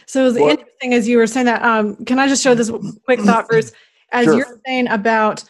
So 0.07 0.27
it's 0.27 0.39
Well- 0.39 0.51
interesting 0.51 0.95
as 0.95 1.09
you 1.09 1.19
were 1.19 1.27
saying 1.27 1.47
that. 1.47 1.63
Um, 1.63 1.97
can 2.05 2.19
I 2.19 2.29
just 2.29 2.43
show 2.43 2.55
this 2.55 2.71
quick 3.05 3.21
thought, 3.21 3.49
Bruce? 3.51 3.73
As 4.13 4.25
Sure. 4.27 4.37
you're 4.37 4.61
saying 4.65 4.87
about, 4.89 5.43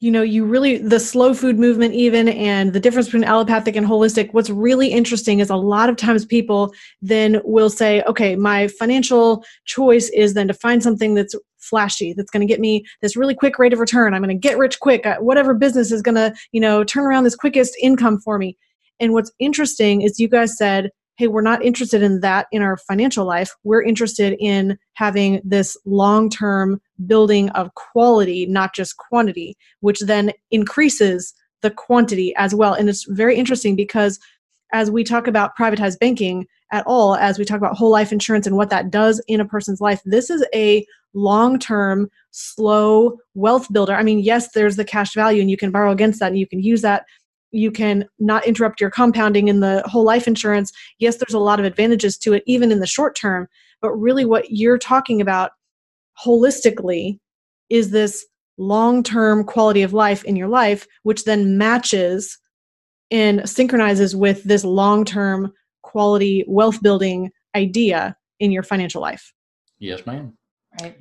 you 0.00 0.10
know, 0.10 0.22
you 0.22 0.44
really 0.44 0.76
the 0.76 1.00
slow 1.00 1.32
food 1.34 1.58
movement, 1.58 1.94
even 1.94 2.28
and 2.28 2.72
the 2.74 2.78
difference 2.78 3.08
between 3.08 3.24
allopathic 3.24 3.74
and 3.76 3.86
holistic. 3.86 4.32
What's 4.32 4.50
really 4.50 4.88
interesting 4.88 5.40
is 5.40 5.48
a 5.50 5.56
lot 5.56 5.88
of 5.88 5.96
times 5.96 6.24
people 6.26 6.72
then 7.02 7.40
will 7.44 7.70
say, 7.70 8.02
okay, 8.02 8.36
my 8.36 8.68
financial 8.68 9.42
choice 9.64 10.10
is 10.10 10.34
then 10.34 10.46
to 10.48 10.54
find 10.54 10.82
something 10.82 11.14
that's 11.14 11.34
flashy, 11.58 12.12
that's 12.12 12.30
going 12.30 12.46
to 12.46 12.52
get 12.52 12.60
me 12.60 12.84
this 13.02 13.16
really 13.16 13.34
quick 13.34 13.58
rate 13.58 13.72
of 13.72 13.78
return. 13.78 14.14
I'm 14.14 14.22
going 14.22 14.34
to 14.34 14.48
get 14.48 14.58
rich 14.58 14.80
quick. 14.80 15.04
Whatever 15.18 15.54
business 15.54 15.92
is 15.92 16.02
going 16.02 16.14
to, 16.14 16.34
you 16.52 16.60
know, 16.60 16.84
turn 16.84 17.04
around 17.04 17.24
this 17.24 17.36
quickest 17.36 17.76
income 17.82 18.20
for 18.20 18.38
me. 18.38 18.56
And 19.00 19.12
what's 19.12 19.32
interesting 19.38 20.02
is 20.02 20.18
you 20.18 20.28
guys 20.28 20.56
said, 20.56 20.90
hey, 21.18 21.26
we're 21.26 21.42
not 21.42 21.64
interested 21.64 22.00
in 22.00 22.20
that 22.20 22.46
in 22.52 22.62
our 22.62 22.76
financial 22.76 23.26
life. 23.26 23.54
We're 23.64 23.82
interested 23.82 24.36
in 24.38 24.78
having 24.94 25.40
this 25.44 25.76
long 25.84 26.30
term 26.30 26.80
building 27.06 27.50
of 27.50 27.74
quality, 27.74 28.46
not 28.46 28.74
just 28.74 28.96
quantity, 28.96 29.56
which 29.80 30.00
then 30.00 30.32
increases 30.50 31.34
the 31.60 31.70
quantity 31.70 32.34
as 32.36 32.54
well. 32.54 32.72
And 32.72 32.88
it's 32.88 33.04
very 33.08 33.36
interesting 33.36 33.74
because 33.74 34.20
as 34.72 34.90
we 34.90 35.02
talk 35.02 35.26
about 35.26 35.56
privatized 35.58 35.98
banking 35.98 36.46
at 36.70 36.86
all, 36.86 37.16
as 37.16 37.38
we 37.38 37.44
talk 37.44 37.58
about 37.58 37.76
whole 37.76 37.90
life 37.90 38.12
insurance 38.12 38.46
and 38.46 38.56
what 38.56 38.70
that 38.70 38.90
does 38.90 39.20
in 39.26 39.40
a 39.40 39.44
person's 39.44 39.80
life, 39.80 40.00
this 40.04 40.30
is 40.30 40.46
a 40.54 40.86
long 41.14 41.58
term, 41.58 42.08
slow 42.30 43.18
wealth 43.34 43.66
builder. 43.72 43.94
I 43.94 44.02
mean, 44.02 44.20
yes, 44.20 44.48
there's 44.54 44.76
the 44.76 44.84
cash 44.84 45.14
value 45.14 45.40
and 45.40 45.50
you 45.50 45.56
can 45.56 45.70
borrow 45.70 45.90
against 45.90 46.20
that 46.20 46.28
and 46.28 46.38
you 46.38 46.46
can 46.46 46.62
use 46.62 46.82
that 46.82 47.04
you 47.50 47.70
can 47.70 48.06
not 48.18 48.46
interrupt 48.46 48.80
your 48.80 48.90
compounding 48.90 49.48
in 49.48 49.60
the 49.60 49.82
whole 49.86 50.04
life 50.04 50.26
insurance. 50.26 50.72
Yes, 50.98 51.16
there's 51.16 51.34
a 51.34 51.38
lot 51.38 51.58
of 51.58 51.64
advantages 51.64 52.18
to 52.18 52.34
it, 52.34 52.42
even 52.46 52.70
in 52.70 52.80
the 52.80 52.86
short 52.86 53.16
term. 53.16 53.48
But 53.80 53.92
really, 53.92 54.24
what 54.24 54.50
you're 54.50 54.78
talking 54.78 55.20
about 55.20 55.52
holistically 56.22 57.18
is 57.70 57.90
this 57.90 58.26
long 58.58 59.02
term 59.02 59.44
quality 59.44 59.82
of 59.82 59.92
life 59.92 60.24
in 60.24 60.36
your 60.36 60.48
life, 60.48 60.86
which 61.04 61.24
then 61.24 61.56
matches 61.56 62.38
and 63.10 63.48
synchronizes 63.48 64.14
with 64.14 64.44
this 64.44 64.64
long 64.64 65.04
term 65.04 65.52
quality 65.82 66.44
wealth 66.46 66.82
building 66.82 67.30
idea 67.54 68.16
in 68.40 68.52
your 68.52 68.62
financial 68.62 69.00
life. 69.00 69.32
Yes, 69.78 70.04
ma'am. 70.04 70.36
Right. 70.80 70.96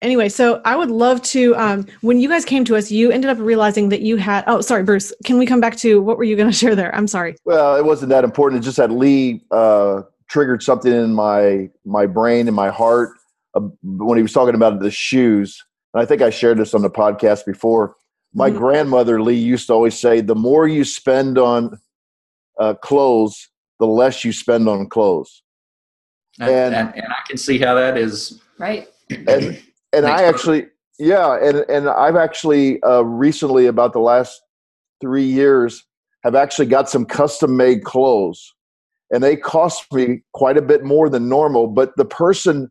Anyway, 0.00 0.28
so 0.28 0.60
I 0.64 0.76
would 0.76 0.90
love 0.90 1.20
to. 1.22 1.56
Um, 1.56 1.86
when 2.02 2.20
you 2.20 2.28
guys 2.28 2.44
came 2.44 2.64
to 2.66 2.76
us, 2.76 2.90
you 2.90 3.10
ended 3.10 3.30
up 3.30 3.38
realizing 3.38 3.88
that 3.88 4.00
you 4.00 4.16
had. 4.16 4.44
Oh, 4.46 4.60
sorry, 4.60 4.84
Bruce. 4.84 5.12
Can 5.24 5.38
we 5.38 5.46
come 5.46 5.60
back 5.60 5.76
to 5.78 6.00
what 6.00 6.16
were 6.18 6.24
you 6.24 6.36
going 6.36 6.48
to 6.50 6.56
share 6.56 6.76
there? 6.76 6.94
I'm 6.94 7.08
sorry. 7.08 7.34
Well, 7.44 7.74
it 7.76 7.84
wasn't 7.84 8.10
that 8.10 8.22
important. 8.24 8.62
It 8.62 8.64
just 8.64 8.76
that 8.76 8.92
Lee 8.92 9.42
uh, 9.50 10.02
triggered 10.28 10.62
something 10.62 10.92
in 10.92 11.12
my 11.14 11.68
my 11.84 12.06
brain 12.06 12.46
and 12.46 12.54
my 12.54 12.68
heart 12.70 13.10
uh, 13.54 13.60
when 13.82 14.16
he 14.18 14.22
was 14.22 14.32
talking 14.32 14.54
about 14.54 14.78
the 14.80 14.90
shoes. 14.90 15.64
And 15.94 16.00
I 16.02 16.06
think 16.06 16.22
I 16.22 16.30
shared 16.30 16.58
this 16.58 16.74
on 16.74 16.82
the 16.82 16.90
podcast 16.90 17.44
before. 17.44 17.96
My 18.34 18.50
Mhm. 18.50 18.58
grandmother 18.58 19.20
Lee 19.20 19.34
used 19.34 19.66
to 19.66 19.72
always 19.72 19.98
say, 19.98 20.20
"The 20.20 20.36
more 20.36 20.68
you 20.68 20.84
spend 20.84 21.38
on 21.38 21.76
uh, 22.60 22.74
clothes, 22.74 23.48
the 23.80 23.86
less 23.86 24.24
you 24.24 24.32
spend 24.32 24.68
on 24.68 24.88
clothes." 24.88 25.42
And, 26.38 26.50
And- 26.50 26.74
and, 26.74 26.94
and 26.94 27.06
I 27.12 27.26
can 27.26 27.36
see 27.36 27.58
how 27.58 27.74
that 27.74 27.98
is. 27.98 28.40
Right. 28.58 28.88
And 29.10 29.28
and 29.92 30.04
Makes 30.04 30.06
I 30.06 30.16
perfect- 30.16 30.34
actually, 30.34 30.66
yeah, 30.98 31.38
and 31.42 31.64
and 31.70 31.88
I've 31.88 32.16
actually 32.16 32.82
uh, 32.82 33.02
recently, 33.02 33.66
about 33.66 33.92
the 33.92 34.00
last 34.00 34.40
three 35.00 35.24
years, 35.24 35.84
have 36.24 36.34
actually 36.34 36.66
got 36.66 36.90
some 36.90 37.04
custom 37.04 37.56
made 37.56 37.84
clothes, 37.84 38.54
and 39.10 39.22
they 39.22 39.36
cost 39.36 39.90
me 39.92 40.22
quite 40.34 40.56
a 40.56 40.62
bit 40.62 40.84
more 40.84 41.08
than 41.08 41.28
normal. 41.28 41.68
But 41.68 41.96
the 41.96 42.04
person 42.04 42.68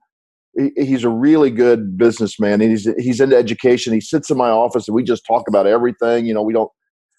he, 0.57 0.71
he's 0.75 1.03
a 1.03 1.09
really 1.09 1.49
good 1.49 1.97
businessman, 1.97 2.61
and 2.61 2.69
he's 2.71 2.87
he's 2.99 3.19
into 3.19 3.35
education. 3.37 3.93
He 3.93 4.01
sits 4.01 4.29
in 4.29 4.37
my 4.37 4.49
office, 4.49 4.87
and 4.87 4.95
we 4.95 5.03
just 5.03 5.25
talk 5.25 5.47
about 5.47 5.65
everything. 5.65 6.25
You 6.25 6.33
know, 6.33 6.43
we 6.43 6.53
don't 6.53 6.69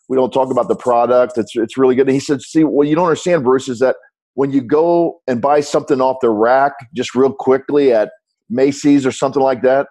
we 0.09 0.17
don't 0.17 0.33
talk 0.33 0.51
about 0.51 0.69
the 0.69 0.77
product. 0.77 1.39
It's 1.39 1.57
it's 1.57 1.77
really 1.77 1.95
good. 1.95 2.07
And 2.07 2.15
he 2.15 2.21
said, 2.21 2.43
"See, 2.43 2.65
what 2.65 2.87
you 2.87 2.95
don't 2.95 3.07
understand, 3.07 3.45
Bruce, 3.45 3.69
is 3.69 3.79
that 3.81 3.97
when 4.35 4.53
you 4.53 4.61
go 4.61 5.21
and 5.27 5.41
buy 5.43 5.61
something 5.61 6.01
off 6.01 6.19
the 6.21 6.31
rack 6.31 6.73
just 6.95 7.15
real 7.15 7.33
quickly 7.33 7.93
at 7.93 8.11
Macy's 8.51 9.07
or 9.07 9.13
something 9.13 9.43
like 9.43 9.63
that." 9.63 9.89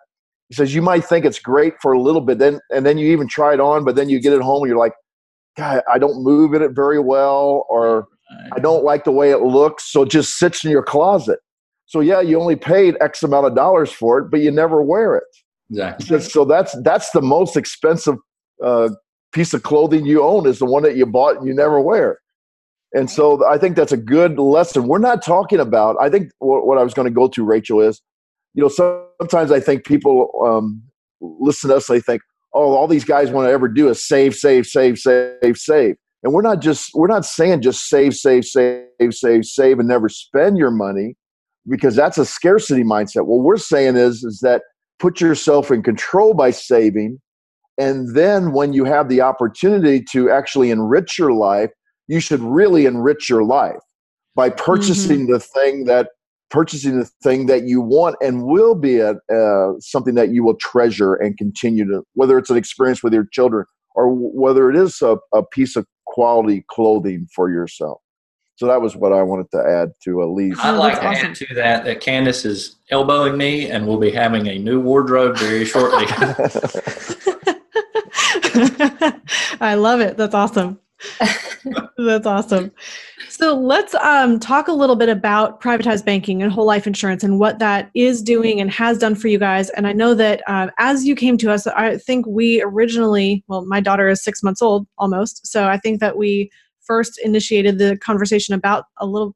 He 0.49 0.55
says 0.55 0.73
you 0.73 0.81
might 0.81 1.03
think 1.03 1.25
it's 1.25 1.39
great 1.39 1.73
for 1.81 1.91
a 1.91 2.01
little 2.01 2.21
bit, 2.21 2.39
then 2.39 2.59
and 2.73 2.85
then 2.85 2.97
you 2.97 3.11
even 3.11 3.27
try 3.27 3.53
it 3.53 3.59
on, 3.59 3.83
but 3.83 3.95
then 3.95 4.09
you 4.09 4.19
get 4.19 4.33
it 4.33 4.41
home 4.41 4.63
and 4.63 4.69
you're 4.69 4.77
like, 4.77 4.93
God, 5.57 5.81
I 5.91 5.97
don't 5.97 6.23
move 6.23 6.53
in 6.53 6.61
it 6.61 6.71
very 6.71 6.99
well, 6.99 7.65
or 7.69 8.07
I 8.53 8.59
don't 8.59 8.83
like 8.83 9.03
the 9.03 9.11
way 9.11 9.31
it 9.31 9.39
looks, 9.39 9.91
so 9.91 10.03
it 10.03 10.09
just 10.09 10.37
sits 10.37 10.63
in 10.63 10.71
your 10.71 10.83
closet. 10.83 11.39
So 11.85 12.01
yeah, 12.01 12.21
you 12.21 12.39
only 12.39 12.55
paid 12.55 12.95
X 13.01 13.23
amount 13.23 13.45
of 13.45 13.55
dollars 13.55 13.91
for 13.91 14.19
it, 14.19 14.29
but 14.29 14.41
you 14.41 14.51
never 14.51 14.81
wear 14.81 15.15
it. 15.15 15.23
Exactly. 15.69 16.19
So 16.21 16.45
that's 16.45 16.75
that's 16.83 17.11
the 17.11 17.21
most 17.21 17.57
expensive 17.57 18.15
uh, 18.63 18.89
piece 19.33 19.53
of 19.53 19.63
clothing 19.63 20.05
you 20.05 20.23
own 20.23 20.45
is 20.45 20.59
the 20.59 20.65
one 20.65 20.83
that 20.83 20.95
you 20.95 21.05
bought 21.05 21.37
and 21.37 21.47
you 21.47 21.53
never 21.53 21.79
wear. 21.81 22.19
And 22.93 23.09
so 23.09 23.45
I 23.45 23.57
think 23.57 23.75
that's 23.75 23.91
a 23.91 23.97
good 23.97 24.39
lesson. 24.39 24.87
We're 24.87 24.97
not 24.99 25.23
talking 25.23 25.59
about. 25.59 25.97
I 26.01 26.09
think 26.09 26.31
what, 26.39 26.65
what 26.65 26.77
I 26.77 26.83
was 26.83 26.93
going 26.93 27.07
to 27.07 27.13
go 27.13 27.27
to, 27.27 27.43
Rachel, 27.43 27.81
is 27.81 28.01
you 28.57 28.63
know 28.63 28.69
sometimes 28.69 29.51
I 29.51 29.59
think 29.59 29.85
people 29.85 30.31
um, 30.43 30.81
listen 31.21 31.69
to 31.69 31.75
us. 31.75 31.85
They 31.85 32.01
think, 32.01 32.23
oh, 32.53 32.73
all 32.73 32.87
these 32.87 33.05
guys 33.05 33.29
want 33.29 33.47
to 33.47 33.51
ever 33.51 33.67
do 33.67 33.87
is 33.87 34.03
save, 34.03 34.33
save, 34.33 34.65
save, 34.65 34.97
save, 34.97 35.57
save. 35.57 35.95
And 36.23 36.33
we're 36.33 36.41
not 36.41 36.59
just 36.59 36.89
we're 36.95 37.07
not 37.07 37.23
saying 37.23 37.61
just 37.61 37.87
save, 37.87 38.15
save, 38.15 38.45
save, 38.45 39.13
save, 39.13 39.45
save, 39.45 39.77
and 39.77 39.87
never 39.87 40.09
spend 40.09 40.57
your 40.57 40.71
money 40.71 41.15
because 41.69 41.95
that's 41.95 42.17
a 42.17 42.25
scarcity 42.25 42.83
mindset. 42.83 43.27
What 43.27 43.43
we're 43.43 43.57
saying 43.57 43.95
is 43.95 44.23
is 44.23 44.39
that 44.41 44.63
put 44.97 45.21
yourself 45.21 45.69
in 45.69 45.83
control 45.83 46.33
by 46.33 46.49
saving, 46.49 47.21
and 47.77 48.15
then 48.15 48.53
when 48.53 48.73
you 48.73 48.85
have 48.85 49.07
the 49.07 49.21
opportunity 49.21 50.03
to 50.13 50.31
actually 50.31 50.71
enrich 50.71 51.19
your 51.19 51.31
life, 51.31 51.69
you 52.07 52.19
should 52.19 52.41
really 52.41 52.87
enrich 52.87 53.29
your 53.29 53.43
life 53.43 53.77
by 54.33 54.49
purchasing 54.49 55.27
mm-hmm. 55.27 55.33
the 55.33 55.39
thing 55.39 55.85
that 55.85 56.07
purchasing 56.49 56.99
the 56.99 57.09
thing 57.23 57.45
that 57.47 57.63
you 57.63 57.81
want 57.81 58.15
and 58.21 58.45
will 58.45 58.75
be 58.75 58.99
a, 58.99 59.15
uh, 59.33 59.73
something 59.79 60.15
that 60.15 60.29
you 60.29 60.43
will 60.43 60.55
treasure 60.55 61.15
and 61.15 61.37
continue 61.37 61.85
to 61.85 62.03
whether 62.13 62.37
it's 62.37 62.49
an 62.49 62.57
experience 62.57 63.03
with 63.03 63.13
your 63.13 63.27
children 63.31 63.65
or 63.95 64.09
whether 64.09 64.69
it 64.69 64.75
is 64.75 65.01
a, 65.01 65.17
a 65.33 65.43
piece 65.43 65.75
of 65.75 65.85
quality 66.05 66.63
clothing 66.69 67.27
for 67.35 67.49
yourself 67.49 67.99
so 68.57 68.65
that 68.65 68.81
was 68.81 68.95
what 68.95 69.13
I 69.13 69.21
wanted 69.21 69.51
to 69.51 69.59
add 69.59 69.91
to 70.05 70.23
Lee's. 70.33 70.57
I'd 70.59 70.71
like 70.71 70.95
to 70.95 71.05
add 71.05 71.35
to 71.35 71.53
that 71.53 71.85
that 71.85 72.01
Candice 72.01 72.43
is 72.43 72.77
elbowing 72.89 73.37
me, 73.37 73.69
and 73.69 73.85
we'll 73.85 73.99
be 73.99 74.09
having 74.09 74.47
a 74.47 74.57
new 74.57 74.79
wardrobe 74.79 75.37
very 75.37 75.63
shortly. 75.63 76.05
I 79.61 79.75
love 79.75 80.01
it. 80.01 80.17
That's 80.17 80.33
awesome. 80.33 80.79
That's 81.97 82.25
awesome. 82.25 82.71
So 83.38 83.53
let's 83.53 83.93
um, 83.93 84.39
talk 84.39 84.67
a 84.67 84.71
little 84.71 84.95
bit 84.95 85.09
about 85.09 85.61
privatized 85.61 86.03
banking 86.05 86.41
and 86.41 86.51
whole 86.51 86.65
life 86.65 86.88
insurance 86.88 87.23
and 87.23 87.38
what 87.38 87.59
that 87.59 87.91
is 87.93 88.23
doing 88.23 88.59
and 88.59 88.71
has 88.71 88.97
done 88.97 89.13
for 89.13 89.27
you 89.27 89.38
guys. 89.38 89.69
And 89.69 89.85
I 89.85 89.93
know 89.93 90.15
that 90.15 90.41
uh, 90.47 90.71
as 90.79 91.05
you 91.05 91.13
came 91.13 91.38
to 91.38 91.51
us, 91.51 91.67
I 91.67 91.97
think 91.99 92.25
we 92.25 92.63
originally, 92.63 93.43
well, 93.47 93.63
my 93.63 93.79
daughter 93.79 94.09
is 94.09 94.23
six 94.23 94.41
months 94.41 94.59
old 94.59 94.88
almost. 94.97 95.45
So 95.45 95.67
I 95.67 95.77
think 95.77 95.99
that 95.99 96.17
we 96.17 96.49
first 96.81 97.19
initiated 97.23 97.77
the 97.77 97.95
conversation 97.97 98.55
about 98.55 98.85
a 98.97 99.05
little 99.05 99.35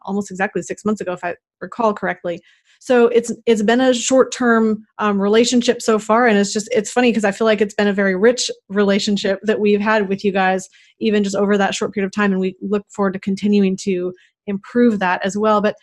almost 0.00 0.30
exactly 0.30 0.62
six 0.62 0.84
months 0.84 1.00
ago 1.00 1.12
if 1.12 1.22
i 1.22 1.32
recall 1.60 1.94
correctly 1.94 2.40
so 2.84 3.06
it's 3.08 3.32
it's 3.46 3.62
been 3.62 3.80
a 3.80 3.94
short 3.94 4.32
term 4.32 4.84
um, 4.98 5.20
relationship 5.20 5.80
so 5.80 5.98
far 5.98 6.26
and 6.26 6.36
it's 6.36 6.52
just 6.52 6.68
it's 6.72 6.90
funny 6.90 7.10
because 7.10 7.24
i 7.24 7.30
feel 7.30 7.46
like 7.46 7.60
it's 7.60 7.74
been 7.74 7.86
a 7.86 7.92
very 7.92 8.16
rich 8.16 8.50
relationship 8.68 9.38
that 9.44 9.60
we've 9.60 9.80
had 9.80 10.08
with 10.08 10.24
you 10.24 10.32
guys 10.32 10.68
even 11.02 11.24
just 11.24 11.36
over 11.36 11.58
that 11.58 11.74
short 11.74 11.92
period 11.92 12.06
of 12.06 12.12
time 12.12 12.32
and 12.32 12.40
we 12.40 12.56
look 12.62 12.84
forward 12.90 13.12
to 13.12 13.18
continuing 13.18 13.76
to 13.76 14.12
improve 14.46 14.98
that 14.98 15.24
as 15.24 15.36
well. 15.36 15.60
But 15.60 15.76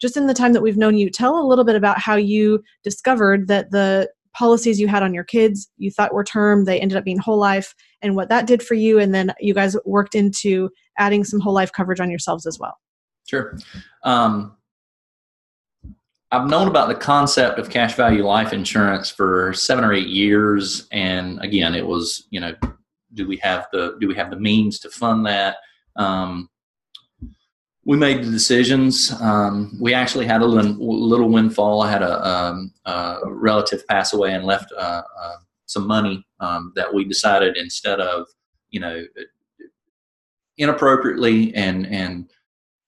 just 0.00 0.16
in 0.16 0.26
the 0.26 0.34
time 0.34 0.52
that 0.52 0.62
we've 0.62 0.76
known 0.76 0.96
you 0.96 1.10
tell 1.10 1.38
a 1.38 1.46
little 1.46 1.64
bit 1.64 1.76
about 1.76 1.98
how 1.98 2.16
you 2.16 2.62
discovered 2.82 3.48
that 3.48 3.70
the 3.70 4.10
policies 4.34 4.80
you 4.80 4.88
had 4.88 5.02
on 5.02 5.12
your 5.12 5.24
kids 5.24 5.70
you 5.76 5.90
thought 5.90 6.14
were 6.14 6.24
term 6.24 6.64
they 6.64 6.80
ended 6.80 6.96
up 6.96 7.04
being 7.04 7.18
whole 7.18 7.38
life 7.38 7.74
and 8.00 8.16
what 8.16 8.30
that 8.30 8.46
did 8.46 8.62
for 8.62 8.74
you 8.74 8.98
and 8.98 9.14
then 9.14 9.30
you 9.40 9.52
guys 9.52 9.76
worked 9.84 10.14
into 10.14 10.70
adding 10.98 11.22
some 11.22 11.38
whole 11.38 11.52
life 11.52 11.70
coverage 11.70 12.00
on 12.00 12.10
yourselves 12.10 12.46
as 12.46 12.58
well. 12.58 12.78
Sure. 13.28 13.56
Um, 14.04 14.56
i've 16.32 16.48
known 16.48 16.68
about 16.68 16.88
the 16.88 16.94
concept 16.94 17.58
of 17.58 17.70
cash 17.70 17.94
value 17.94 18.24
life 18.24 18.52
insurance 18.52 19.10
for 19.10 19.52
seven 19.52 19.84
or 19.84 19.92
eight 19.92 20.08
years 20.08 20.88
and 20.92 21.40
again 21.42 21.74
it 21.74 21.86
was 21.86 22.26
you 22.30 22.40
know 22.40 22.54
do 23.14 23.26
we 23.26 23.36
have 23.36 23.66
the 23.72 23.96
do 24.00 24.08
we 24.08 24.14
have 24.14 24.30
the 24.30 24.38
means 24.38 24.78
to 24.80 24.90
fund 24.90 25.24
that 25.24 25.56
um, 25.96 26.48
we 27.84 27.96
made 27.96 28.22
the 28.22 28.30
decisions. 28.30 29.12
Um, 29.20 29.76
we 29.80 29.92
actually 29.92 30.26
had 30.26 30.40
a 30.40 30.46
little, 30.46 31.28
windfall. 31.28 31.82
I 31.82 31.90
had 31.90 32.02
a, 32.02 32.26
um, 32.26 32.72
a 32.84 33.20
relative 33.24 33.86
pass 33.88 34.12
away 34.12 34.34
and 34.34 34.44
left 34.44 34.72
uh, 34.76 35.02
uh, 35.20 35.36
some 35.66 35.86
money 35.86 36.24
um, 36.40 36.72
that 36.76 36.92
we 36.92 37.04
decided 37.04 37.56
instead 37.56 38.00
of, 38.00 38.26
you 38.70 38.80
know, 38.80 39.04
inappropriately 40.58 41.54
and 41.54 41.86
and 41.86 42.30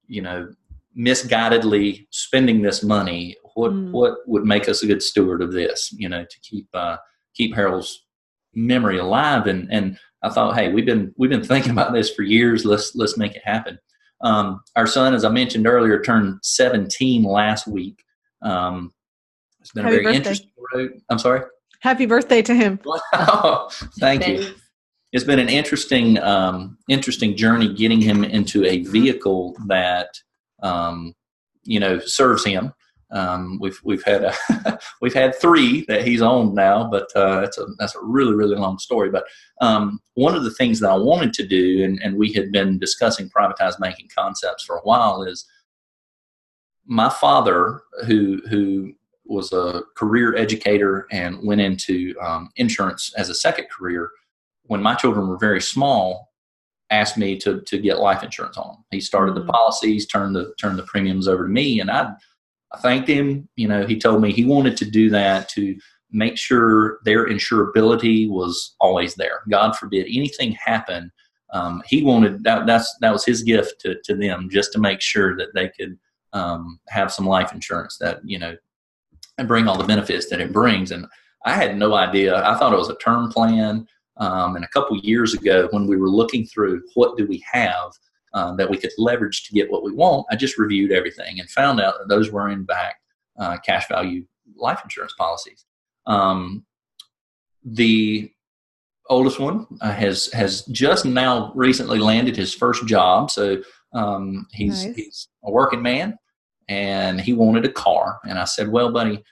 you 0.07 0.20
know 0.20 0.53
misguidedly 0.99 2.07
spending 2.11 2.62
this 2.62 2.82
money. 2.82 3.36
What 3.55 3.72
mm. 3.72 3.90
what 3.90 4.18
would 4.26 4.45
make 4.45 4.68
us 4.68 4.82
a 4.82 4.86
good 4.86 5.03
steward 5.03 5.42
of 5.42 5.53
this? 5.53 5.92
You 5.92 6.09
know, 6.09 6.24
to 6.24 6.40
keep 6.40 6.68
uh, 6.74 6.97
keep 7.34 7.55
Harold's 7.55 8.05
memory 8.55 8.99
alive. 8.99 9.47
And 9.47 9.68
and 9.72 9.99
I 10.22 10.30
thought, 10.30 10.57
hey, 10.57 10.72
we've 10.72 10.86
been 10.86 11.14
we've 11.16 11.30
been 11.30 11.45
thinking 11.45 11.72
about 11.72 11.92
this 11.92 12.12
for 12.12 12.22
years. 12.22 12.64
Let's 12.64 12.95
let's 12.95 13.16
make 13.16 13.34
it 13.34 13.42
happen. 13.45 13.78
Um, 14.20 14.62
our 14.74 14.86
son, 14.86 15.14
as 15.14 15.24
I 15.24 15.28
mentioned 15.28 15.66
earlier, 15.66 16.01
turned 16.01 16.38
17 16.42 17.24
last 17.24 17.66
week. 17.66 18.03
Um, 18.42 18.92
it's 19.61 19.72
been 19.72 19.84
Happy 19.84 19.97
a 19.97 19.99
very 19.99 20.05
birthday. 20.05 20.16
interesting 20.16 20.51
road. 20.74 20.90
I'm 21.11 21.18
sorry. 21.18 21.42
Happy 21.80 22.07
birthday 22.07 22.40
to 22.42 22.55
him. 22.55 22.80
Wow. 22.84 23.68
Thank 23.99 24.26
you. 24.26 24.55
It's 25.12 25.24
been 25.24 25.38
an 25.38 25.49
interesting, 25.49 26.18
um, 26.18 26.78
interesting 26.88 27.36
journey 27.36 27.72
getting 27.72 28.01
him 28.01 28.24
into 28.24 28.64
a 28.64 28.82
vehicle 28.84 29.55
that, 29.66 30.09
um, 30.65 31.15
you 31.62 31.79
know, 31.79 31.99
serves 32.01 32.45
him. 32.45 32.73
Um, 33.11 33.59
we've 33.61 33.79
we've 33.85 34.03
had 34.03 34.25
a 34.25 34.79
we've 35.01 35.15
had 35.15 35.37
three 35.37 35.85
that 35.87 36.07
he's 36.07 36.23
owned 36.23 36.55
now, 36.55 36.89
but 36.91 37.15
uh, 37.15 37.43
that's 37.43 37.59
a 37.59 37.67
that's 37.79 37.95
a 37.95 38.03
really 38.03 38.35
really 38.35 38.57
long 38.57 38.79
story. 38.79 39.11
But 39.11 39.25
um, 39.61 40.01
one 40.15 40.35
of 40.35 40.43
the 40.43 40.51
things 40.51 40.81
that 40.81 40.91
I 40.91 40.97
wanted 40.97 41.33
to 41.35 41.47
do, 41.47 41.85
and, 41.85 42.01
and 42.03 42.17
we 42.17 42.33
had 42.33 42.51
been 42.51 42.79
discussing 42.79 43.31
privatized 43.31 43.79
banking 43.79 44.09
concepts 44.12 44.65
for 44.65 44.77
a 44.77 44.83
while, 44.83 45.23
is 45.23 45.47
my 46.87 47.09
father, 47.09 47.83
who 48.07 48.41
who 48.49 48.95
was 49.27 49.53
a 49.53 49.83
career 49.97 50.37
educator 50.37 51.07
and 51.11 51.39
went 51.47 51.61
into 51.61 52.15
um, 52.21 52.51
insurance 52.57 53.12
as 53.17 53.29
a 53.29 53.35
second 53.35 53.69
career. 53.71 54.11
When 54.65 54.83
my 54.83 54.95
children 54.95 55.29
were 55.29 55.39
very 55.39 55.61
small, 55.61 56.34
asked 56.91 57.16
me 57.16 57.37
to 57.39 57.61
to 57.62 57.78
get 57.78 57.99
life 57.99 58.22
insurance 58.22 58.57
on 58.57 58.68
them. 58.68 58.85
He 58.91 59.01
started 59.01 59.35
mm-hmm. 59.35 59.47
the 59.47 59.53
policies, 59.53 60.07
turned 60.07 60.37
the 60.37 60.55
turned 60.61 60.78
the 60.78 60.85
premiums 60.85 61.28
over 61.28 61.45
to 61.45 61.53
me, 61.53 61.80
and 61.80 61.91
I 61.91 62.12
I 62.72 62.78
thanked 62.78 63.09
him. 63.09 63.49
You 63.57 63.68
know, 63.68 63.87
he 63.87 63.99
told 63.99 64.20
me 64.20 64.32
he 64.32 64.45
wanted 64.45 64.76
to 64.78 64.91
do 64.91 65.11
that 65.11 65.49
to 65.51 65.76
make 66.11 66.39
sure 66.39 67.01
their 67.05 67.26
insurability 67.26 68.28
was 68.28 68.76
always 68.80 69.14
there. 69.14 69.41
God 69.51 69.76
forbid 69.76 70.07
anything 70.07 70.53
happen. 70.53 71.11
Um, 71.53 71.82
he 71.87 72.03
wanted 72.03 72.45
that. 72.45 72.66
That's 72.66 72.95
that 73.01 73.12
was 73.12 73.24
his 73.24 73.43
gift 73.43 73.80
to 73.80 73.97
to 74.05 74.14
them, 74.14 74.49
just 74.51 74.72
to 74.72 74.78
make 74.78 75.01
sure 75.01 75.37
that 75.37 75.55
they 75.55 75.68
could 75.68 75.99
um, 76.32 76.80
have 76.89 77.12
some 77.12 77.26
life 77.26 77.53
insurance 77.53 77.97
that 77.99 78.20
you 78.24 78.39
know 78.39 78.57
and 79.39 79.49
bring 79.49 79.66
all 79.66 79.76
the 79.76 79.85
benefits 79.85 80.28
that 80.30 80.41
it 80.41 80.53
brings. 80.53 80.91
And 80.91 81.07
I 81.45 81.53
had 81.53 81.76
no 81.76 81.95
idea. 81.95 82.37
I 82.45 82.57
thought 82.57 82.72
it 82.72 82.78
was 82.78 82.91
a 82.91 82.99
term 82.99 83.30
plan. 83.30 83.87
Um, 84.17 84.57
and 84.57 84.65
a 84.65 84.69
couple 84.69 84.97
years 84.99 85.35
ago, 85.35 85.69
when 85.71 85.87
we 85.87 85.97
were 85.97 86.09
looking 86.09 86.47
through 86.47 86.83
what 86.95 87.17
do 87.17 87.27
we 87.27 87.45
have, 87.51 87.93
uh, 88.33 88.55
that 88.57 88.69
we 88.69 88.77
could 88.77 88.91
leverage 88.99 89.45
to 89.45 89.53
get 89.53 89.71
what 89.71 89.85
we 89.85 89.93
want, 89.93 90.27
I 90.31 90.37
just 90.37 90.59
reviewed 90.59 90.93
everything 90.93 91.41
and 91.41 91.49
found 91.51 91.81
out 91.81 91.95
that 91.99 92.09
those 92.09 92.31
were 92.31 92.49
in 92.49 92.67
fact 92.67 92.97
uh, 93.39 93.59
cash 93.59 93.89
value 93.89 94.25
life 94.57 94.81
insurance 94.85 95.15
policies. 95.17 95.65
Um, 96.07 96.65
the 97.65 98.31
oldest 99.09 99.39
one 99.39 99.67
uh, 99.81 99.93
has 99.93 100.33
has 100.33 100.62
just 100.67 101.05
now 101.05 101.53
recently 101.55 101.99
landed 101.99 102.37
his 102.37 102.55
first 102.55 102.87
job, 102.87 103.31
so 103.31 103.62
um, 103.93 104.47
he's 104.53 104.85
nice. 104.85 104.97
he's 104.97 105.29
a 105.45 105.51
working 105.51 105.83
man, 105.83 106.19
and 106.69 107.21
he 107.21 107.33
wanted 107.33 107.65
a 107.65 107.73
car. 107.73 108.21
And 108.29 108.39
I 108.39 108.45
said, 108.45 108.69
"Well, 108.69 108.93
buddy, 108.93 109.23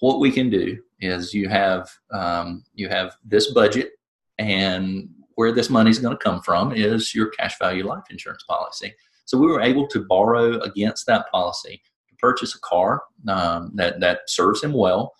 what 0.00 0.20
we 0.20 0.30
can 0.30 0.50
do 0.50 0.78
is 1.00 1.34
you 1.34 1.48
have 1.48 1.90
um, 2.12 2.64
you 2.74 2.88
have 2.88 3.16
this 3.24 3.52
budget, 3.52 3.92
and 4.40 5.08
where 5.34 5.52
this 5.52 5.70
money 5.70 5.90
is 5.90 5.98
going 5.98 6.16
to 6.16 6.22
come 6.22 6.40
from 6.40 6.72
is 6.72 7.14
your 7.14 7.28
cash 7.28 7.58
value 7.58 7.86
life 7.86 8.04
insurance 8.10 8.42
policy. 8.48 8.92
So 9.26 9.38
we 9.38 9.46
were 9.46 9.60
able 9.60 9.86
to 9.88 10.04
borrow 10.04 10.58
against 10.60 11.06
that 11.06 11.30
policy 11.30 11.80
to 12.08 12.16
purchase 12.16 12.54
a 12.54 12.60
car 12.60 13.02
um, 13.28 13.70
that 13.74 14.00
that 14.00 14.20
serves 14.26 14.62
him 14.62 14.72
well, 14.72 15.14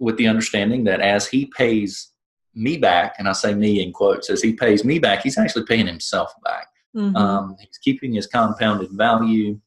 with 0.00 0.16
the 0.16 0.26
understanding 0.26 0.84
that 0.84 1.00
as 1.00 1.26
he 1.26 1.46
pays 1.56 2.10
me 2.54 2.76
back, 2.76 3.14
and 3.18 3.28
I 3.28 3.32
say 3.32 3.54
me 3.54 3.82
in 3.82 3.92
quotes, 3.92 4.30
as 4.30 4.42
he 4.42 4.52
pays 4.54 4.84
me 4.84 4.98
back, 4.98 5.22
he's 5.22 5.38
actually 5.38 5.64
paying 5.66 5.86
himself 5.86 6.32
back. 6.42 6.66
Mm-hmm. 6.96 7.16
Um, 7.16 7.56
he's 7.60 7.78
keeping 7.78 8.14
his 8.14 8.26
compounded 8.26 8.90
value, 8.92 9.60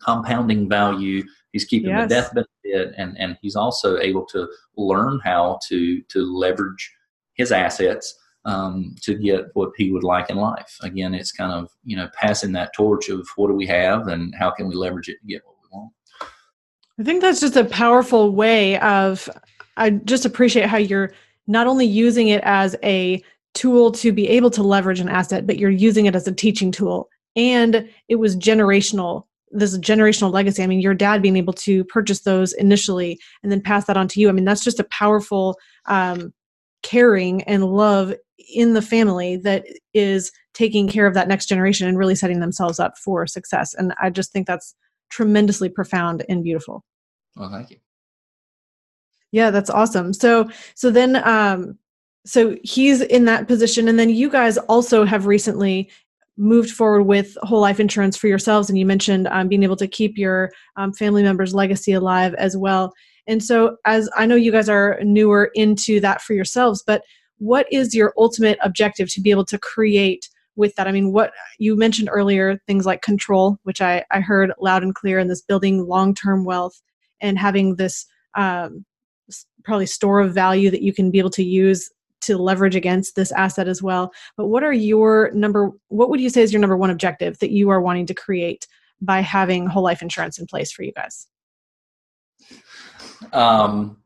compounding 0.00 0.68
value. 0.68 1.24
He's 1.52 1.64
keeping 1.64 1.90
yes. 1.90 2.08
the 2.08 2.14
death 2.14 2.34
benefit, 2.34 2.94
and 2.98 3.18
and 3.18 3.38
he's 3.40 3.56
also 3.56 3.98
able 3.98 4.26
to 4.26 4.46
learn 4.76 5.20
how 5.24 5.58
to 5.68 6.00
to 6.02 6.18
leverage 6.24 6.92
his 7.34 7.50
assets 7.52 8.18
um, 8.46 8.94
to 9.02 9.14
get 9.14 9.46
what 9.54 9.72
he 9.76 9.90
would 9.90 10.04
like 10.04 10.30
in 10.30 10.36
life. 10.36 10.78
Again, 10.82 11.14
it's 11.14 11.32
kind 11.32 11.52
of 11.52 11.70
you 11.84 11.96
know 11.96 12.08
passing 12.14 12.52
that 12.52 12.72
torch 12.74 13.10
of 13.10 13.28
what 13.36 13.48
do 13.48 13.54
we 13.54 13.66
have 13.66 14.08
and 14.08 14.34
how 14.34 14.50
can 14.50 14.68
we 14.68 14.74
leverage 14.74 15.08
it 15.08 15.20
to 15.20 15.26
get 15.26 15.42
what 15.44 15.56
we 15.62 15.76
want. 15.76 15.92
I 16.98 17.02
think 17.02 17.20
that's 17.20 17.40
just 17.40 17.56
a 17.56 17.64
powerful 17.64 18.32
way 18.32 18.78
of. 18.78 19.28
I 19.76 19.90
just 19.90 20.24
appreciate 20.24 20.66
how 20.66 20.78
you're 20.78 21.12
not 21.46 21.66
only 21.66 21.84
using 21.84 22.28
it 22.28 22.42
as 22.44 22.76
a 22.82 23.22
tool 23.52 23.90
to 23.90 24.12
be 24.12 24.28
able 24.28 24.50
to 24.50 24.62
leverage 24.62 25.00
an 25.00 25.08
asset, 25.08 25.46
but 25.46 25.58
you're 25.58 25.70
using 25.70 26.06
it 26.06 26.14
as 26.14 26.26
a 26.26 26.32
teaching 26.32 26.70
tool. 26.70 27.08
And 27.34 27.88
it 28.08 28.16
was 28.16 28.36
generational, 28.36 29.24
this 29.50 29.76
generational 29.78 30.32
legacy. 30.32 30.62
I 30.62 30.66
mean, 30.66 30.80
your 30.80 30.94
dad 30.94 31.20
being 31.20 31.36
able 31.36 31.52
to 31.54 31.84
purchase 31.84 32.20
those 32.20 32.52
initially 32.54 33.18
and 33.42 33.52
then 33.52 33.60
pass 33.60 33.86
that 33.86 33.96
on 33.96 34.08
to 34.08 34.20
you. 34.20 34.28
I 34.28 34.32
mean, 34.32 34.44
that's 34.44 34.64
just 34.64 34.80
a 34.80 34.84
powerful 34.84 35.58
um, 35.86 36.32
caring 36.82 37.42
and 37.42 37.64
love 37.64 38.14
in 38.54 38.74
the 38.74 38.82
family 38.82 39.36
that 39.36 39.64
is 39.94 40.32
taking 40.54 40.88
care 40.88 41.06
of 41.06 41.14
that 41.14 41.28
next 41.28 41.46
generation 41.46 41.88
and 41.88 41.98
really 41.98 42.14
setting 42.14 42.40
themselves 42.40 42.78
up 42.78 42.96
for 42.98 43.26
success. 43.26 43.74
And 43.74 43.94
I 44.00 44.10
just 44.10 44.32
think 44.32 44.46
that's 44.46 44.74
tremendously 45.10 45.68
profound 45.68 46.24
and 46.28 46.42
beautiful. 46.42 46.84
Well, 47.36 47.50
thank 47.50 47.70
you. 47.70 47.78
Yeah, 49.32 49.50
that's 49.50 49.70
awesome. 49.70 50.12
So, 50.12 50.48
so 50.74 50.90
then, 50.90 51.16
um, 51.28 51.78
so 52.24 52.56
he's 52.64 53.02
in 53.02 53.24
that 53.26 53.46
position, 53.46 53.86
and 53.86 53.98
then 53.98 54.10
you 54.10 54.28
guys 54.28 54.58
also 54.58 55.04
have 55.04 55.26
recently 55.26 55.90
moved 56.36 56.70
forward 56.70 57.04
with 57.04 57.36
whole 57.42 57.60
life 57.60 57.78
insurance 57.80 58.16
for 58.16 58.26
yourselves, 58.26 58.68
and 58.68 58.78
you 58.78 58.86
mentioned 58.86 59.28
um, 59.28 59.48
being 59.48 59.62
able 59.62 59.76
to 59.76 59.86
keep 59.86 60.18
your 60.18 60.50
um, 60.76 60.92
family 60.92 61.22
members' 61.22 61.54
legacy 61.54 61.92
alive 61.92 62.34
as 62.34 62.56
well. 62.56 62.92
And 63.26 63.42
so, 63.42 63.76
as 63.84 64.08
I 64.16 64.26
know 64.26 64.36
you 64.36 64.52
guys 64.52 64.68
are 64.68 64.98
newer 65.02 65.50
into 65.54 66.00
that 66.00 66.20
for 66.20 66.34
yourselves, 66.34 66.82
but 66.86 67.02
what 67.38 67.66
is 67.70 67.94
your 67.94 68.14
ultimate 68.16 68.58
objective 68.62 69.12
to 69.12 69.20
be 69.20 69.30
able 69.30 69.44
to 69.46 69.58
create 69.58 70.28
with 70.56 70.74
that? 70.76 70.88
I 70.88 70.92
mean, 70.92 71.12
what 71.12 71.32
you 71.58 71.76
mentioned 71.76 72.08
earlier, 72.10 72.58
things 72.66 72.86
like 72.86 73.02
control, 73.02 73.58
which 73.64 73.80
I, 73.80 74.04
I 74.10 74.20
heard 74.20 74.52
loud 74.58 74.82
and 74.82 74.94
clear 74.94 75.18
in 75.18 75.28
this 75.28 75.42
building 75.42 75.86
long 75.86 76.14
term 76.14 76.44
wealth 76.44 76.80
and 77.20 77.38
having 77.38 77.76
this 77.76 78.06
um, 78.34 78.84
probably 79.64 79.86
store 79.86 80.20
of 80.20 80.32
value 80.32 80.70
that 80.70 80.82
you 80.82 80.92
can 80.92 81.10
be 81.10 81.18
able 81.18 81.30
to 81.30 81.44
use 81.44 81.90
to 82.22 82.38
leverage 82.38 82.74
against 82.74 83.14
this 83.14 83.32
asset 83.32 83.68
as 83.68 83.82
well. 83.82 84.12
But 84.36 84.46
what 84.46 84.64
are 84.64 84.72
your 84.72 85.30
number, 85.32 85.70
what 85.88 86.08
would 86.08 86.20
you 86.20 86.30
say 86.30 86.42
is 86.42 86.52
your 86.52 86.60
number 86.60 86.76
one 86.76 86.90
objective 86.90 87.38
that 87.38 87.50
you 87.50 87.68
are 87.68 87.80
wanting 87.80 88.06
to 88.06 88.14
create 88.14 88.66
by 89.00 89.20
having 89.20 89.66
whole 89.66 89.82
life 89.82 90.02
insurance 90.02 90.38
in 90.38 90.46
place 90.46 90.72
for 90.72 90.82
you 90.82 90.92
guys? 90.92 91.26
Um, 93.32 93.98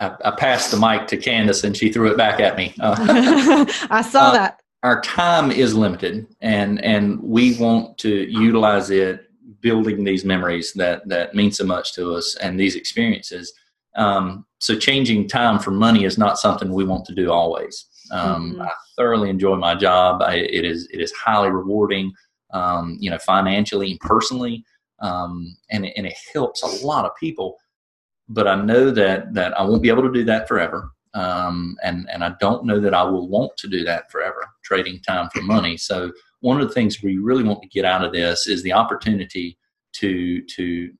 I, 0.00 0.16
I, 0.24 0.30
passed 0.32 0.70
the 0.70 0.78
mic 0.78 1.06
to 1.08 1.16
Candice 1.16 1.62
and 1.62 1.76
she 1.76 1.92
threw 1.92 2.10
it 2.10 2.16
back 2.16 2.40
at 2.40 2.56
me. 2.56 2.74
Uh, 2.80 2.96
I 3.90 4.02
saw 4.02 4.28
uh, 4.28 4.32
that. 4.32 4.60
Our 4.82 5.02
time 5.02 5.50
is 5.50 5.74
limited, 5.74 6.26
and 6.40 6.82
and 6.82 7.20
we 7.22 7.56
want 7.58 7.98
to 7.98 8.08
utilize 8.08 8.90
it 8.90 9.26
building 9.60 10.04
these 10.04 10.24
memories 10.24 10.72
that 10.72 11.06
that 11.08 11.34
mean 11.34 11.52
so 11.52 11.64
much 11.64 11.92
to 11.94 12.14
us 12.14 12.34
and 12.36 12.58
these 12.58 12.76
experiences. 12.76 13.52
Um, 13.96 14.46
so 14.58 14.78
changing 14.78 15.28
time 15.28 15.58
for 15.58 15.70
money 15.70 16.04
is 16.04 16.16
not 16.16 16.38
something 16.38 16.72
we 16.72 16.84
want 16.84 17.04
to 17.06 17.14
do 17.14 17.30
always. 17.30 17.86
Um, 18.10 18.52
mm-hmm. 18.52 18.62
I 18.62 18.70
thoroughly 18.96 19.28
enjoy 19.30 19.56
my 19.56 19.74
job. 19.74 20.22
I, 20.22 20.36
it 20.36 20.64
is 20.64 20.88
it 20.92 21.00
is 21.00 21.12
highly 21.12 21.50
rewarding, 21.50 22.12
um, 22.52 22.96
you 23.00 23.10
know, 23.10 23.18
financially 23.18 23.90
and 23.90 24.00
personally, 24.00 24.64
um, 25.00 25.56
and 25.70 25.86
and 25.94 26.06
it 26.06 26.16
helps 26.32 26.62
a 26.62 26.86
lot 26.86 27.04
of 27.04 27.10
people 27.16 27.56
but 28.30 28.46
I 28.46 28.54
know 28.54 28.90
that 28.92 29.34
that 29.34 29.58
I 29.58 29.62
won't 29.62 29.82
be 29.82 29.90
able 29.90 30.04
to 30.04 30.12
do 30.12 30.24
that 30.24 30.48
forever. 30.48 30.90
Um, 31.12 31.76
and 31.82 32.08
and 32.08 32.22
I 32.24 32.34
don't 32.40 32.64
know 32.64 32.80
that 32.80 32.94
I 32.94 33.02
will 33.02 33.28
want 33.28 33.56
to 33.58 33.68
do 33.68 33.84
that 33.84 34.10
forever, 34.10 34.48
trading 34.62 35.00
time 35.00 35.28
for 35.34 35.42
money. 35.42 35.76
So 35.76 36.12
one 36.40 36.60
of 36.60 36.68
the 36.68 36.74
things 36.74 37.02
we 37.02 37.18
really 37.18 37.42
want 37.42 37.60
to 37.62 37.68
get 37.68 37.84
out 37.84 38.04
of 38.04 38.12
this 38.12 38.46
is 38.46 38.62
the 38.62 38.72
opportunity 38.72 39.58
to 39.94 40.42
to 40.42 40.90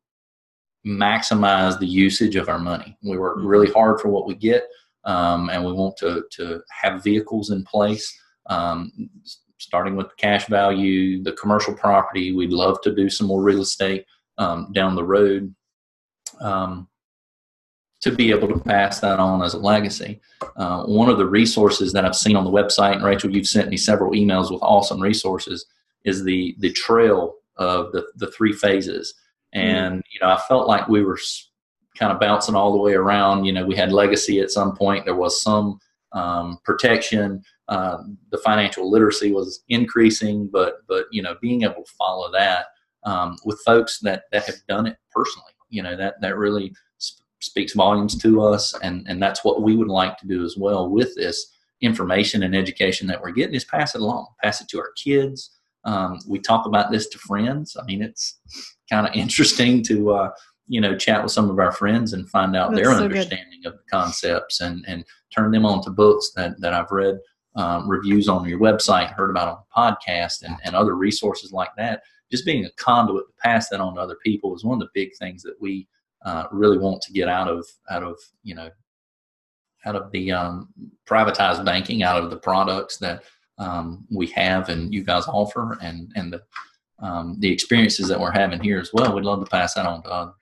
maximize 0.86 1.78
the 1.78 1.86
usage 1.86 2.36
of 2.36 2.48
our 2.48 2.58
money. 2.58 2.98
We 3.02 3.16
work 3.16 3.38
mm-hmm. 3.38 3.46
really 3.46 3.70
hard 3.70 4.00
for 4.00 4.08
what 4.08 4.26
we 4.26 4.34
get, 4.34 4.64
um, 5.04 5.48
and 5.50 5.64
we 5.64 5.72
want 5.72 5.96
to 5.98 6.24
to 6.32 6.60
have 6.82 7.04
vehicles 7.04 7.50
in 7.50 7.64
place. 7.64 8.12
Um, 8.46 8.90
starting 9.58 9.94
with 9.94 10.08
the 10.08 10.16
cash 10.16 10.46
value, 10.46 11.22
the 11.22 11.32
commercial 11.32 11.74
property. 11.74 12.34
We'd 12.34 12.50
love 12.50 12.80
to 12.80 12.94
do 12.94 13.08
some 13.08 13.26
more 13.28 13.42
real 13.42 13.60
estate 13.60 14.06
um, 14.38 14.72
down 14.72 14.96
the 14.96 15.04
road. 15.04 15.54
Um, 16.40 16.88
to 18.00 18.10
be 18.10 18.30
able 18.30 18.48
to 18.48 18.58
pass 18.58 19.00
that 19.00 19.18
on 19.18 19.42
as 19.42 19.54
a 19.54 19.58
legacy. 19.58 20.20
Uh, 20.56 20.84
one 20.84 21.08
of 21.08 21.18
the 21.18 21.26
resources 21.26 21.92
that 21.92 22.04
I've 22.04 22.16
seen 22.16 22.36
on 22.36 22.44
the 22.44 22.50
website, 22.50 22.94
and 22.94 23.04
Rachel, 23.04 23.30
you've 23.30 23.46
sent 23.46 23.68
me 23.68 23.76
several 23.76 24.12
emails 24.12 24.50
with 24.50 24.62
awesome 24.62 25.00
resources, 25.00 25.66
is 26.04 26.24
the 26.24 26.56
the 26.58 26.72
trail 26.72 27.34
of 27.56 27.92
the 27.92 28.06
the 28.16 28.30
three 28.30 28.52
phases. 28.52 29.14
Mm-hmm. 29.54 29.68
And 29.68 30.02
you 30.12 30.20
know, 30.20 30.32
I 30.32 30.40
felt 30.48 30.66
like 30.66 30.88
we 30.88 31.04
were 31.04 31.18
kind 31.98 32.12
of 32.12 32.20
bouncing 32.20 32.54
all 32.54 32.72
the 32.72 32.78
way 32.78 32.94
around. 32.94 33.44
You 33.44 33.52
know, 33.52 33.66
we 33.66 33.76
had 33.76 33.92
legacy 33.92 34.40
at 34.40 34.50
some 34.50 34.74
point. 34.74 35.04
There 35.04 35.14
was 35.14 35.42
some 35.42 35.78
um, 36.12 36.58
protection. 36.64 37.42
Uh, 37.68 37.98
the 38.30 38.38
financial 38.38 38.90
literacy 38.90 39.32
was 39.32 39.62
increasing, 39.68 40.48
but 40.50 40.78
but 40.88 41.04
you 41.10 41.22
know, 41.22 41.36
being 41.40 41.62
able 41.62 41.84
to 41.84 41.92
follow 41.98 42.32
that 42.32 42.66
um, 43.04 43.36
with 43.44 43.60
folks 43.66 43.98
that 44.00 44.24
that 44.32 44.44
have 44.44 44.66
done 44.68 44.86
it 44.86 44.96
personally, 45.12 45.52
you 45.68 45.82
know, 45.82 45.96
that 45.96 46.14
that 46.22 46.36
really 46.36 46.72
speaks 47.40 47.74
volumes 47.74 48.16
to 48.16 48.42
us 48.42 48.74
and 48.82 49.06
and 49.08 49.22
that's 49.22 49.44
what 49.44 49.62
we 49.62 49.76
would 49.76 49.88
like 49.88 50.16
to 50.18 50.26
do 50.26 50.44
as 50.44 50.56
well 50.56 50.88
with 50.88 51.14
this 51.14 51.54
information 51.80 52.42
and 52.42 52.54
education 52.54 53.06
that 53.06 53.20
we're 53.20 53.30
getting 53.30 53.54
is 53.54 53.64
pass 53.64 53.94
it 53.94 54.00
along 54.00 54.26
pass 54.42 54.60
it 54.60 54.68
to 54.68 54.78
our 54.78 54.92
kids. 54.96 55.56
Um, 55.84 56.18
we 56.28 56.38
talk 56.38 56.66
about 56.66 56.90
this 56.90 57.08
to 57.08 57.18
friends. 57.18 57.76
I 57.80 57.84
mean 57.84 58.02
it's 58.02 58.38
kind 58.90 59.06
of 59.06 59.14
interesting 59.14 59.82
to 59.84 60.12
uh, 60.12 60.30
you 60.68 60.80
know 60.80 60.96
chat 60.96 61.22
with 61.22 61.32
some 61.32 61.48
of 61.50 61.58
our 61.58 61.72
friends 61.72 62.12
and 62.12 62.28
find 62.28 62.54
out 62.54 62.70
that's 62.70 62.82
their 62.82 62.94
so 62.96 63.04
understanding 63.04 63.60
good. 63.62 63.72
of 63.72 63.78
the 63.78 63.84
concepts 63.90 64.60
and 64.60 64.84
and 64.86 65.04
turn 65.34 65.50
them 65.50 65.64
on 65.64 65.82
to 65.82 65.90
books 65.90 66.32
that 66.36 66.60
that 66.60 66.74
i've 66.74 66.90
read 66.90 67.18
um, 67.56 67.88
reviews 67.88 68.28
on 68.28 68.48
your 68.48 68.60
website 68.60 69.12
heard 69.12 69.30
about 69.30 69.48
on 69.48 69.58
the 69.58 69.76
podcast 69.76 70.42
and, 70.42 70.56
and 70.64 70.74
other 70.74 70.94
resources 70.94 71.52
like 71.52 71.70
that. 71.76 72.02
Just 72.30 72.46
being 72.46 72.64
a 72.64 72.70
conduit 72.72 73.26
to 73.26 73.32
pass 73.42 73.68
that 73.68 73.80
on 73.80 73.94
to 73.94 74.00
other 74.00 74.16
people 74.24 74.54
is 74.54 74.64
one 74.64 74.80
of 74.80 74.86
the 74.86 74.90
big 74.94 75.16
things 75.18 75.42
that 75.42 75.60
we 75.60 75.88
uh, 76.24 76.44
really 76.52 76.78
want 76.78 77.00
to 77.02 77.12
get 77.12 77.28
out 77.28 77.48
of 77.48 77.66
out 77.90 78.02
of 78.02 78.18
you 78.42 78.54
know 78.54 78.70
out 79.86 79.96
of 79.96 80.10
the 80.12 80.32
um, 80.32 80.68
privatized 81.08 81.64
banking, 81.64 82.02
out 82.02 82.22
of 82.22 82.30
the 82.30 82.36
products 82.36 82.98
that 82.98 83.22
um, 83.58 84.06
we 84.10 84.26
have 84.28 84.68
and 84.68 84.92
you 84.92 85.02
guys 85.02 85.26
offer, 85.26 85.78
and 85.82 86.10
and 86.16 86.32
the 86.32 86.42
um, 87.00 87.36
the 87.40 87.50
experiences 87.50 88.08
that 88.08 88.20
we're 88.20 88.32
having 88.32 88.60
here 88.60 88.78
as 88.78 88.90
well. 88.92 89.14
We'd 89.14 89.24
love 89.24 89.42
to 89.44 89.50
pass 89.50 89.74
that 89.74 89.86
on 89.86 90.02
to 90.02 90.10
others. 90.10 90.34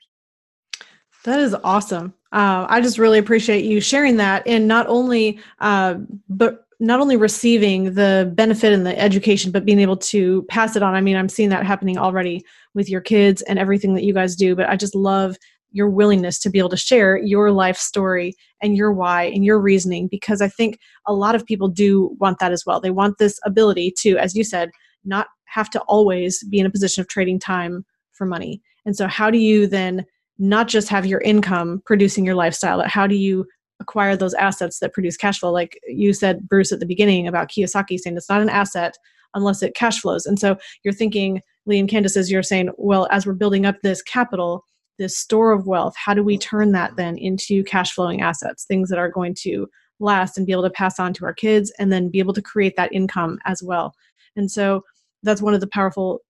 That 1.24 1.40
is 1.40 1.54
awesome. 1.62 2.14
Uh, 2.32 2.66
I 2.68 2.80
just 2.80 2.98
really 2.98 3.18
appreciate 3.18 3.64
you 3.64 3.80
sharing 3.80 4.16
that, 4.16 4.46
and 4.46 4.66
not 4.66 4.86
only, 4.88 5.40
uh, 5.60 5.96
but 6.28 6.64
not 6.80 7.00
only 7.00 7.16
receiving 7.16 7.94
the 7.94 8.30
benefit 8.34 8.72
and 8.72 8.86
the 8.86 8.98
education, 8.98 9.50
but 9.50 9.64
being 9.64 9.80
able 9.80 9.96
to 9.96 10.44
pass 10.44 10.76
it 10.76 10.82
on. 10.82 10.94
I 10.94 11.00
mean, 11.00 11.16
I'm 11.16 11.28
seeing 11.28 11.48
that 11.48 11.66
happening 11.66 11.98
already 11.98 12.44
with 12.74 12.88
your 12.88 13.00
kids 13.00 13.42
and 13.42 13.58
everything 13.58 13.94
that 13.94 14.04
you 14.04 14.14
guys 14.14 14.36
do. 14.36 14.54
But 14.54 14.68
I 14.68 14.76
just 14.76 14.94
love 14.94 15.36
your 15.70 15.88
willingness 15.90 16.38
to 16.40 16.50
be 16.50 16.58
able 16.58 16.68
to 16.70 16.76
share 16.76 17.18
your 17.18 17.52
life 17.52 17.76
story 17.76 18.34
and 18.62 18.76
your 18.76 18.92
why 18.92 19.24
and 19.24 19.44
your 19.44 19.60
reasoning 19.60 20.08
because 20.08 20.40
I 20.40 20.48
think 20.48 20.78
a 21.06 21.12
lot 21.12 21.34
of 21.34 21.44
people 21.44 21.68
do 21.68 22.16
want 22.18 22.38
that 22.38 22.52
as 22.52 22.64
well. 22.66 22.80
They 22.80 22.90
want 22.90 23.18
this 23.18 23.38
ability 23.44 23.92
to, 23.98 24.16
as 24.16 24.34
you 24.34 24.44
said, 24.44 24.70
not 25.04 25.28
have 25.46 25.70
to 25.70 25.80
always 25.82 26.42
be 26.44 26.58
in 26.58 26.66
a 26.66 26.70
position 26.70 27.00
of 27.00 27.08
trading 27.08 27.38
time 27.38 27.84
for 28.12 28.26
money. 28.26 28.60
And 28.84 28.96
so, 28.96 29.06
how 29.06 29.30
do 29.30 29.38
you 29.38 29.66
then 29.66 30.04
not 30.38 30.68
just 30.68 30.88
have 30.88 31.06
your 31.06 31.20
income 31.20 31.82
producing 31.84 32.24
your 32.24 32.34
lifestyle, 32.34 32.78
but 32.78 32.88
how 32.88 33.06
do 33.06 33.14
you 33.14 33.46
acquire 33.80 34.16
those 34.16 34.34
assets 34.34 34.78
that 34.80 34.92
produce 34.92 35.16
cash 35.16 35.40
flow? 35.40 35.52
Like 35.52 35.78
you 35.88 36.12
said, 36.12 36.48
Bruce, 36.48 36.72
at 36.72 36.80
the 36.80 36.86
beginning 36.86 37.26
about 37.26 37.48
Kiyosaki 37.48 37.98
saying 37.98 38.16
it's 38.16 38.28
not 38.28 38.42
an 38.42 38.48
asset 38.48 38.96
unless 39.34 39.62
it 39.62 39.74
cash 39.74 40.00
flows. 40.00 40.26
And 40.26 40.38
so, 40.38 40.56
you're 40.84 40.94
thinking, 40.94 41.42
Lee 41.66 41.78
and 41.78 41.88
Candice, 41.88 42.16
as 42.16 42.30
you're 42.30 42.42
saying, 42.42 42.70
well, 42.76 43.08
as 43.10 43.26
we're 43.26 43.34
building 43.34 43.66
up 43.66 43.76
this 43.82 44.02
capital, 44.02 44.64
this 44.99 45.16
store 45.16 45.53
of 45.53 45.66
wealth 45.66 45.94
how 45.96 46.14
do 46.14 46.22
we 46.22 46.36
turn 46.38 46.72
that 46.72 46.96
then 46.96 47.16
into 47.18 47.64
cash 47.64 47.92
flowing 47.92 48.20
assets 48.20 48.64
things 48.64 48.88
that 48.88 48.99
are 48.99 49.11
going 49.11 49.34
to 49.34 49.68
last 50.01 50.36
and 50.36 50.46
be 50.46 50.53
able 50.53 50.62
to 50.62 50.70
pass 50.70 50.99
on 51.01 51.12
to 51.12 51.24
our 51.24 51.34
kids 51.34 51.72
and 51.78 51.92
then 51.92 52.09
be 52.09 52.18
able 52.18 52.32
to 52.32 52.42
create 52.42 52.76
that 52.76 52.92
income 52.92 53.38
as 53.44 53.62
well 53.62 53.94
and 54.36 54.51
so 54.51 54.82
that's 55.22 55.42
one 55.42 55.55
of 55.55 55.61
the 55.61 55.66
powerful 55.66 56.20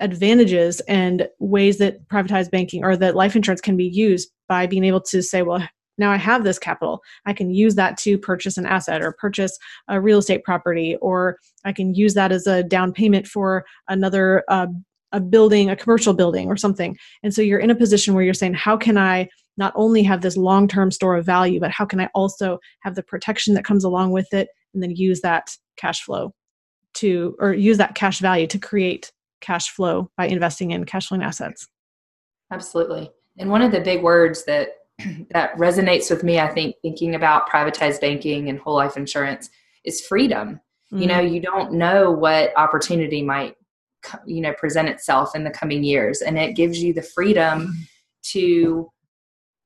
advantages 0.00 0.80
and 0.80 1.28
ways 1.38 1.78
that 1.78 2.06
privatized 2.08 2.50
banking 2.50 2.84
or 2.84 2.96
that 2.96 3.16
life 3.16 3.36
insurance 3.36 3.60
can 3.60 3.76
be 3.76 3.86
used 3.86 4.30
by 4.48 4.66
being 4.66 4.84
able 4.84 5.00
to 5.00 5.22
say, 5.22 5.42
well, 5.42 5.66
now 5.98 6.12
I 6.12 6.16
have 6.16 6.44
this 6.44 6.58
capital. 6.58 7.00
I 7.24 7.32
can 7.32 7.50
use 7.50 7.74
that 7.76 7.96
to 7.98 8.18
purchase 8.18 8.58
an 8.58 8.66
asset 8.66 9.00
or 9.00 9.12
purchase 9.12 9.58
a 9.88 10.00
real 10.00 10.18
estate 10.18 10.44
property, 10.44 10.96
or 10.96 11.38
I 11.64 11.72
can 11.72 11.94
use 11.94 12.12
that 12.14 12.32
as 12.32 12.46
a 12.46 12.62
down 12.62 12.92
payment 12.92 13.26
for 13.26 13.64
another 13.88 14.44
uh, 14.48 14.66
a 15.12 15.20
building, 15.20 15.70
a 15.70 15.76
commercial 15.76 16.14
building 16.14 16.48
or 16.48 16.56
something. 16.56 16.96
And 17.22 17.34
so 17.34 17.42
you're 17.42 17.58
in 17.58 17.70
a 17.70 17.76
position 17.76 18.14
where 18.14 18.24
you're 18.24 18.34
saying, 18.34 18.54
how 18.54 18.76
can 18.76 18.98
I 18.98 19.28
not 19.56 19.72
only 19.76 20.02
have 20.02 20.20
this 20.20 20.36
long 20.36 20.68
term 20.68 20.90
store 20.90 21.16
of 21.16 21.24
value, 21.24 21.60
but 21.60 21.70
how 21.70 21.84
can 21.84 22.00
I 22.00 22.08
also 22.14 22.58
have 22.80 22.94
the 22.94 23.02
protection 23.02 23.54
that 23.54 23.64
comes 23.64 23.84
along 23.84 24.10
with 24.10 24.32
it 24.32 24.48
and 24.74 24.82
then 24.82 24.94
use 24.94 25.20
that 25.22 25.56
cash 25.76 26.02
flow 26.02 26.34
to, 26.94 27.36
or 27.38 27.54
use 27.54 27.78
that 27.78 27.94
cash 27.94 28.20
value 28.20 28.46
to 28.48 28.58
create 28.58 29.12
cash 29.40 29.70
flow 29.70 30.10
by 30.16 30.26
investing 30.26 30.72
in 30.72 30.84
cash 30.84 31.08
flowing 31.08 31.22
assets? 31.22 31.68
Absolutely. 32.50 33.10
And 33.38 33.50
one 33.50 33.62
of 33.62 33.72
the 33.72 33.80
big 33.80 34.02
words 34.02 34.44
that 34.44 34.68
that 35.30 35.56
resonates 35.56 36.10
with 36.10 36.22
me, 36.22 36.38
I 36.38 36.48
think, 36.48 36.76
thinking 36.82 37.14
about 37.14 37.48
privatized 37.48 38.00
banking 38.00 38.48
and 38.48 38.58
whole 38.58 38.76
life 38.76 38.96
insurance 38.96 39.50
is 39.84 40.00
freedom. 40.00 40.60
Mm-hmm. 40.92 40.98
You 40.98 41.08
know, 41.08 41.20
you 41.20 41.40
don't 41.40 41.72
know 41.72 42.10
what 42.10 42.56
opportunity 42.56 43.22
might 43.22 43.56
you 44.26 44.40
know 44.40 44.52
present 44.54 44.88
itself 44.88 45.34
in 45.34 45.44
the 45.44 45.50
coming 45.50 45.84
years. 45.84 46.22
And 46.22 46.38
it 46.38 46.56
gives 46.56 46.82
you 46.82 46.92
the 46.92 47.02
freedom 47.02 47.86
to 48.32 48.90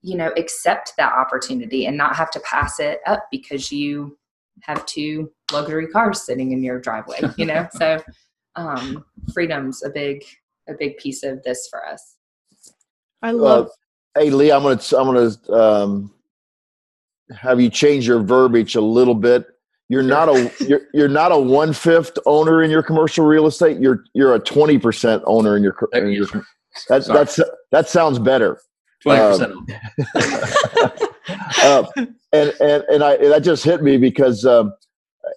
you 0.02 0.16
know 0.16 0.32
accept 0.36 0.94
that 0.96 1.12
opportunity 1.12 1.86
and 1.86 1.96
not 1.96 2.16
have 2.16 2.30
to 2.32 2.40
pass 2.40 2.80
it 2.80 3.00
up 3.06 3.26
because 3.30 3.70
you 3.70 4.16
have 4.62 4.84
two 4.86 5.30
luxury 5.52 5.86
cars 5.86 6.22
sitting 6.22 6.52
in 6.52 6.62
your 6.62 6.80
driveway 6.80 7.20
you 7.36 7.46
know? 7.46 7.66
So 7.74 8.02
um 8.56 9.04
freedom's 9.32 9.82
a 9.84 9.90
big 9.90 10.24
a 10.68 10.74
big 10.78 10.96
piece 10.98 11.22
of 11.22 11.42
this 11.42 11.68
for 11.68 11.86
us. 11.86 12.16
I 13.22 13.32
love 13.32 13.66
uh, 13.66 14.20
hey 14.20 14.30
lee 14.30 14.50
i'm 14.50 14.62
gonna 14.62 14.80
i'm 14.96 15.06
gonna 15.06 15.62
um 15.62 16.12
have 17.30 17.60
you 17.60 17.70
change 17.70 18.06
your 18.06 18.20
verbiage 18.20 18.74
a 18.74 18.80
little 18.80 19.14
bit 19.14 19.46
you're 19.90 20.04
not 20.04 20.28
a 20.28 20.52
you're, 20.60 20.82
you're 20.94 21.08
not 21.08 21.32
a 21.32 21.38
one 21.38 21.72
fifth 21.72 22.16
owner 22.24 22.62
in 22.62 22.70
your 22.70 22.82
commercial 22.82 23.26
real 23.26 23.48
estate. 23.48 23.80
You're 23.80 24.04
you're 24.14 24.36
a 24.36 24.38
twenty 24.38 24.78
percent 24.78 25.20
owner 25.26 25.56
in 25.56 25.64
your. 25.64 25.76
In 25.92 26.12
your 26.12 26.26
that's 26.88 27.08
that's 27.08 27.40
that 27.72 27.88
sounds 27.88 28.20
better. 28.20 28.60
Twenty 29.02 29.20
percent. 29.20 29.52
Um, 29.52 29.66
uh, 31.64 31.84
and 32.32 32.54
and 32.60 32.84
and 32.84 33.02
I 33.02 33.16
that 33.16 33.40
just 33.42 33.64
hit 33.64 33.82
me 33.82 33.96
because 33.96 34.44
um, 34.44 34.72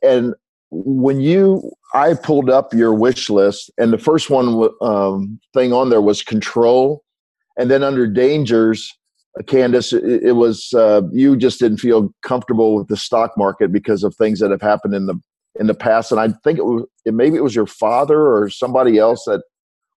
and 0.03 0.35
when 0.69 1.19
you 1.19 1.71
I 1.95 2.13
pulled 2.13 2.51
up 2.51 2.75
your 2.75 2.93
wish 2.93 3.31
list 3.31 3.71
and 3.79 3.91
the 3.91 3.97
first 3.97 4.29
one 4.29 4.69
um, 4.81 5.39
thing 5.55 5.73
on 5.73 5.89
there 5.89 5.99
was 5.99 6.21
control, 6.21 7.03
and 7.57 7.71
then 7.71 7.81
under 7.81 8.05
dangers 8.05 8.95
Candice, 9.41 9.93
it, 9.93 10.23
it 10.23 10.31
was 10.33 10.73
uh, 10.73 11.01
you 11.11 11.35
just 11.35 11.59
didn't 11.59 11.79
feel 11.79 12.13
comfortable 12.21 12.75
with 12.75 12.87
the 12.87 12.97
stock 12.97 13.37
market 13.37 13.71
because 13.71 14.03
of 14.03 14.15
things 14.15 14.39
that 14.39 14.51
have 14.51 14.61
happened 14.61 14.93
in 14.93 15.07
the 15.07 15.19
in 15.59 15.67
the 15.67 15.73
past, 15.73 16.11
and 16.11 16.19
I 16.19 16.29
think 16.43 16.59
it 16.59 16.65
was 16.65 16.85
it, 17.05 17.13
maybe 17.13 17.37
it 17.37 17.43
was 17.43 17.55
your 17.55 17.65
father 17.65 18.27
or 18.31 18.49
somebody 18.49 18.97
else 18.97 19.23
that 19.25 19.41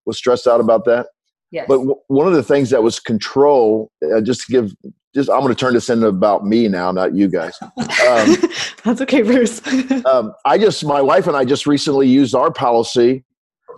was 0.06 0.16
stressed 0.16 0.46
out 0.46 0.60
about 0.60 0.84
that. 0.86 1.08
Yes. 1.50 1.66
But 1.68 1.78
w- 1.78 2.00
one 2.08 2.26
of 2.26 2.32
the 2.32 2.42
things 2.42 2.70
that 2.70 2.82
was 2.82 2.98
control, 2.98 3.90
uh, 4.14 4.20
just 4.20 4.42
to 4.46 4.52
give, 4.52 4.72
just 5.14 5.30
I'm 5.30 5.40
going 5.40 5.54
to 5.54 5.58
turn 5.58 5.74
this 5.74 5.88
into 5.88 6.06
about 6.06 6.44
me 6.44 6.68
now, 6.68 6.90
not 6.92 7.14
you 7.14 7.28
guys. 7.28 7.56
Um, 7.62 8.36
That's 8.84 9.00
okay, 9.02 9.22
Bruce. 9.22 9.60
um, 10.06 10.32
I 10.44 10.58
just, 10.58 10.84
my 10.84 11.00
wife 11.00 11.26
and 11.26 11.36
I 11.36 11.44
just 11.44 11.66
recently 11.66 12.08
used 12.08 12.34
our 12.34 12.50
policy, 12.50 13.24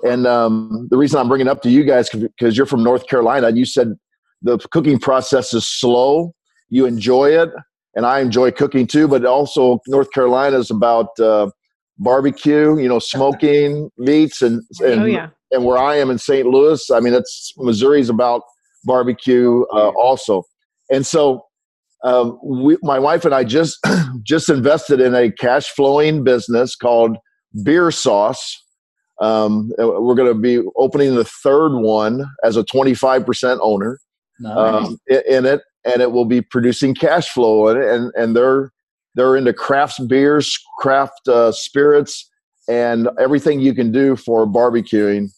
and 0.02 0.26
um, 0.26 0.88
the 0.90 0.96
reason 0.96 1.18
I'm 1.20 1.28
bringing 1.28 1.46
it 1.46 1.50
up 1.50 1.62
to 1.62 1.70
you 1.70 1.84
guys 1.84 2.08
because 2.10 2.56
you're 2.56 2.66
from 2.66 2.82
North 2.82 3.06
Carolina, 3.06 3.48
and 3.48 3.58
you 3.58 3.64
said 3.64 3.94
the 4.42 4.58
cooking 4.70 4.98
process 4.98 5.52
is 5.52 5.66
slow. 5.66 6.34
You 6.68 6.86
enjoy 6.86 7.30
it, 7.30 7.50
and 7.94 8.06
I 8.06 8.20
enjoy 8.20 8.50
cooking 8.50 8.86
too. 8.86 9.08
But 9.08 9.24
also, 9.24 9.80
North 9.86 10.10
Carolina 10.12 10.58
is 10.58 10.70
about 10.70 11.18
uh, 11.18 11.50
barbecue. 11.98 12.78
You 12.78 12.88
know, 12.88 12.98
smoking 12.98 13.90
meats, 13.98 14.42
and 14.42 14.62
and, 14.80 15.02
oh, 15.02 15.04
yeah. 15.06 15.28
and 15.50 15.64
where 15.64 15.78
I 15.78 15.96
am 15.96 16.10
in 16.10 16.18
St. 16.18 16.46
Louis, 16.46 16.90
I 16.90 17.00
mean, 17.00 17.14
it's 17.14 17.52
Missouri's 17.56 18.08
about 18.08 18.42
barbecue 18.84 19.64
uh, 19.72 19.90
also. 19.90 20.44
And 20.90 21.04
so, 21.04 21.44
um, 22.04 22.38
we, 22.42 22.78
my 22.82 22.98
wife 22.98 23.24
and 23.24 23.34
I 23.34 23.44
just 23.44 23.78
just 24.22 24.48
invested 24.48 25.00
in 25.00 25.14
a 25.14 25.30
cash 25.32 25.68
flowing 25.68 26.22
business 26.22 26.76
called 26.76 27.16
Beer 27.64 27.90
Sauce. 27.90 28.64
Um, 29.20 29.72
we're 29.78 30.14
going 30.14 30.32
to 30.32 30.38
be 30.38 30.62
opening 30.76 31.16
the 31.16 31.24
third 31.24 31.76
one 31.76 32.24
as 32.44 32.56
a 32.56 32.62
25% 32.62 33.58
owner 33.60 33.98
nice. 34.40 34.56
um, 34.56 34.98
in 35.08 35.46
it, 35.46 35.62
and 35.84 36.02
it 36.02 36.12
will 36.12 36.24
be 36.24 36.40
producing 36.40 36.94
cash 36.94 37.28
flow. 37.28 37.68
And 37.68 37.82
and, 37.82 38.12
and 38.16 38.36
they're 38.36 38.72
they're 39.14 39.36
into 39.36 39.52
crafts 39.52 39.98
beers, 39.98 40.58
craft 40.78 41.28
uh, 41.28 41.52
spirits, 41.52 42.28
and 42.68 43.08
everything 43.18 43.60
you 43.60 43.74
can 43.74 43.92
do 43.92 44.16
for 44.16 44.46
barbecuing. 44.46 45.28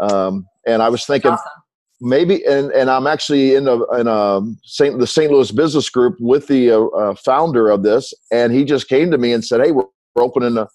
Um, 0.00 0.46
and 0.66 0.82
I 0.82 0.88
was 0.88 1.04
thinking. 1.04 1.32
Awesome. 1.32 1.62
Maybe 1.98 2.44
and, 2.44 2.70
and 2.72 2.90
I'm 2.90 3.06
actually 3.06 3.54
in 3.54 3.66
a 3.66 3.82
in 3.94 4.06
a 4.06 4.42
Saint 4.64 4.98
the 4.98 5.06
St. 5.06 5.32
Louis 5.32 5.50
Business 5.50 5.88
Group 5.88 6.14
with 6.20 6.46
the 6.46 6.70
uh, 6.70 6.84
uh, 6.88 7.14
founder 7.14 7.70
of 7.70 7.84
this, 7.84 8.12
and 8.30 8.52
he 8.52 8.66
just 8.66 8.86
came 8.86 9.10
to 9.10 9.16
me 9.16 9.32
and 9.32 9.42
said, 9.42 9.62
"Hey, 9.62 9.72
we're, 9.72 9.86
we're 10.14 10.22
opening 10.22 10.58
a 10.58 10.68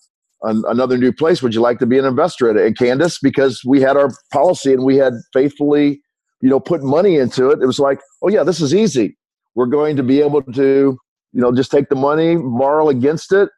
another 0.43 0.97
new 0.97 1.11
place. 1.11 1.41
Would 1.41 1.53
you 1.53 1.61
like 1.61 1.79
to 1.79 1.85
be 1.85 1.97
an 1.97 2.05
investor 2.05 2.49
at 2.49 2.57
it? 2.57 2.65
And 2.65 2.77
Candice, 2.77 3.19
because 3.21 3.61
we 3.65 3.81
had 3.81 3.97
our 3.97 4.09
policy 4.31 4.73
and 4.73 4.83
we 4.83 4.97
had 4.97 5.13
faithfully 5.33 6.01
you 6.41 6.49
know, 6.49 6.59
put 6.59 6.83
money 6.83 7.17
into 7.17 7.49
it, 7.49 7.59
it 7.61 7.65
was 7.65 7.79
like, 7.79 7.99
oh 8.21 8.29
yeah, 8.29 8.43
this 8.43 8.61
is 8.61 8.73
easy. 8.73 9.17
We're 9.55 9.67
going 9.67 9.95
to 9.97 10.03
be 10.03 10.21
able 10.21 10.41
to, 10.41 10.97
you 11.33 11.41
know, 11.41 11.51
just 11.53 11.71
take 11.71 11.89
the 11.89 11.95
money, 11.95 12.35
borrow 12.35 12.89
against 12.89 13.31
it, 13.31 13.49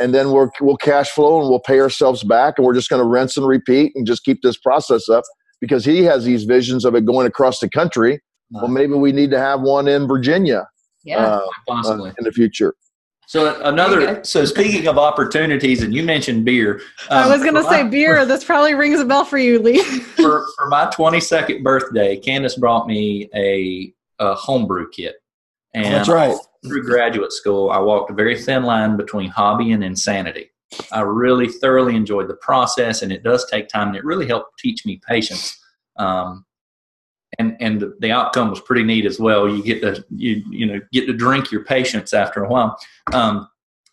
and 0.00 0.14
then 0.14 0.30
we're, 0.30 0.48
we'll 0.60 0.76
cash 0.76 1.10
flow 1.10 1.40
and 1.40 1.48
we'll 1.48 1.60
pay 1.60 1.80
ourselves 1.80 2.22
back, 2.24 2.54
and 2.58 2.66
we're 2.66 2.74
just 2.74 2.88
going 2.88 3.02
to 3.02 3.08
rinse 3.08 3.36
and 3.36 3.46
repeat 3.46 3.92
and 3.94 4.06
just 4.06 4.24
keep 4.24 4.42
this 4.42 4.56
process 4.56 5.08
up 5.08 5.24
because 5.60 5.84
he 5.84 6.02
has 6.04 6.24
these 6.24 6.44
visions 6.44 6.84
of 6.84 6.94
it 6.94 7.04
going 7.04 7.26
across 7.26 7.60
the 7.60 7.68
country. 7.68 8.20
Well, 8.50 8.68
maybe 8.68 8.92
we 8.94 9.10
need 9.10 9.30
to 9.32 9.40
have 9.40 9.60
one 9.60 9.88
in 9.88 10.06
Virginia, 10.06 10.68
yeah, 11.02 11.16
uh, 11.18 11.46
possibly 11.66 12.10
uh, 12.10 12.14
in 12.18 12.24
the 12.24 12.30
future. 12.30 12.74
So 13.26 13.60
another. 13.62 14.22
So 14.24 14.44
speaking 14.44 14.86
of 14.86 14.98
opportunities, 14.98 15.82
and 15.82 15.92
you 15.92 16.04
mentioned 16.04 16.44
beer. 16.44 16.80
Um, 17.10 17.24
I 17.24 17.28
was 17.28 17.42
going 17.42 17.56
to 17.56 17.64
say 17.64 17.82
my, 17.82 17.88
beer. 17.88 18.20
For, 18.20 18.26
this 18.26 18.44
probably 18.44 18.74
rings 18.74 19.00
a 19.00 19.04
bell 19.04 19.24
for 19.24 19.38
you, 19.38 19.58
Lee. 19.58 19.82
for 19.82 20.46
for 20.56 20.68
my 20.68 20.88
twenty 20.92 21.20
second 21.20 21.64
birthday, 21.64 22.18
Candice 22.20 22.58
brought 22.58 22.86
me 22.86 23.28
a, 23.34 23.92
a 24.20 24.34
homebrew 24.34 24.88
kit. 24.90 25.16
And 25.74 25.92
That's 25.92 26.08
right. 26.08 26.36
Through 26.64 26.84
graduate 26.84 27.32
school, 27.32 27.70
I 27.70 27.78
walked 27.78 28.10
a 28.10 28.14
very 28.14 28.40
thin 28.40 28.62
line 28.62 28.96
between 28.96 29.28
hobby 29.28 29.72
and 29.72 29.84
insanity. 29.84 30.50
I 30.90 31.00
really 31.00 31.48
thoroughly 31.48 31.94
enjoyed 31.94 32.28
the 32.28 32.36
process, 32.36 33.02
and 33.02 33.12
it 33.12 33.22
does 33.22 33.44
take 33.50 33.68
time, 33.68 33.88
and 33.88 33.96
it 33.96 34.04
really 34.04 34.26
helped 34.26 34.58
teach 34.58 34.86
me 34.86 35.00
patience. 35.06 35.60
Um, 35.96 36.44
and 37.38 37.56
and 37.60 37.84
the 38.00 38.10
outcome 38.10 38.50
was 38.50 38.60
pretty 38.60 38.82
neat 38.82 39.06
as 39.06 39.18
well. 39.18 39.48
You 39.48 39.62
get 39.62 39.80
to 39.82 40.04
you 40.10 40.42
you 40.50 40.66
know 40.66 40.80
get 40.92 41.06
to 41.06 41.12
drink 41.12 41.50
your 41.50 41.64
patience 41.64 42.12
after 42.12 42.44
a 42.44 42.48
while. 42.48 42.78
Um, 43.12 43.48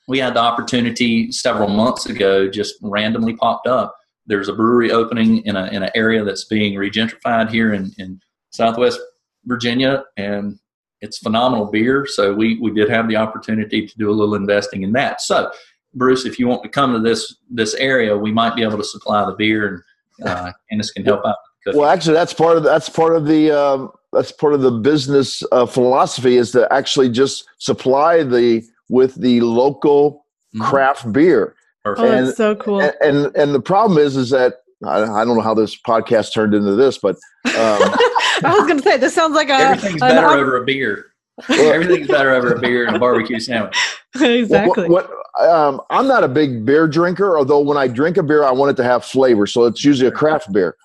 we 0.08 0.20
had 0.20 0.34
the 0.34 0.42
opportunity 0.42 1.32
several 1.32 1.70
months 1.70 2.08
ago, 2.08 2.50
just 2.50 2.76
randomly 2.82 3.36
popped 3.36 3.68
up. 3.68 3.96
There's 4.26 4.50
a 4.50 4.54
brewery 4.54 4.92
opening 4.92 5.46
in 5.46 5.56
a 5.56 5.66
in 5.68 5.84
an 5.84 5.92
area 5.96 6.24
that's 6.24 6.46
being 6.46 6.74
regentrified 6.74 7.50
here 7.50 7.74
in 7.74 7.92
in 7.98 8.20
Southwest 8.52 9.00
Virginia, 9.46 10.04
and 10.18 10.60
it's 11.02 11.18
phenomenal 11.18 11.66
beer. 11.66 12.06
So 12.06 12.34
we 12.34 12.60
we 12.60 12.72
did 12.72 12.90
have 12.90 13.08
the 13.08 13.18
opportunity 13.18 13.86
to 13.88 13.98
do 13.98 14.10
a 14.10 14.14
little 14.14 14.36
investing 14.36 14.84
in 14.84 14.94
that. 14.94 15.22
So 15.22 15.52
Bruce, 15.94 16.26
if 16.26 16.40
you 16.40 16.48
want 16.48 16.64
to 16.64 16.70
come 16.70 16.94
to 16.94 17.00
this 17.00 17.36
this 17.50 17.74
area, 17.76 18.18
we 18.18 18.32
might 18.32 18.56
be 18.56 18.64
able 18.64 18.78
to 18.78 18.84
supply 18.84 19.26
the 19.26 19.36
beer, 19.36 19.84
and 20.20 20.30
uh, 20.30 20.52
can 20.70 21.06
help 21.06 21.26
out 21.26 21.36
well, 21.68 21.90
actually, 21.90 22.14
that's 22.14 22.34
part 22.34 22.58
of 22.58 22.64
that's 22.64 22.90
part 22.90 23.16
of 23.16 23.26
the 23.26 23.52
um, 23.52 23.92
that's 24.12 24.32
part 24.32 24.54
of 24.54 24.62
the 24.62 24.72
business 24.72 25.44
uh, 25.52 25.66
philosophy 25.66 26.38
is 26.38 26.52
to 26.52 26.72
actually 26.72 27.10
just 27.10 27.46
supply 27.58 28.24
the 28.24 28.64
with 28.90 29.16
the 29.16 29.42
local 29.42 30.26
mm-hmm. 30.56 30.64
craft 30.64 31.12
beer. 31.12 31.56
Perfect. 31.84 32.08
Oh, 32.08 32.12
and, 32.12 32.28
that's 32.28 32.38
so 32.38 32.56
cool. 32.56 32.82
And, 32.82 32.94
and, 33.02 33.36
and 33.36 33.56
the 33.56 33.60
problem 33.60 33.98
is 33.98 34.16
is 34.16 34.30
that 34.30 34.56
I, 34.86 35.04
I, 35.04 35.26
don't 35.26 35.36
know 35.36 35.42
how 35.42 35.54
this 35.54 35.76
podcast 35.76 36.34
turned 36.34 36.54
into 36.54 36.76
this, 36.76 36.98
but 36.98 37.16
um, 37.46 37.52
I 37.56 38.56
was 38.58 38.66
going 38.66 38.78
to 38.78 38.84
say 38.84 38.98
this 38.98 39.14
sounds 39.14 39.36
like 39.36 39.50
a 39.50 39.54
everything's 39.54 40.02
better 40.02 40.28
over 40.28 40.58
a 40.58 40.66
beer. 40.66 41.08
Everything's 41.50 42.08
better 42.08 42.32
over 42.32 42.54
a 42.54 42.60
beer 42.60 42.86
and 42.86 42.96
a 42.96 43.00
barbecue 43.00 43.40
sandwich. 43.40 43.78
exactly. 44.16 44.88
What, 44.88 45.10
what, 45.10 45.50
um, 45.50 45.82
I'm 45.90 46.08
not 46.08 46.24
a 46.24 46.28
big 46.28 46.66
beer 46.66 46.88
drinker, 46.88 47.38
although 47.38 47.60
when 47.60 47.78
I 47.78 47.88
drink 47.88 48.18
a 48.18 48.24
beer, 48.24 48.44
I 48.44 48.52
want 48.52 48.72
it 48.72 48.78
to 48.78 48.84
have 48.84 49.04
flavor. 49.04 49.48
So 49.48 49.66
it's 49.66 49.84
usually 49.84 50.08
a 50.08 50.12
craft 50.12 50.52
beer. 50.54 50.76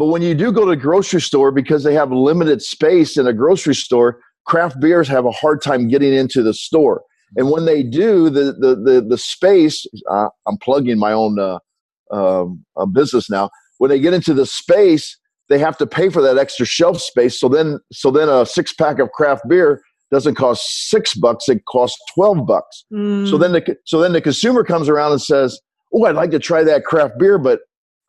But 0.00 0.06
when 0.06 0.22
you 0.22 0.34
do 0.34 0.50
go 0.50 0.64
to 0.64 0.70
a 0.70 0.76
grocery 0.76 1.20
store, 1.20 1.52
because 1.52 1.84
they 1.84 1.92
have 1.92 2.10
limited 2.10 2.62
space 2.62 3.18
in 3.18 3.26
a 3.26 3.34
grocery 3.34 3.74
store, 3.74 4.18
craft 4.46 4.80
beers 4.80 5.06
have 5.08 5.26
a 5.26 5.30
hard 5.30 5.60
time 5.60 5.88
getting 5.88 6.14
into 6.14 6.42
the 6.42 6.54
store. 6.54 7.02
And 7.36 7.50
when 7.50 7.66
they 7.66 7.82
do, 7.82 8.30
the 8.30 8.54
the 8.58 8.76
the, 8.76 9.06
the 9.06 9.18
space, 9.18 9.84
uh, 10.10 10.28
I'm 10.46 10.56
plugging 10.56 10.98
my 10.98 11.12
own 11.12 11.38
uh, 11.38 11.58
um, 12.10 12.64
uh, 12.78 12.86
business 12.86 13.28
now. 13.28 13.50
when 13.76 13.90
they 13.90 14.00
get 14.00 14.14
into 14.14 14.32
the 14.32 14.46
space, 14.46 15.18
they 15.50 15.58
have 15.58 15.76
to 15.76 15.86
pay 15.86 16.08
for 16.08 16.22
that 16.22 16.38
extra 16.38 16.64
shelf 16.64 16.98
space. 17.02 17.38
So 17.38 17.50
then, 17.50 17.78
so 17.92 18.10
then 18.10 18.30
a 18.30 18.46
six 18.46 18.72
pack 18.72 19.00
of 19.00 19.10
craft 19.10 19.42
beer 19.50 19.82
doesn't 20.10 20.36
cost 20.36 20.88
six 20.88 21.12
bucks; 21.12 21.46
it 21.46 21.66
costs 21.66 21.98
twelve 22.14 22.46
bucks. 22.46 22.86
Mm. 22.90 23.28
So 23.28 23.36
then, 23.36 23.52
the 23.52 23.76
so 23.84 24.00
then 24.00 24.14
the 24.14 24.22
consumer 24.22 24.64
comes 24.64 24.88
around 24.88 25.12
and 25.12 25.20
says, 25.20 25.60
"Oh, 25.92 26.06
I'd 26.06 26.14
like 26.14 26.30
to 26.30 26.38
try 26.38 26.64
that 26.64 26.84
craft 26.84 27.18
beer, 27.18 27.36
but 27.36 27.60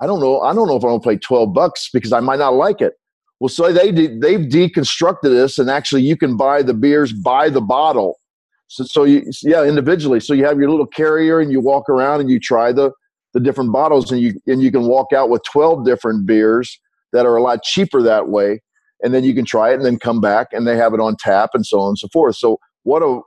I 0.01 0.07
don't 0.07 0.19
know. 0.19 0.41
I 0.41 0.53
don't 0.53 0.67
know 0.67 0.75
if 0.75 0.83
I'm 0.83 0.89
gonna 0.89 0.99
pay 1.01 1.17
twelve 1.17 1.53
bucks 1.53 1.89
because 1.93 2.11
I 2.11 2.19
might 2.19 2.39
not 2.39 2.53
like 2.53 2.81
it." 2.81 2.93
Well, 3.39 3.49
so 3.49 3.71
they 3.71 3.91
de- 3.91 4.19
they've 4.19 4.47
deconstructed 4.47 5.23
this, 5.23 5.57
and 5.57 5.69
actually, 5.69 6.03
you 6.03 6.17
can 6.17 6.37
buy 6.37 6.61
the 6.61 6.73
beers 6.73 7.13
by 7.13 7.49
the 7.49 7.61
bottle. 7.61 8.19
So, 8.67 8.83
so 8.83 9.03
you, 9.03 9.29
yeah, 9.43 9.63
individually. 9.63 10.19
So 10.19 10.33
you 10.33 10.45
have 10.45 10.59
your 10.59 10.69
little 10.69 10.87
carrier, 10.87 11.39
and 11.39 11.51
you 11.51 11.59
walk 11.59 11.89
around 11.89 12.21
and 12.21 12.29
you 12.29 12.39
try 12.39 12.71
the 12.71 12.91
the 13.33 13.39
different 13.39 13.71
bottles, 13.71 14.11
and 14.11 14.21
you 14.21 14.33
and 14.47 14.61
you 14.61 14.71
can 14.71 14.87
walk 14.87 15.13
out 15.13 15.29
with 15.29 15.43
twelve 15.43 15.85
different 15.85 16.25
beers 16.25 16.79
that 17.13 17.25
are 17.25 17.35
a 17.35 17.41
lot 17.41 17.63
cheaper 17.63 18.01
that 18.01 18.29
way 18.29 18.61
and 19.03 19.13
then 19.13 19.23
you 19.23 19.33
can 19.33 19.45
try 19.45 19.71
it 19.71 19.75
and 19.75 19.85
then 19.85 19.97
come 19.97 20.21
back 20.21 20.47
and 20.51 20.67
they 20.67 20.77
have 20.77 20.93
it 20.93 20.99
on 20.99 21.15
tap 21.19 21.51
and 21.53 21.65
so 21.65 21.79
on 21.79 21.89
and 21.89 21.97
so 21.97 22.07
forth 22.09 22.35
so 22.35 22.57
what 22.83 23.01
a 23.01 23.19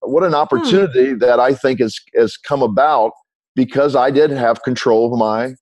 what 0.00 0.22
an 0.22 0.30
hmm. 0.30 0.36
opportunity 0.36 1.10
hmm. 1.10 1.18
that 1.18 1.40
i 1.40 1.54
think 1.54 1.80
has 1.80 1.98
has 2.16 2.36
come 2.36 2.62
about 2.62 3.12
because 3.54 3.96
i 3.96 4.10
did 4.10 4.30
have 4.30 4.62
control 4.62 5.12
of 5.12 5.18
my 5.18 5.54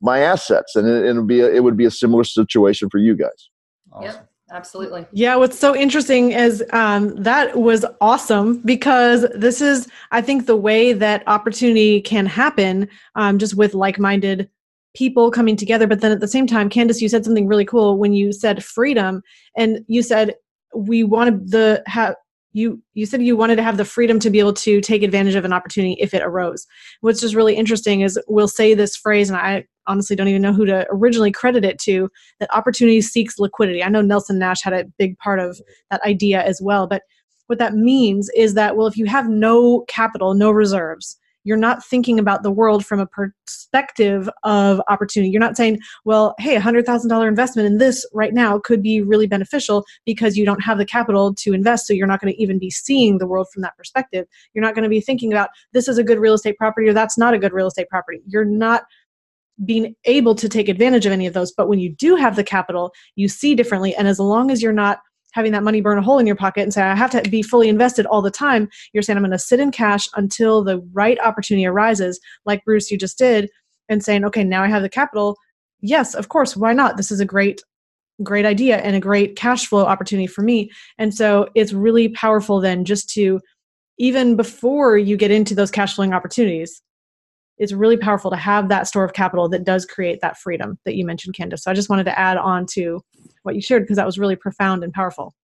my 0.00 0.20
assets 0.20 0.76
and 0.76 0.88
it, 0.88 1.14
would 1.14 1.26
be 1.26 1.40
a, 1.40 1.50
it 1.52 1.62
would 1.62 1.76
be 1.76 1.84
a 1.84 1.90
similar 1.90 2.24
situation 2.24 2.88
for 2.90 2.98
you 2.98 3.16
guys. 3.16 3.50
Awesome. 3.92 4.04
yep 4.04 4.26
absolutely. 4.52 5.06
Yeah 5.12 5.36
what's 5.36 5.58
so 5.58 5.76
interesting 5.76 6.32
is 6.32 6.64
um, 6.72 7.14
that 7.16 7.56
was 7.56 7.84
awesome 8.00 8.58
because 8.58 9.26
this 9.34 9.60
is 9.60 9.88
i 10.10 10.20
think 10.20 10.46
the 10.46 10.56
way 10.56 10.92
that 10.92 11.22
opportunity 11.28 12.00
can 12.00 12.26
happen 12.26 12.88
um, 13.14 13.38
just 13.38 13.54
with 13.54 13.74
like-minded 13.74 14.50
people 14.94 15.30
coming 15.30 15.56
together. 15.56 15.86
But 15.86 16.00
then 16.00 16.12
at 16.12 16.20
the 16.20 16.28
same 16.28 16.46
time 16.46 16.68
candice 16.68 17.00
you 17.00 17.08
said 17.08 17.24
something 17.24 17.46
really 17.46 17.64
cool 17.64 17.98
when 17.98 18.12
you 18.12 18.32
said 18.32 18.64
freedom 18.64 19.22
and 19.56 19.84
you 19.86 20.02
said 20.02 20.34
we 20.74 21.04
wanted 21.04 21.50
the 21.50 21.82
have 21.86 22.14
you 22.52 22.82
you 22.94 23.06
said 23.06 23.22
you 23.22 23.36
wanted 23.36 23.56
to 23.56 23.62
have 23.62 23.76
the 23.76 23.84
freedom 23.84 24.18
to 24.18 24.30
be 24.30 24.40
able 24.40 24.52
to 24.52 24.80
take 24.80 25.02
advantage 25.02 25.36
of 25.36 25.44
an 25.44 25.52
opportunity 25.52 25.96
if 26.00 26.12
it 26.14 26.22
arose. 26.22 26.66
What's 27.00 27.20
just 27.20 27.34
really 27.34 27.54
interesting 27.54 28.00
is 28.00 28.18
we'll 28.26 28.48
say 28.48 28.74
this 28.74 28.96
phrase 28.96 29.30
and 29.30 29.38
i 29.38 29.64
honestly 29.90 30.16
don't 30.16 30.28
even 30.28 30.42
know 30.42 30.52
who 30.52 30.64
to 30.64 30.86
originally 30.90 31.32
credit 31.32 31.64
it 31.64 31.78
to 31.78 32.10
that 32.38 32.52
opportunity 32.54 33.00
seeks 33.00 33.38
liquidity 33.38 33.82
i 33.82 33.88
know 33.88 34.00
nelson 34.00 34.38
nash 34.38 34.62
had 34.62 34.72
a 34.72 34.84
big 34.98 35.16
part 35.18 35.38
of 35.38 35.60
that 35.90 36.02
idea 36.02 36.42
as 36.42 36.60
well 36.62 36.86
but 36.86 37.02
what 37.46 37.58
that 37.58 37.74
means 37.74 38.30
is 38.36 38.54
that 38.54 38.76
well 38.76 38.86
if 38.86 38.96
you 38.96 39.06
have 39.06 39.28
no 39.28 39.84
capital 39.88 40.34
no 40.34 40.50
reserves 40.50 41.18
you're 41.44 41.56
not 41.56 41.84
thinking 41.84 42.18
about 42.18 42.42
the 42.42 42.50
world 42.50 42.84
from 42.84 43.00
a 43.00 43.06
perspective 43.06 44.28
of 44.44 44.80
opportunity. 44.88 45.30
You're 45.30 45.40
not 45.40 45.56
saying, 45.56 45.78
well, 46.04 46.34
hey, 46.38 46.56
a 46.56 46.60
$100,000 46.60 47.28
investment 47.28 47.66
in 47.66 47.78
this 47.78 48.06
right 48.12 48.34
now 48.34 48.58
could 48.58 48.82
be 48.82 49.00
really 49.00 49.26
beneficial 49.26 49.84
because 50.04 50.36
you 50.36 50.44
don't 50.44 50.62
have 50.62 50.78
the 50.78 50.84
capital 50.84 51.34
to 51.36 51.54
invest. 51.54 51.86
So 51.86 51.94
you're 51.94 52.06
not 52.06 52.20
going 52.20 52.32
to 52.32 52.40
even 52.40 52.58
be 52.58 52.70
seeing 52.70 53.18
the 53.18 53.26
world 53.26 53.48
from 53.52 53.62
that 53.62 53.76
perspective. 53.76 54.26
You're 54.52 54.64
not 54.64 54.74
going 54.74 54.82
to 54.82 54.90
be 54.90 55.00
thinking 55.00 55.32
about 55.32 55.50
this 55.72 55.88
is 55.88 55.98
a 55.98 56.04
good 56.04 56.18
real 56.18 56.34
estate 56.34 56.58
property 56.58 56.88
or 56.88 56.92
that's 56.92 57.18
not 57.18 57.34
a 57.34 57.38
good 57.38 57.52
real 57.52 57.68
estate 57.68 57.88
property. 57.88 58.20
You're 58.26 58.44
not 58.44 58.84
being 59.64 59.94
able 60.04 60.34
to 60.34 60.48
take 60.48 60.68
advantage 60.68 61.06
of 61.06 61.12
any 61.12 61.26
of 61.26 61.34
those. 61.34 61.52
But 61.52 61.68
when 61.68 61.78
you 61.78 61.90
do 61.90 62.16
have 62.16 62.36
the 62.36 62.44
capital, 62.44 62.92
you 63.16 63.28
see 63.28 63.54
differently. 63.54 63.94
And 63.94 64.08
as 64.08 64.18
long 64.18 64.50
as 64.50 64.62
you're 64.62 64.72
not 64.72 65.00
having 65.32 65.52
that 65.52 65.62
money 65.62 65.80
burn 65.80 65.98
a 65.98 66.02
hole 66.02 66.18
in 66.18 66.26
your 66.26 66.36
pocket 66.36 66.62
and 66.62 66.74
say, 66.74 66.82
I 66.82 66.96
have 66.96 67.10
to 67.10 67.22
be 67.30 67.42
fully 67.42 67.68
invested 67.68 68.06
all 68.06 68.22
the 68.22 68.30
time. 68.30 68.68
You're 68.92 69.02
saying, 69.02 69.16
I'm 69.16 69.22
going 69.22 69.30
to 69.30 69.38
sit 69.38 69.60
in 69.60 69.70
cash 69.70 70.08
until 70.16 70.64
the 70.64 70.80
right 70.92 71.18
opportunity 71.20 71.66
arises, 71.66 72.18
like 72.46 72.64
Bruce, 72.64 72.90
you 72.90 72.98
just 72.98 73.18
did, 73.18 73.48
and 73.88 74.02
saying, 74.02 74.24
okay, 74.24 74.42
now 74.42 74.62
I 74.62 74.68
have 74.68 74.82
the 74.82 74.88
capital. 74.88 75.36
Yes, 75.80 76.14
of 76.14 76.28
course. 76.28 76.56
Why 76.56 76.72
not? 76.72 76.96
This 76.96 77.12
is 77.12 77.20
a 77.20 77.24
great, 77.24 77.62
great 78.22 78.44
idea 78.44 78.78
and 78.78 78.96
a 78.96 79.00
great 79.00 79.36
cash 79.36 79.66
flow 79.66 79.84
opportunity 79.84 80.26
for 80.26 80.42
me. 80.42 80.70
And 80.98 81.14
so 81.14 81.48
it's 81.54 81.72
really 81.72 82.08
powerful 82.08 82.60
then 82.60 82.84
just 82.84 83.08
to, 83.10 83.40
even 83.98 84.34
before 84.34 84.98
you 84.98 85.16
get 85.16 85.30
into 85.30 85.54
those 85.54 85.70
cash 85.70 85.94
flowing 85.94 86.12
opportunities, 86.12 86.82
it's 87.60 87.74
really 87.74 87.98
powerful 87.98 88.30
to 88.30 88.36
have 88.38 88.70
that 88.70 88.88
store 88.88 89.04
of 89.04 89.12
capital 89.12 89.46
that 89.50 89.64
does 89.64 89.84
create 89.84 90.22
that 90.22 90.38
freedom 90.38 90.78
that 90.86 90.96
you 90.96 91.04
mentioned, 91.04 91.34
Candice. 91.34 91.60
So 91.60 91.70
I 91.70 91.74
just 91.74 91.90
wanted 91.90 92.04
to 92.04 92.18
add 92.18 92.38
on 92.38 92.64
to 92.72 93.04
what 93.42 93.54
you 93.54 93.60
shared 93.60 93.82
because 93.82 93.96
that 93.96 94.06
was 94.06 94.18
really 94.18 94.34
profound 94.34 94.82
and 94.82 94.92
powerful. 94.92 95.34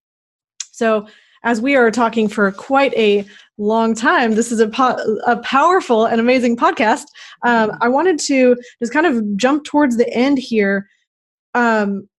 So, 0.71 1.07
as 1.43 1.61
we 1.61 1.75
are 1.75 1.91
talking 1.91 2.27
for 2.27 2.51
quite 2.51 2.93
a 2.95 3.23
long 3.59 3.93
time, 3.93 4.33
this 4.33 4.51
is 4.51 4.59
a, 4.59 4.67
po- 4.67 4.97
a 5.27 5.37
powerful 5.37 6.05
and 6.05 6.19
amazing 6.19 6.57
podcast. 6.57 7.05
Um, 7.43 7.77
I 7.79 7.87
wanted 7.87 8.17
to 8.21 8.55
just 8.79 8.91
kind 8.91 9.05
of 9.05 9.37
jump 9.37 9.63
towards 9.63 9.97
the 9.97 10.11
end 10.11 10.39
here. 10.39 10.89
Um, 11.53 12.09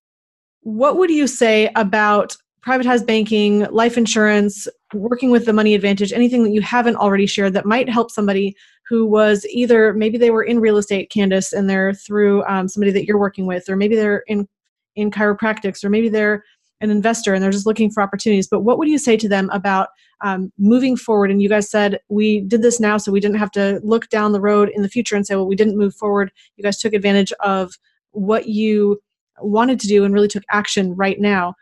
what 0.61 0.97
would 0.97 1.11
you 1.11 1.27
say 1.27 1.69
about 1.75 2.37
privatized 2.67 3.07
banking, 3.07 3.61
life 3.71 3.97
insurance, 3.97 4.69
working 4.93 5.31
with 5.31 5.45
the 5.45 5.53
money 5.53 5.75
advantage, 5.75 6.13
anything 6.13 6.45
that 6.45 6.53
you 6.53 6.61
haven't 6.61 6.97
already 6.97 7.27
shared 7.27 7.55
that 7.55 7.67
might 7.67 7.89
help 7.89 8.11
somebody 8.11 8.57
who 8.89 9.07
was 9.07 9.47
either 9.47 9.93
maybe 9.93 10.19
they 10.19 10.31
were 10.31 10.43
in 10.43 10.61
real 10.61 10.77
estate, 10.77 11.11
Candice, 11.11 11.53
and 11.53 11.69
they're 11.69 11.93
through 11.93 12.45
um, 12.47 12.69
somebody 12.69 12.91
that 12.93 13.05
you're 13.05 13.19
working 13.19 13.47
with, 13.47 13.69
or 13.69 13.77
maybe 13.77 13.97
they're 13.97 14.25
in 14.27 14.49
in 14.97 15.11
chiropractics, 15.11 15.85
or 15.85 15.91
maybe 15.91 16.09
they're 16.09 16.43
an 16.81 16.91
investor 16.91 17.35
and 17.35 17.43
they're 17.43 17.51
just 17.51 17.67
looking 17.67 17.91
for 17.91 18.03
opportunities. 18.03 18.49
But 18.49 18.61
what 18.61 18.79
would 18.79 18.89
you 18.89 18.99
say 18.99 19.17
to 19.17 19.29
them 19.29 19.51
about 19.51 19.89
um, 20.21 20.53
moving 20.59 20.97
forward? 20.97 21.31
And 21.31 21.43
you 21.43 21.49
guys 21.49 21.71
said 21.71 22.01
we 22.09 22.41
did 22.41 22.63
this 22.63 22.81
now, 22.81 22.97
so 22.97 23.13
we 23.13 23.21
didn't 23.21 23.39
have 23.39 23.51
to 23.53 23.81
look 23.83 24.09
down 24.09 24.33
the 24.33 24.41
road 24.41 24.71
in 24.75 24.83
the 24.83 24.89
future 24.89 25.17
and 25.17 25.27
say, 25.27 25.35
well, 25.35 25.47
we 25.47 25.57
didn't 25.57 25.79
move 25.79 25.95
forward. 25.95 26.33
You 26.57 26.65
guys 26.65 26.79
took 26.79 26.95
advantage 26.95 27.33
of 27.41 27.75
what 28.13 28.49
you 28.49 29.01
wanted 29.41 29.79
to 29.81 29.87
do 29.87 30.05
and 30.05 30.15
really 30.15 30.29
took 30.29 30.45
action 30.51 30.95
right 30.97 31.21
now. 31.21 31.55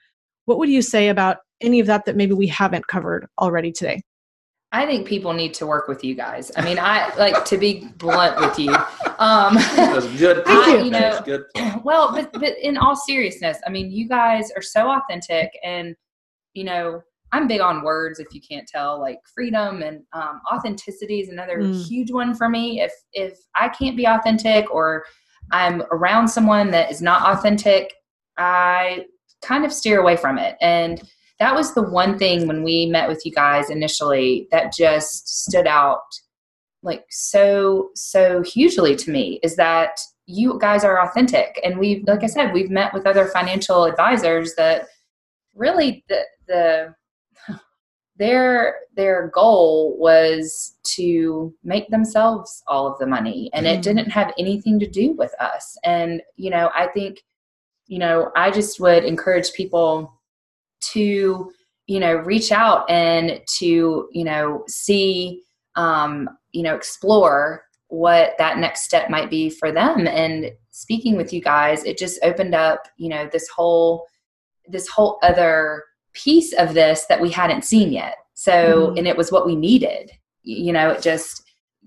What 0.47 0.59
would 0.59 0.69
you 0.69 0.83
say 0.83 1.09
about 1.09 1.39
any 1.61 1.81
of 1.81 1.87
that 1.87 2.07
that 2.07 2.17
maybe 2.17 2.33
we 2.33 2.47
haven't 2.47 2.87
covered 2.87 3.27
already 3.39 3.73
today? 3.73 4.03
I 4.73 4.85
think 4.85 5.07
people 5.07 5.33
need 5.33 5.55
to 5.55 5.67
work 5.67 5.87
with 5.89 6.03
you 6.03 6.15
guys. 6.15 6.51
I 6.57 6.63
mean, 6.63 6.79
I 6.79 7.15
like 7.17 7.45
to 7.47 7.57
be 7.57 7.89
blunt 7.97 8.39
with 8.41 8.59
you. 8.59 8.75
Um, 9.19 9.55
That's 9.77 10.07
good. 10.19 10.45
Thank 10.45 10.67
you. 10.67 10.85
you 10.85 10.91
know, 10.91 11.21
good. 11.25 11.45
Well, 11.85 12.11
but 12.13 12.33
but 12.33 12.59
in 12.61 12.77
all 12.77 12.97
seriousness, 12.97 13.59
I 13.65 13.71
mean, 13.71 13.91
you 13.93 14.09
guys 14.09 14.51
are 14.57 14.63
so 14.63 14.91
authentic, 14.91 15.51
and 15.63 15.95
you 16.55 16.65
know, 16.65 17.01
I'm 17.31 17.47
big 17.47 17.61
on 17.61 17.85
words. 17.85 18.19
If 18.19 18.35
you 18.35 18.41
can't 18.41 18.67
tell, 18.67 19.01
like 19.01 19.19
freedom 19.33 19.83
and 19.83 20.03
um, 20.13 20.41
authenticity 20.53 21.21
is 21.21 21.29
another 21.29 21.59
mm. 21.59 21.87
huge 21.87 22.11
one 22.11 22.35
for 22.35 22.49
me. 22.49 22.81
If 22.81 22.93
if 23.13 23.39
I 23.55 23.69
can't 23.69 23.97
be 23.97 24.07
authentic, 24.07 24.69
or 24.75 25.05
I'm 25.53 25.83
around 25.93 26.27
someone 26.27 26.73
that 26.73 26.91
is 26.91 27.01
not 27.01 27.23
authentic, 27.23 27.95
I 28.37 29.05
kind 29.43 29.65
of 29.65 29.73
steer 29.73 30.01
away 30.01 30.17
from 30.17 30.39
it. 30.39 30.57
And 30.61 31.03
that 31.39 31.55
was 31.55 31.75
the 31.75 31.83
one 31.83 32.19
thing 32.19 32.47
when 32.47 32.63
we 32.63 32.87
met 32.87 33.09
with 33.09 33.25
you 33.25 33.33
guys 33.33 33.71
initially 33.71 34.49
that 34.51 34.73
just 34.73 35.45
stood 35.45 35.67
out 35.67 36.01
like 36.83 37.05
so 37.11 37.91
so 37.95 38.43
hugely 38.43 38.95
to 38.97 39.11
me 39.11 39.41
is 39.43 39.57
that 39.57 39.99
you 40.27 40.59
guys 40.61 40.85
are 40.85 41.03
authentic 41.03 41.61
and 41.65 41.79
we've 41.79 42.03
like 42.07 42.23
i 42.23 42.27
said 42.27 42.53
we've 42.53 42.71
met 42.71 42.93
with 42.95 43.07
other 43.07 43.27
financial 43.27 43.85
advisors 43.85 44.55
that 44.55 44.87
really 45.55 46.05
the 46.09 46.23
the 46.47 46.95
their 48.17 48.77
their 48.95 49.31
goal 49.35 49.97
was 49.99 50.77
to 50.85 51.53
make 51.65 51.89
themselves 51.89 52.63
all 52.67 52.87
of 52.87 52.99
the 52.99 53.07
money 53.07 53.51
and 53.53 53.67
mm. 53.67 53.75
it 53.75 53.83
didn't 53.83 54.11
have 54.11 54.33
anything 54.39 54.79
to 54.79 54.89
do 54.89 55.13
with 55.13 55.35
us 55.41 55.77
and 55.85 56.23
you 56.37 56.51
know 56.51 56.71
i 56.75 56.87
think 56.87 57.23
you 57.87 57.99
know 57.99 58.31
i 58.37 58.51
just 58.51 58.81
would 58.81 59.05
encourage 59.05 59.53
people 59.53 60.13
to 60.81 61.51
you 61.87 62.01
know 62.01 62.17
reach 62.17 62.53
out 62.53 62.89
and 62.91 63.41
to 63.59 64.09
you 64.13 64.25
know 64.25 64.65
see 64.69 65.43
um, 65.77 66.29
you 66.53 66.63
know 66.63 66.75
explore 66.75 67.65
what 67.89 68.33
that 68.39 68.59
next 68.59 68.83
step 68.83 69.09
might 69.09 69.31
be 69.31 69.49
for 69.49 69.71
them. 69.71 70.09
And 70.09 70.51
speaking 70.71 71.17
with 71.17 71.33
you 71.33 71.41
guys 71.41 71.85
it 71.85 71.99
just 71.99 72.19
opened 72.23 72.55
up 72.55 72.89
you 72.97 73.09
know 73.09 73.29
this 73.33 73.49
whole 73.49 74.07
this 74.69 74.89
whole 74.89 75.19
other 75.23 75.85
piece 76.13 76.53
of 76.55 76.75
this 76.75 77.05
that 77.07 77.21
we 77.21 77.31
hadn't 77.31 77.65
seen 77.65 77.93
yet. 77.93 78.17
So 78.35 78.53
mm-hmm. 78.53 78.99
and 78.99 79.07
it 79.07 79.17
was 79.17 79.31
what 79.31 79.47
we 79.47 79.55
needed. 79.55 80.11
You 80.43 80.73
know 80.73 80.91
it 80.91 81.03
just 81.03 81.43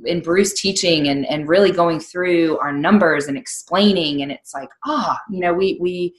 in 0.05 0.21
bruce 0.21 0.53
teaching 0.53 1.07
and 1.07 1.25
and 1.25 1.47
really 1.47 1.71
going 1.71 1.99
through 1.99 2.57
our 2.59 2.71
numbers 2.71 3.27
and 3.27 3.37
explaining 3.37 4.21
and 4.21 4.31
it's 4.31 4.53
like 4.53 4.69
ah 4.85 5.17
oh, 5.19 5.33
you 5.33 5.39
know 5.39 5.53
we 5.53 5.77
we 5.81 6.13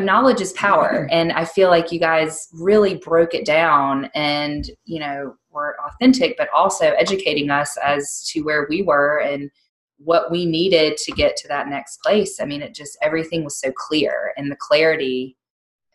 knowledge 0.00 0.40
is 0.40 0.52
power. 0.52 1.06
And 1.10 1.32
i 1.32 1.44
feel 1.44 1.68
like 1.68 1.92
you 1.92 2.00
guys 2.00 2.48
really 2.52 2.96
broke 2.96 3.34
it 3.34 3.44
down 3.44 4.10
and 4.14 4.70
you 4.84 4.98
know 5.00 5.34
were 5.50 5.76
authentic 5.86 6.36
but 6.38 6.48
also 6.54 6.92
educating 6.92 7.50
us 7.50 7.76
as 7.84 8.26
to 8.32 8.40
where 8.40 8.66
we 8.70 8.82
were 8.82 9.20
and 9.20 9.50
what 9.98 10.30
we 10.30 10.46
needed 10.46 10.96
to 10.96 11.12
get 11.12 11.36
to 11.36 11.48
that 11.48 11.68
next 11.68 11.98
place. 12.02 12.40
I 12.40 12.44
mean 12.46 12.62
it 12.62 12.74
just 12.74 12.96
everything 13.02 13.44
was 13.44 13.58
so 13.58 13.72
clear 13.72 14.32
and 14.36 14.50
the 14.50 14.56
clarity. 14.56 15.36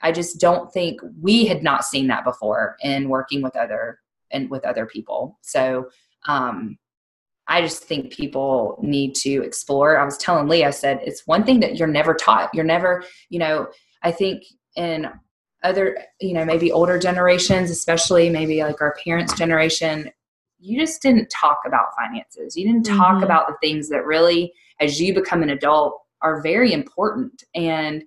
I 0.02 0.12
just 0.12 0.40
don't 0.40 0.72
think 0.72 1.02
we 1.20 1.48
had 1.48 1.64
not 1.64 1.84
seen 1.84 2.08
that 2.08 2.24
before 2.24 2.78
in 2.82 3.10
working 3.10 3.42
with 3.42 3.56
other 3.56 4.00
and 4.32 4.50
with 4.50 4.64
other 4.64 4.86
people. 4.86 5.40
So 5.42 5.90
um 6.28 6.78
I 7.48 7.62
just 7.62 7.84
think 7.84 8.12
people 8.12 8.78
need 8.82 9.16
to 9.16 9.44
explore. 9.44 9.98
I 9.98 10.04
was 10.04 10.18
telling 10.18 10.48
Lee, 10.48 10.66
I 10.66 10.72
said, 10.72 11.00
it's 11.04 11.26
one 11.26 11.44
thing 11.44 11.60
that 11.62 11.78
you're 11.78 11.88
never 11.88 12.14
taught. 12.14 12.54
You're 12.54 12.66
never, 12.66 13.04
you 13.30 13.40
know, 13.40 13.68
I 14.04 14.12
think 14.12 14.44
in 14.76 15.10
other, 15.64 15.98
you 16.20 16.34
know, 16.34 16.46
maybe 16.46 16.72
older 16.72 17.00
generations, 17.00 17.72
especially 17.72 18.30
maybe 18.30 18.62
like 18.62 18.82
our 18.82 18.96
parents' 19.04 19.34
generation, 19.34 20.12
you 20.60 20.80
just 20.80 21.02
didn't 21.02 21.30
talk 21.30 21.60
about 21.66 21.96
finances. 21.96 22.56
You 22.56 22.66
didn't 22.68 22.86
talk 22.86 23.16
mm-hmm. 23.16 23.24
about 23.24 23.48
the 23.48 23.56
things 23.62 23.90
that 23.90 24.06
really, 24.06 24.54
as 24.80 25.00
you 25.00 25.14
become 25.14 25.44
an 25.44 25.50
adult, 25.50 26.00
are 26.22 26.42
very 26.42 26.74
important. 26.74 27.44
And 27.56 28.04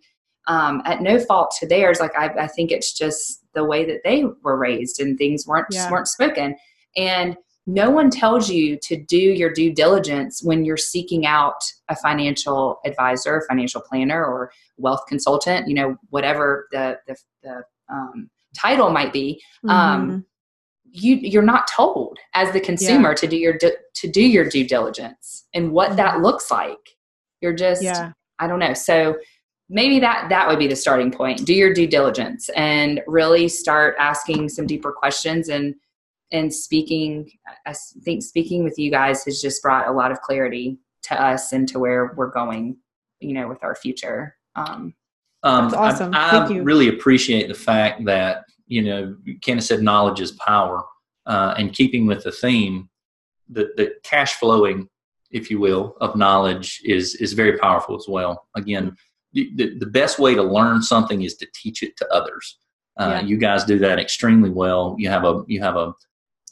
um, 0.49 0.83
at 0.85 1.01
no 1.01 1.19
fault 1.19 1.55
to 1.61 1.67
theirs, 1.67 2.01
like 2.01 2.17
I, 2.17 2.27
I, 2.27 2.47
think 2.49 2.73
it's 2.73 2.93
just 2.93 3.45
the 3.55 3.65
way 3.65 3.85
that 3.85 4.01
they 4.05 4.25
were 4.43 4.57
raised 4.57 5.01
and 5.01 5.17
things 5.17 5.47
weren't 5.47 5.67
yeah. 5.71 5.89
weren't 5.91 6.09
spoken. 6.09 6.57
And 6.97 7.37
no 7.75 7.91
one 7.91 8.11
tells 8.11 8.51
you 8.51 8.77
to 8.83 8.97
do 8.97 9.17
your 9.17 9.53
due 9.53 9.73
diligence 9.73 10.43
when 10.43 10.65
you're 10.65 10.77
seeking 10.77 11.27
out 11.27 11.63
a 11.89 11.97
financial 11.97 12.81
advisor, 12.85 13.45
financial 13.49 13.81
planner, 13.81 14.25
or 14.25 14.51
wealth 14.77 15.03
consultant. 15.09 15.69
You 15.69 15.75
know, 15.75 15.97
whatever 16.11 16.69
the 16.73 16.99
the, 17.07 17.17
the 17.43 17.63
um, 17.91 18.31
title 18.59 18.91
might 18.91 19.13
be. 19.13 19.43
Um, 19.69 19.71
mm-hmm. 19.71 20.11
Um, 20.11 20.27
you 20.93 21.17
you're 21.17 21.43
not 21.43 21.69
told 21.69 22.19
as 22.35 22.53
the 22.53 22.61
consumer 22.61 23.11
yeah. 23.11 23.15
to 23.15 23.27
do 23.29 23.37
your 23.37 23.59
to 23.59 24.11
do 24.11 24.23
your 24.23 24.49
due 24.49 24.67
diligence 24.67 25.47
and 25.55 25.71
what 25.73 25.97
that 25.97 26.15
mm-hmm. 26.15 26.25
looks 26.25 26.51
like 26.51 26.97
you're 27.41 27.55
just 27.55 27.81
yeah. 27.81 28.11
i 28.41 28.49
don't 28.49 28.59
know 28.59 28.75
so 28.75 29.17
maybe 29.69 30.01
that 30.01 30.29
that 30.29 30.49
would 30.49 30.59
be 30.59 30.67
the 30.67 30.75
starting 30.75 31.13
point 31.13 31.47
do 31.47 31.55
your 31.55 31.73
due 31.73 31.87
diligence 31.87 32.49
and 32.57 33.01
really 33.07 33.47
start 33.47 33.95
asking 34.01 34.49
some 34.49 34.67
deeper 34.67 34.91
questions 34.91 35.49
and 35.49 35.77
and 36.33 36.53
speaking 36.53 37.31
i 37.67 37.75
think 38.05 38.23
speaking 38.23 38.65
with 38.65 38.79
you 38.79 38.91
guys 38.91 39.25
has 39.25 39.41
just 39.41 39.63
brought 39.63 39.89
a 39.89 39.93
lot 39.93 40.13
of 40.13 40.21
clarity 40.21 40.79
to 41.03 41.21
us 41.21 41.53
and 41.53 41.69
to 41.69 41.79
where 41.79 42.13
we're 42.17 42.31
going 42.31 42.77
you 43.21 43.33
know 43.33 43.49
with 43.49 43.63
our 43.63 43.75
future 43.75 44.37
um, 44.57 44.95
um, 45.43 45.71
That's 45.71 45.75
awesome. 45.75 46.15
I, 46.15 46.37
I 46.39 46.59
really 46.59 46.89
appreciate 46.89 47.49
the 47.49 47.55
fact 47.55 48.05
that 48.05 48.45
you 48.71 48.83
know, 48.83 49.17
Candice 49.41 49.65
said 49.65 49.83
knowledge 49.83 50.21
is 50.21 50.33
power, 50.33 50.85
uh, 51.27 51.55
and 51.59 51.73
keeping 51.73 52.07
with 52.07 52.23
the 52.23 52.31
theme, 52.31 52.89
the, 53.49 53.73
the 53.77 53.95
cash 54.05 54.35
flowing, 54.35 54.89
if 55.33 55.51
you 55.51 55.59
will, 55.59 55.97
of 56.01 56.17
knowledge 56.17 56.81
is 56.85 57.17
is 57.17 57.33
very 57.33 57.59
powerful 57.59 57.97
as 57.97 58.07
well. 58.09 58.47
Again, 58.57 58.97
the, 59.33 59.77
the 59.79 59.87
best 59.87 60.21
way 60.21 60.37
to 60.37 60.43
learn 60.43 60.83
something 60.83 61.23
is 61.23 61.37
to 61.39 61.49
teach 61.53 61.83
it 61.83 61.97
to 61.97 62.09
others. 62.15 62.59
Uh, 62.99 63.19
yeah. 63.21 63.21
You 63.23 63.39
guys 63.39 63.65
do 63.65 63.79
that 63.81 63.99
extremely 63.99 64.51
well. 64.51 64.95
You 64.99 65.09
have 65.09 65.25
a 65.25 65.43
you 65.49 65.61
have 65.61 65.77
a 65.77 65.93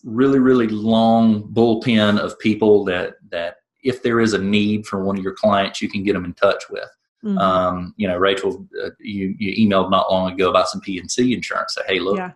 really 0.05 0.38
really 0.38 0.68
long 0.68 1.42
bullpen 1.53 2.18
of 2.18 2.38
people 2.38 2.84
that 2.84 3.14
that 3.30 3.57
if 3.82 4.03
there 4.03 4.20
is 4.20 4.34
a 4.34 4.38
need 4.38 4.86
for 4.86 5.05
one 5.05 5.16
of 5.16 5.24
your 5.24 5.34
clients, 5.34 5.80
you 5.80 5.88
can 5.88 6.03
get 6.03 6.14
them 6.14 6.24
in 6.24 6.34
touch 6.34 6.64
with. 6.70 6.88
Mm-hmm. 7.24 7.38
Um, 7.38 7.94
you 7.96 8.07
know, 8.07 8.16
Rachel, 8.16 8.66
uh, 8.82 8.90
you, 9.01 9.34
you 9.38 9.68
emailed 9.68 9.90
not 9.90 10.11
long 10.11 10.32
ago 10.32 10.51
about 10.51 10.68
some 10.68 10.80
P&C 10.80 11.32
insurance. 11.32 11.74
Say, 11.74 11.82
hey, 11.86 11.99
look, 11.99 12.16
yeah. 12.16 12.32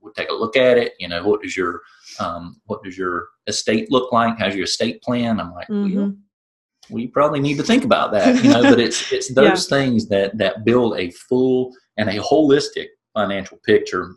we'll 0.00 0.12
take 0.12 0.30
a 0.30 0.34
look 0.34 0.56
at 0.56 0.78
it. 0.78 0.94
You 0.98 1.08
know, 1.08 1.22
what 1.26 1.42
does 1.42 1.56
your 1.56 1.82
um, 2.20 2.60
what 2.66 2.82
does 2.82 2.96
your 2.96 3.28
estate 3.46 3.90
look 3.90 4.12
like? 4.12 4.38
How's 4.38 4.54
your 4.54 4.64
estate 4.64 5.02
plan? 5.02 5.40
I'm 5.40 5.52
like, 5.52 5.68
mm-hmm. 5.68 5.96
well, 5.96 6.14
we 6.90 7.06
probably 7.06 7.40
need 7.40 7.56
to 7.56 7.62
think 7.62 7.84
about 7.84 8.12
that. 8.12 8.42
You 8.42 8.50
know, 8.50 8.62
but 8.62 8.80
it's 8.80 9.12
it's 9.12 9.28
those 9.34 9.70
yeah. 9.70 9.78
things 9.78 10.08
that 10.08 10.36
that 10.38 10.64
build 10.64 10.98
a 10.98 11.10
full 11.10 11.72
and 11.96 12.08
a 12.08 12.18
holistic 12.18 12.86
financial 13.14 13.58
picture 13.64 14.16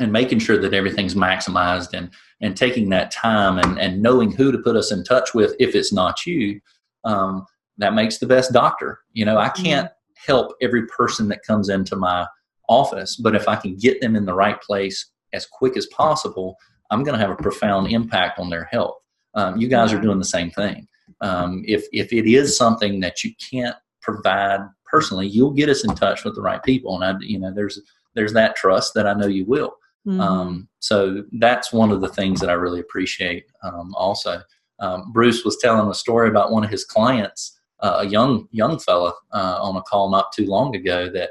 and 0.00 0.12
making 0.12 0.40
sure 0.40 0.58
that 0.58 0.74
everything's 0.74 1.14
maximized 1.14 1.94
and 1.94 2.10
and 2.40 2.56
taking 2.56 2.88
that 2.90 3.10
time 3.10 3.58
and 3.58 3.78
and 3.78 4.02
knowing 4.02 4.30
who 4.32 4.52
to 4.52 4.58
put 4.58 4.76
us 4.76 4.92
in 4.92 5.04
touch 5.04 5.34
with 5.34 5.54
if 5.58 5.74
it's 5.74 5.92
not 5.92 6.26
you 6.26 6.60
um, 7.04 7.46
that 7.78 7.94
makes 7.94 8.18
the 8.18 8.26
best 8.26 8.52
doctor. 8.52 9.00
You 9.12 9.24
know, 9.24 9.38
I 9.38 9.48
mm-hmm. 9.48 9.62
can't 9.62 9.90
help 10.14 10.54
every 10.62 10.86
person 10.86 11.28
that 11.28 11.42
comes 11.42 11.68
into 11.68 11.96
my 11.96 12.26
office, 12.68 13.16
but 13.16 13.34
if 13.34 13.48
I 13.48 13.56
can 13.56 13.76
get 13.76 14.00
them 14.00 14.16
in 14.16 14.24
the 14.24 14.34
right 14.34 14.60
place 14.60 15.10
as 15.32 15.46
quick 15.46 15.76
as 15.76 15.86
possible, 15.86 16.56
I'm 16.90 17.02
going 17.02 17.18
to 17.18 17.20
have 17.20 17.30
a 17.30 17.42
profound 17.42 17.90
impact 17.90 18.38
on 18.38 18.50
their 18.50 18.64
health. 18.64 18.96
Um, 19.34 19.58
you 19.58 19.68
guys 19.68 19.92
are 19.92 20.00
doing 20.00 20.18
the 20.18 20.24
same 20.24 20.50
thing. 20.50 20.86
Um, 21.20 21.62
if 21.66 21.86
if 21.92 22.12
it 22.12 22.26
is 22.26 22.56
something 22.56 23.00
that 23.00 23.24
you 23.24 23.32
can't 23.50 23.76
provide 24.00 24.60
personally, 24.84 25.26
you'll 25.26 25.52
get 25.52 25.68
us 25.68 25.84
in 25.84 25.94
touch 25.94 26.24
with 26.24 26.34
the 26.34 26.42
right 26.42 26.62
people, 26.62 26.94
and 26.94 27.04
I, 27.04 27.18
you 27.20 27.38
know, 27.38 27.52
there's 27.52 27.80
there's 28.14 28.32
that 28.34 28.56
trust 28.56 28.94
that 28.94 29.06
I 29.06 29.14
know 29.14 29.26
you 29.26 29.44
will. 29.44 29.74
Mm-hmm. 30.06 30.20
Um, 30.20 30.68
so 30.80 31.24
that's 31.32 31.72
one 31.72 31.90
of 31.90 32.00
the 32.00 32.08
things 32.08 32.40
that 32.40 32.50
I 32.50 32.54
really 32.54 32.80
appreciate. 32.80 33.46
Um, 33.62 33.94
also, 33.94 34.42
um, 34.80 35.12
Bruce 35.12 35.44
was 35.44 35.56
telling 35.56 35.88
a 35.88 35.94
story 35.94 36.28
about 36.28 36.52
one 36.52 36.64
of 36.64 36.70
his 36.70 36.84
clients 36.84 37.58
uh, 37.84 37.98
a 38.00 38.06
young 38.06 38.48
young 38.50 38.78
fella 38.78 39.12
uh, 39.32 39.58
on 39.60 39.76
a 39.76 39.82
call 39.82 40.10
not 40.10 40.32
too 40.32 40.46
long 40.46 40.74
ago 40.74 41.10
that 41.10 41.30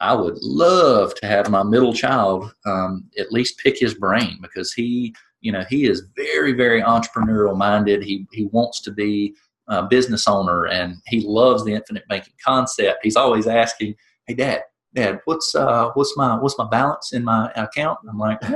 I 0.00 0.14
would 0.14 0.38
love 0.42 1.14
to 1.16 1.26
have 1.26 1.50
my 1.50 1.62
middle 1.62 1.92
child 1.92 2.52
um, 2.64 3.10
at 3.18 3.30
least 3.30 3.58
pick 3.58 3.78
his 3.78 3.94
brain 3.94 4.38
because 4.40 4.72
he 4.72 5.14
you 5.42 5.52
know 5.52 5.64
he 5.68 5.86
is 5.86 6.06
very 6.16 6.52
very 6.52 6.82
entrepreneurial 6.82 7.56
minded. 7.56 8.02
He 8.02 8.26
he 8.32 8.46
wants 8.46 8.80
to 8.82 8.90
be 8.90 9.34
a 9.68 9.82
business 9.82 10.26
owner 10.26 10.66
and 10.66 10.96
he 11.06 11.20
loves 11.20 11.64
the 11.64 11.74
infinite 11.74 12.08
banking 12.08 12.34
concept. 12.44 13.00
He's 13.02 13.16
always 13.16 13.46
asking, 13.46 13.94
"Hey, 14.26 14.34
Dad, 14.34 14.62
Dad, 14.94 15.20
what's 15.24 15.54
uh, 15.54 15.88
what's 15.94 16.14
my 16.18 16.36
what's 16.36 16.58
my 16.58 16.68
balance 16.68 17.14
in 17.14 17.24
my 17.24 17.50
account? 17.52 17.98
I'm 18.06 18.18
like, 18.18 18.36
oh, 18.42 18.50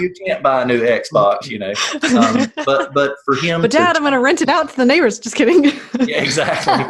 you 0.00 0.10
can't 0.24 0.42
buy 0.42 0.62
a 0.62 0.64
new 0.64 0.80
Xbox, 0.80 1.48
you 1.48 1.58
know. 1.58 1.74
Um, 2.18 2.50
but 2.64 2.94
but 2.94 3.16
for 3.26 3.34
him, 3.34 3.60
but 3.60 3.70
Dad, 3.70 3.92
to, 3.92 3.98
I'm 3.98 4.02
going 4.02 4.14
to 4.14 4.20
rent 4.20 4.40
it 4.40 4.48
out 4.48 4.70
to 4.70 4.76
the 4.76 4.86
neighbors. 4.86 5.18
Just 5.18 5.36
kidding. 5.36 5.64
yeah, 6.00 6.22
exactly. 6.22 6.82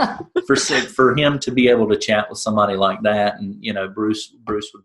For 0.47 0.55
for 0.55 1.17
him 1.17 1.41
to 1.41 1.51
be 1.51 1.69
able 1.69 1.89
to 1.89 1.97
chat 1.97 2.31
with 2.31 2.39
somebody 2.39 2.77
like 2.77 3.03
that, 3.03 3.41
and 3.41 3.57
you 3.61 3.73
know, 3.73 3.89
Bruce 3.89 4.29
Bruce 4.29 4.71
would 4.73 4.85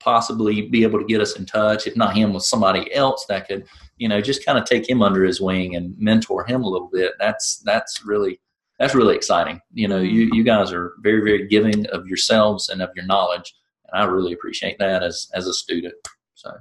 possibly 0.00 0.62
be 0.62 0.82
able 0.82 0.98
to 0.98 1.04
get 1.04 1.20
us 1.20 1.36
in 1.36 1.46
touch. 1.46 1.86
If 1.86 1.96
not 1.96 2.16
him, 2.16 2.32
with 2.32 2.42
somebody 2.42 2.92
else 2.94 3.26
that 3.28 3.46
could, 3.46 3.64
you 3.96 4.08
know, 4.08 4.20
just 4.20 4.44
kind 4.44 4.58
of 4.58 4.64
take 4.64 4.88
him 4.88 5.02
under 5.02 5.22
his 5.22 5.40
wing 5.40 5.76
and 5.76 5.96
mentor 5.98 6.44
him 6.44 6.64
a 6.64 6.68
little 6.68 6.90
bit. 6.92 7.12
That's 7.20 7.62
that's 7.64 8.04
really 8.04 8.40
that's 8.78 8.94
really 8.94 9.16
exciting. 9.16 9.60
You 9.72 9.88
know, 9.88 9.98
you, 9.98 10.22
you 10.22 10.30
mm-hmm. 10.30 10.42
guys 10.42 10.72
are 10.72 10.92
very, 11.00 11.20
very 11.20 11.46
giving 11.48 11.86
of 11.86 12.06
yourselves 12.06 12.68
and 12.68 12.82
of 12.82 12.90
your 12.94 13.06
knowledge. 13.06 13.54
And 13.90 14.02
I 14.02 14.06
really 14.06 14.32
appreciate 14.32 14.78
that 14.78 15.02
as, 15.02 15.28
as 15.34 15.46
a 15.46 15.54
student. 15.54 15.94
So. 16.34 16.52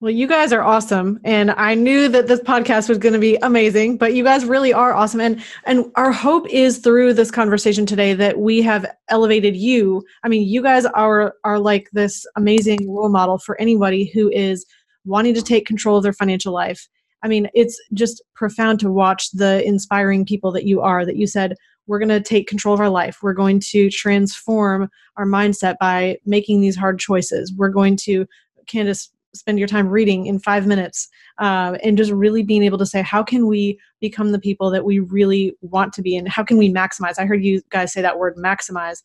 Well, 0.00 0.12
you 0.12 0.28
guys 0.28 0.52
are 0.52 0.62
awesome, 0.62 1.18
and 1.24 1.50
I 1.50 1.74
knew 1.74 2.06
that 2.06 2.28
this 2.28 2.38
podcast 2.38 2.88
was 2.88 2.98
going 2.98 3.14
to 3.14 3.18
be 3.18 3.34
amazing. 3.42 3.98
But 3.98 4.14
you 4.14 4.22
guys 4.22 4.44
really 4.44 4.72
are 4.72 4.94
awesome, 4.94 5.20
and 5.20 5.42
and 5.64 5.86
our 5.96 6.12
hope 6.12 6.48
is 6.50 6.78
through 6.78 7.14
this 7.14 7.32
conversation 7.32 7.84
today 7.84 8.14
that 8.14 8.38
we 8.38 8.62
have 8.62 8.86
elevated 9.08 9.56
you. 9.56 10.04
I 10.22 10.28
mean, 10.28 10.46
you 10.46 10.62
guys 10.62 10.84
are 10.84 11.34
are 11.42 11.58
like 11.58 11.88
this 11.92 12.24
amazing 12.36 12.88
role 12.88 13.08
model 13.08 13.38
for 13.38 13.60
anybody 13.60 14.04
who 14.14 14.30
is 14.30 14.64
wanting 15.04 15.34
to 15.34 15.42
take 15.42 15.66
control 15.66 15.96
of 15.96 16.04
their 16.04 16.12
financial 16.12 16.52
life 16.52 16.86
I 17.22 17.28
mean, 17.28 17.48
it's 17.54 17.80
just 17.94 18.22
profound 18.34 18.80
to 18.80 18.90
watch 18.90 19.30
the 19.32 19.66
inspiring 19.66 20.24
people 20.24 20.52
that 20.52 20.64
you 20.64 20.80
are, 20.80 21.04
that 21.04 21.16
you 21.16 21.26
said, 21.26 21.54
we're 21.86 21.98
going 21.98 22.08
to 22.10 22.20
take 22.20 22.46
control 22.46 22.74
of 22.74 22.80
our 22.80 22.90
life. 22.90 23.18
We're 23.22 23.32
going 23.32 23.60
to 23.70 23.90
transform 23.90 24.90
our 25.16 25.26
mindset 25.26 25.76
by 25.80 26.18
making 26.26 26.60
these 26.60 26.76
hard 26.76 26.98
choices. 26.98 27.52
We're 27.56 27.70
going 27.70 27.96
to, 28.04 28.26
Candice, 28.66 29.08
spend 29.34 29.58
your 29.58 29.68
time 29.68 29.88
reading 29.88 30.26
in 30.26 30.38
five 30.38 30.66
minutes 30.66 31.08
uh, 31.38 31.76
and 31.82 31.98
just 31.98 32.12
really 32.12 32.42
being 32.42 32.62
able 32.62 32.78
to 32.78 32.86
say, 32.86 33.02
how 33.02 33.22
can 33.22 33.46
we 33.46 33.78
become 34.00 34.32
the 34.32 34.38
people 34.38 34.70
that 34.70 34.84
we 34.84 34.98
really 34.98 35.54
want 35.60 35.92
to 35.94 36.02
be? 36.02 36.16
And 36.16 36.28
how 36.28 36.44
can 36.44 36.56
we 36.56 36.72
maximize? 36.72 37.18
I 37.18 37.26
heard 37.26 37.44
you 37.44 37.62
guys 37.70 37.92
say 37.92 38.02
that 38.02 38.18
word 38.18 38.36
maximize 38.36 39.02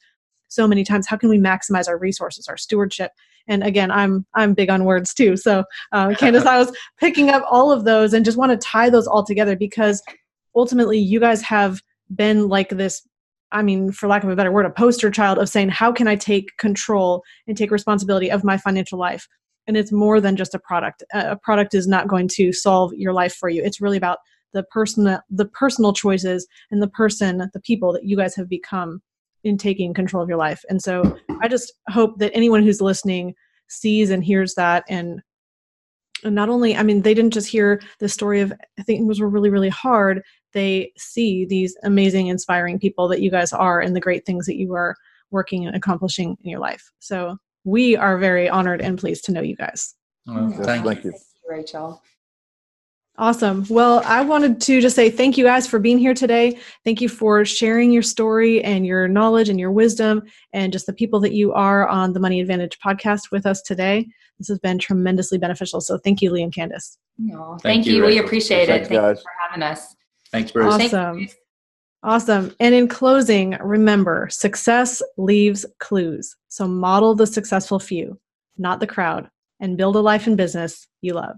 so 0.53 0.67
many 0.67 0.83
times. 0.83 1.07
How 1.07 1.17
can 1.17 1.29
we 1.29 1.37
maximize 1.37 1.87
our 1.87 1.97
resources, 1.97 2.47
our 2.47 2.57
stewardship? 2.57 3.11
and 3.47 3.63
again 3.63 3.91
i'm 3.91 4.25
i'm 4.35 4.53
big 4.53 4.69
on 4.69 4.85
words 4.85 5.13
too 5.13 5.35
so 5.35 5.63
uh, 5.91 6.07
candice 6.19 6.45
i 6.45 6.57
was 6.57 6.75
picking 6.99 7.29
up 7.29 7.43
all 7.49 7.71
of 7.71 7.85
those 7.85 8.13
and 8.13 8.25
just 8.25 8.37
want 8.37 8.51
to 8.51 8.57
tie 8.67 8.89
those 8.89 9.07
all 9.07 9.23
together 9.23 9.55
because 9.55 10.01
ultimately 10.55 10.97
you 10.97 11.19
guys 11.19 11.41
have 11.41 11.81
been 12.15 12.47
like 12.47 12.69
this 12.69 13.05
i 13.51 13.61
mean 13.61 13.91
for 13.91 14.07
lack 14.07 14.23
of 14.23 14.29
a 14.29 14.35
better 14.35 14.51
word 14.51 14.65
a 14.65 14.69
poster 14.69 15.09
child 15.09 15.37
of 15.37 15.49
saying 15.49 15.69
how 15.69 15.91
can 15.91 16.07
i 16.07 16.15
take 16.15 16.55
control 16.57 17.23
and 17.47 17.57
take 17.57 17.71
responsibility 17.71 18.29
of 18.29 18.43
my 18.43 18.57
financial 18.57 18.99
life 18.99 19.27
and 19.67 19.77
it's 19.77 19.91
more 19.91 20.19
than 20.19 20.35
just 20.35 20.53
a 20.53 20.59
product 20.59 21.03
a 21.13 21.35
product 21.35 21.73
is 21.73 21.87
not 21.87 22.07
going 22.07 22.27
to 22.27 22.51
solve 22.51 22.93
your 22.95 23.13
life 23.13 23.33
for 23.33 23.49
you 23.49 23.61
it's 23.63 23.81
really 23.81 23.97
about 23.97 24.19
the 24.53 24.63
person 24.63 25.17
the 25.29 25.45
personal 25.45 25.93
choices 25.93 26.47
and 26.69 26.81
the 26.81 26.87
person 26.87 27.49
the 27.53 27.61
people 27.61 27.91
that 27.91 28.05
you 28.05 28.15
guys 28.15 28.35
have 28.35 28.47
become 28.47 29.01
in 29.43 29.57
taking 29.57 29.93
control 29.93 30.23
of 30.23 30.29
your 30.29 30.37
life. 30.37 30.63
And 30.69 30.81
so 30.81 31.17
I 31.41 31.47
just 31.47 31.73
hope 31.89 32.17
that 32.19 32.31
anyone 32.33 32.63
who's 32.63 32.81
listening 32.81 33.35
sees 33.67 34.09
and 34.09 34.23
hears 34.23 34.55
that. 34.55 34.83
And 34.87 35.21
and 36.23 36.35
not 36.35 36.47
only 36.47 36.75
i 36.77 36.83
mean 36.83 37.01
they 37.01 37.13
didn't 37.13 37.33
just 37.33 37.49
hear 37.49 37.81
the 37.99 38.07
story 38.07 38.39
of 38.39 38.53
things 38.83 39.19
were 39.19 39.29
really 39.29 39.49
really 39.49 39.69
hard. 39.69 40.21
They 40.53 40.91
see 40.97 41.45
these 41.45 41.75
amazing 41.83 42.27
inspiring 42.27 42.79
people 42.79 43.07
that 43.09 43.21
you 43.21 43.31
guys 43.31 43.51
are 43.51 43.81
and 43.81 43.95
the 43.95 43.99
great 43.99 44.25
things 44.25 44.45
that 44.45 44.55
you 44.55 44.73
are 44.73 44.95
working 45.31 45.65
and 45.65 45.75
accomplishing 45.75 46.37
in 46.43 46.49
your 46.49 46.59
life. 46.59 46.91
So 46.99 47.37
we 47.63 47.95
are 47.97 48.17
very 48.17 48.47
honored 48.47 48.81
and 48.81 48.99
pleased 48.99 49.25
to 49.25 49.31
know 49.31 49.41
you 49.41 49.55
guys. 49.55 49.95
Well, 50.27 50.51
thank, 50.51 50.85
thank 50.85 51.03
you. 51.03 51.11
you 51.11 51.19
rachel 51.49 52.01
Awesome. 53.17 53.63
Well, 53.69 54.01
I 54.05 54.21
wanted 54.21 54.59
to 54.61 54.81
just 54.81 54.95
say 54.95 55.11
thank 55.11 55.37
you 55.37 55.43
guys 55.43 55.67
for 55.67 55.77
being 55.77 55.99
here 55.99 56.15
today. 56.15 56.57
Thank 56.83 56.99
you 56.99 57.07
for 57.07 57.45
sharing 57.45 57.91
your 57.91 58.01
story 58.01 58.63
and 58.63 58.87
your 58.87 59.07
knowledge 59.07 59.49
and 59.49 59.59
your 59.59 59.71
wisdom 59.71 60.23
and 60.51 60.73
just 60.73 60.87
the 60.87 60.93
people 60.93 61.19
that 61.19 61.33
you 61.33 61.53
are 61.53 61.87
on 61.87 62.13
the 62.13 62.19
Money 62.19 62.41
Advantage 62.41 62.79
podcast 62.79 63.29
with 63.31 63.45
us 63.45 63.61
today. 63.61 64.07
This 64.39 64.47
has 64.47 64.57
been 64.57 64.79
tremendously 64.79 65.37
beneficial. 65.37 65.79
So 65.79 65.99
thank 65.99 66.23
you, 66.23 66.31
Lee 66.31 66.41
and 66.41 66.51
Candice. 66.51 66.97
No, 67.19 67.57
thank, 67.61 67.61
thank 67.61 67.85
you. 67.85 67.97
you. 67.97 68.05
We 68.05 68.17
appreciate 68.17 68.65
Thanks, 68.65 68.87
it. 68.87 68.89
Thank 68.89 69.01
guys. 69.01 69.17
you 69.17 69.23
for 69.23 69.31
having 69.47 69.63
us. 69.63 69.95
Thanks, 70.31 70.51
Bruce. 70.51 70.73
Awesome. 70.73 71.27
Awesome. 72.01 72.55
And 72.59 72.73
in 72.73 72.87
closing, 72.87 73.51
remember 73.61 74.27
success 74.31 75.03
leaves 75.17 75.65
clues. 75.79 76.35
So 76.49 76.67
model 76.67 77.13
the 77.13 77.27
successful 77.27 77.79
few, 77.79 78.19
not 78.57 78.79
the 78.79 78.87
crowd, 78.87 79.29
and 79.59 79.77
build 79.77 79.95
a 79.95 80.01
life 80.01 80.25
and 80.25 80.35
business 80.35 80.87
you 81.01 81.13
love. 81.13 81.37